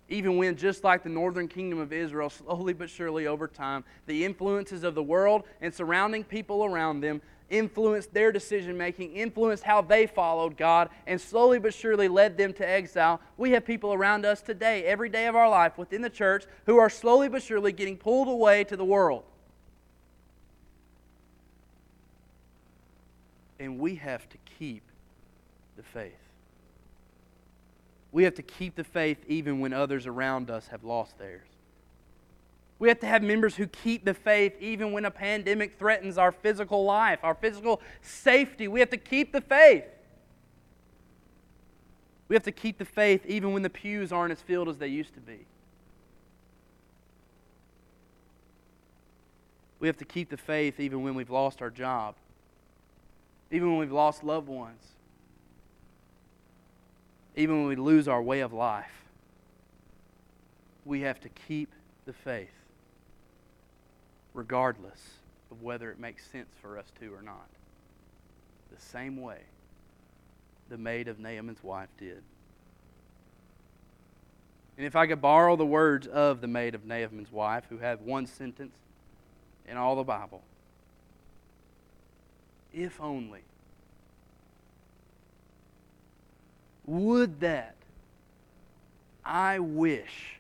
Even 0.08 0.38
when, 0.38 0.58
just 0.58 0.84
like 0.84 1.04
the 1.04 1.10
northern 1.10 1.48
kingdom 1.48 1.80
of 1.80 1.92
Israel, 1.92 2.30
slowly 2.30 2.74
but 2.74 2.90
surely 2.90 3.28
over 3.28 3.48
time, 3.48 3.84
the 4.06 4.24
influences 4.26 4.84
of 4.84 4.94
the 4.94 5.02
world 5.02 5.44
and 5.62 5.74
surrounding 5.74 6.24
people 6.24 6.66
around 6.66 7.02
them 7.02 7.22
influenced 7.52 8.14
their 8.14 8.32
decision 8.32 8.78
making, 8.78 9.14
influenced 9.14 9.64
how 9.64 9.82
they 9.82 10.08
followed 10.08 10.58
God, 10.58 10.90
and 11.06 11.22
slowly 11.22 11.60
but 11.60 11.74
surely 11.74 12.08
led 12.08 12.38
them 12.38 12.54
to 12.54 12.68
exile. 12.68 13.22
We 13.38 13.52
have 13.52 13.66
people 13.66 13.94
around 13.94 14.26
us 14.26 14.42
today, 14.42 14.84
every 14.86 15.10
day 15.10 15.28
of 15.28 15.36
our 15.36 15.50
life 15.50 15.78
within 15.78 16.02
the 16.02 16.10
church, 16.10 16.46
who 16.66 16.78
are 16.78 16.90
slowly 16.90 17.30
but 17.30 17.44
surely 17.44 17.72
getting 17.72 17.98
pulled 17.98 18.28
away 18.28 18.64
to 18.64 18.78
the 18.78 18.86
world. 18.86 19.24
And 23.60 23.78
we 23.78 23.96
have 23.96 24.28
to 24.30 24.38
keep 24.58 24.82
the 25.78 25.84
faith. 25.84 26.14
We 28.12 28.24
have 28.24 28.36
to 28.36 28.42
keep 28.42 28.76
the 28.76 28.84
faith 28.84 29.20
even 29.28 29.60
when 29.60 29.72
others 29.72 30.08
around 30.08 30.50
us 30.50 30.68
have 30.68 30.84
lost 30.84 31.18
theirs. 31.20 31.48
We 32.82 32.88
have 32.88 33.00
to 33.02 33.06
have 33.06 33.22
members 33.22 33.56
who 33.56 33.68
keep 33.68 34.06
the 34.06 34.16
faith 34.16 34.56
even 34.60 34.92
when 34.92 35.06
a 35.06 35.12
pandemic 35.12 35.78
threatens 35.78 36.18
our 36.18 36.32
physical 36.32 36.84
life, 36.84 37.20
our 37.22 37.36
physical 37.36 37.80
safety. 38.02 38.68
We 38.68 38.80
have 38.80 38.90
to 38.90 38.98
keep 38.98 39.32
the 39.32 39.40
faith. 39.40 39.84
We 42.28 42.36
have 42.36 42.42
to 42.42 42.52
keep 42.52 42.80
the 42.80 42.86
faith 42.86 43.24
even 43.28 43.54
when 43.54 43.62
the 43.62 43.70
pews 43.70 44.12
aren't 44.12 44.32
as 44.32 44.42
filled 44.42 44.68
as 44.68 44.80
they 44.80 44.88
used 44.88 45.14
to 45.14 45.20
be. 45.20 45.46
We 49.80 49.86
have 49.86 49.98
to 49.98 50.06
keep 50.06 50.32
the 50.32 50.38
faith 50.38 50.80
even 50.80 51.04
when 51.04 51.14
we've 51.14 51.30
lost 51.30 51.62
our 51.62 51.70
job, 51.70 52.16
even 53.52 53.70
when 53.70 53.78
we've 53.78 53.92
lost 53.92 54.24
loved 54.24 54.48
ones, 54.48 54.82
even 57.36 57.60
when 57.60 57.68
we 57.68 57.76
lose 57.76 58.08
our 58.08 58.24
way 58.24 58.40
of 58.40 58.54
life. 58.54 59.04
We 60.84 61.02
have 61.02 61.20
to 61.20 61.30
keep 61.30 61.72
the 62.08 62.14
faith, 62.14 62.50
regardless 64.34 65.00
of 65.52 65.62
whether 65.62 65.92
it 65.92 66.00
makes 66.00 66.26
sense 66.26 66.50
for 66.62 66.78
us 66.78 66.86
to 67.00 67.14
or 67.14 67.22
not. 67.22 67.48
The 68.74 68.82
same 68.82 69.22
way 69.22 69.40
the 70.70 70.78
maid 70.78 71.08
of 71.08 71.20
Naaman's 71.20 71.64
wife 71.64 71.90
did. 71.98 72.24
And 74.78 74.86
if 74.86 74.96
I 74.96 75.06
could 75.06 75.22
borrow 75.22 75.56
the 75.56 75.66
words 75.66 76.08
of 76.08 76.42
the 76.42 76.48
maid 76.48 76.74
of 76.74 76.86
Naaman's 76.86 77.32
wife, 77.32 77.66
who 77.70 77.78
had 77.78 78.06
one 78.06 78.26
sentence 78.26 78.74
in 79.68 79.78
all 79.78 79.96
the 79.96 80.04
Bible, 80.04 80.42
if 82.74 83.00
only. 83.02 83.42
Would 86.86 87.42
that 87.42 87.76
I 89.24 89.60
wish 89.60 90.40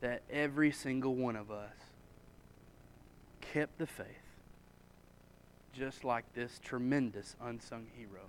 that 0.00 0.22
every 0.30 0.72
single 0.72 1.14
one 1.14 1.36
of 1.36 1.50
us 1.50 1.70
kept 3.52 3.76
the 3.78 3.86
faith 3.86 4.06
just 5.74 6.04
like 6.04 6.24
this 6.34 6.58
tremendous 6.64 7.36
unsung 7.42 7.86
hero. 7.96 8.22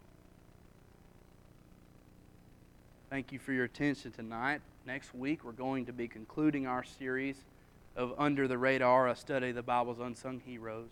Thank 3.09 3.31
you 3.31 3.39
for 3.39 3.53
your 3.53 3.65
attention 3.65 4.11
tonight. 4.11 4.59
Next 4.85 5.15
week, 5.15 5.45
we're 5.45 5.53
going 5.53 5.85
to 5.85 5.93
be 5.93 6.09
concluding 6.09 6.67
our 6.67 6.83
series 6.83 7.37
of 7.95 8.13
Under 8.17 8.49
the 8.49 8.57
Radar, 8.57 9.07
a 9.07 9.15
study 9.15 9.49
of 9.49 9.55
the 9.55 9.63
Bible's 9.63 9.99
unsung 9.99 10.41
heroes. 10.45 10.91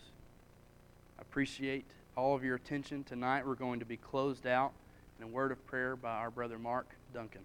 I 1.20 1.24
appreciate 1.24 1.86
all 2.16 2.34
of 2.34 2.44
your 2.44 2.56
attention 2.56 3.04
tonight. 3.04 3.46
We're 3.46 3.56
going 3.56 3.80
to 3.80 3.86
be 3.86 3.98
closed 3.98 4.48
out 4.48 4.72
in 5.18 5.26
a 5.26 5.28
word 5.28 5.52
of 5.52 5.66
prayer 5.66 5.98
by 5.98 6.12
our 6.12 6.32
brother 6.32 6.58
Mark 6.58 6.88
Duncan. 7.14 7.42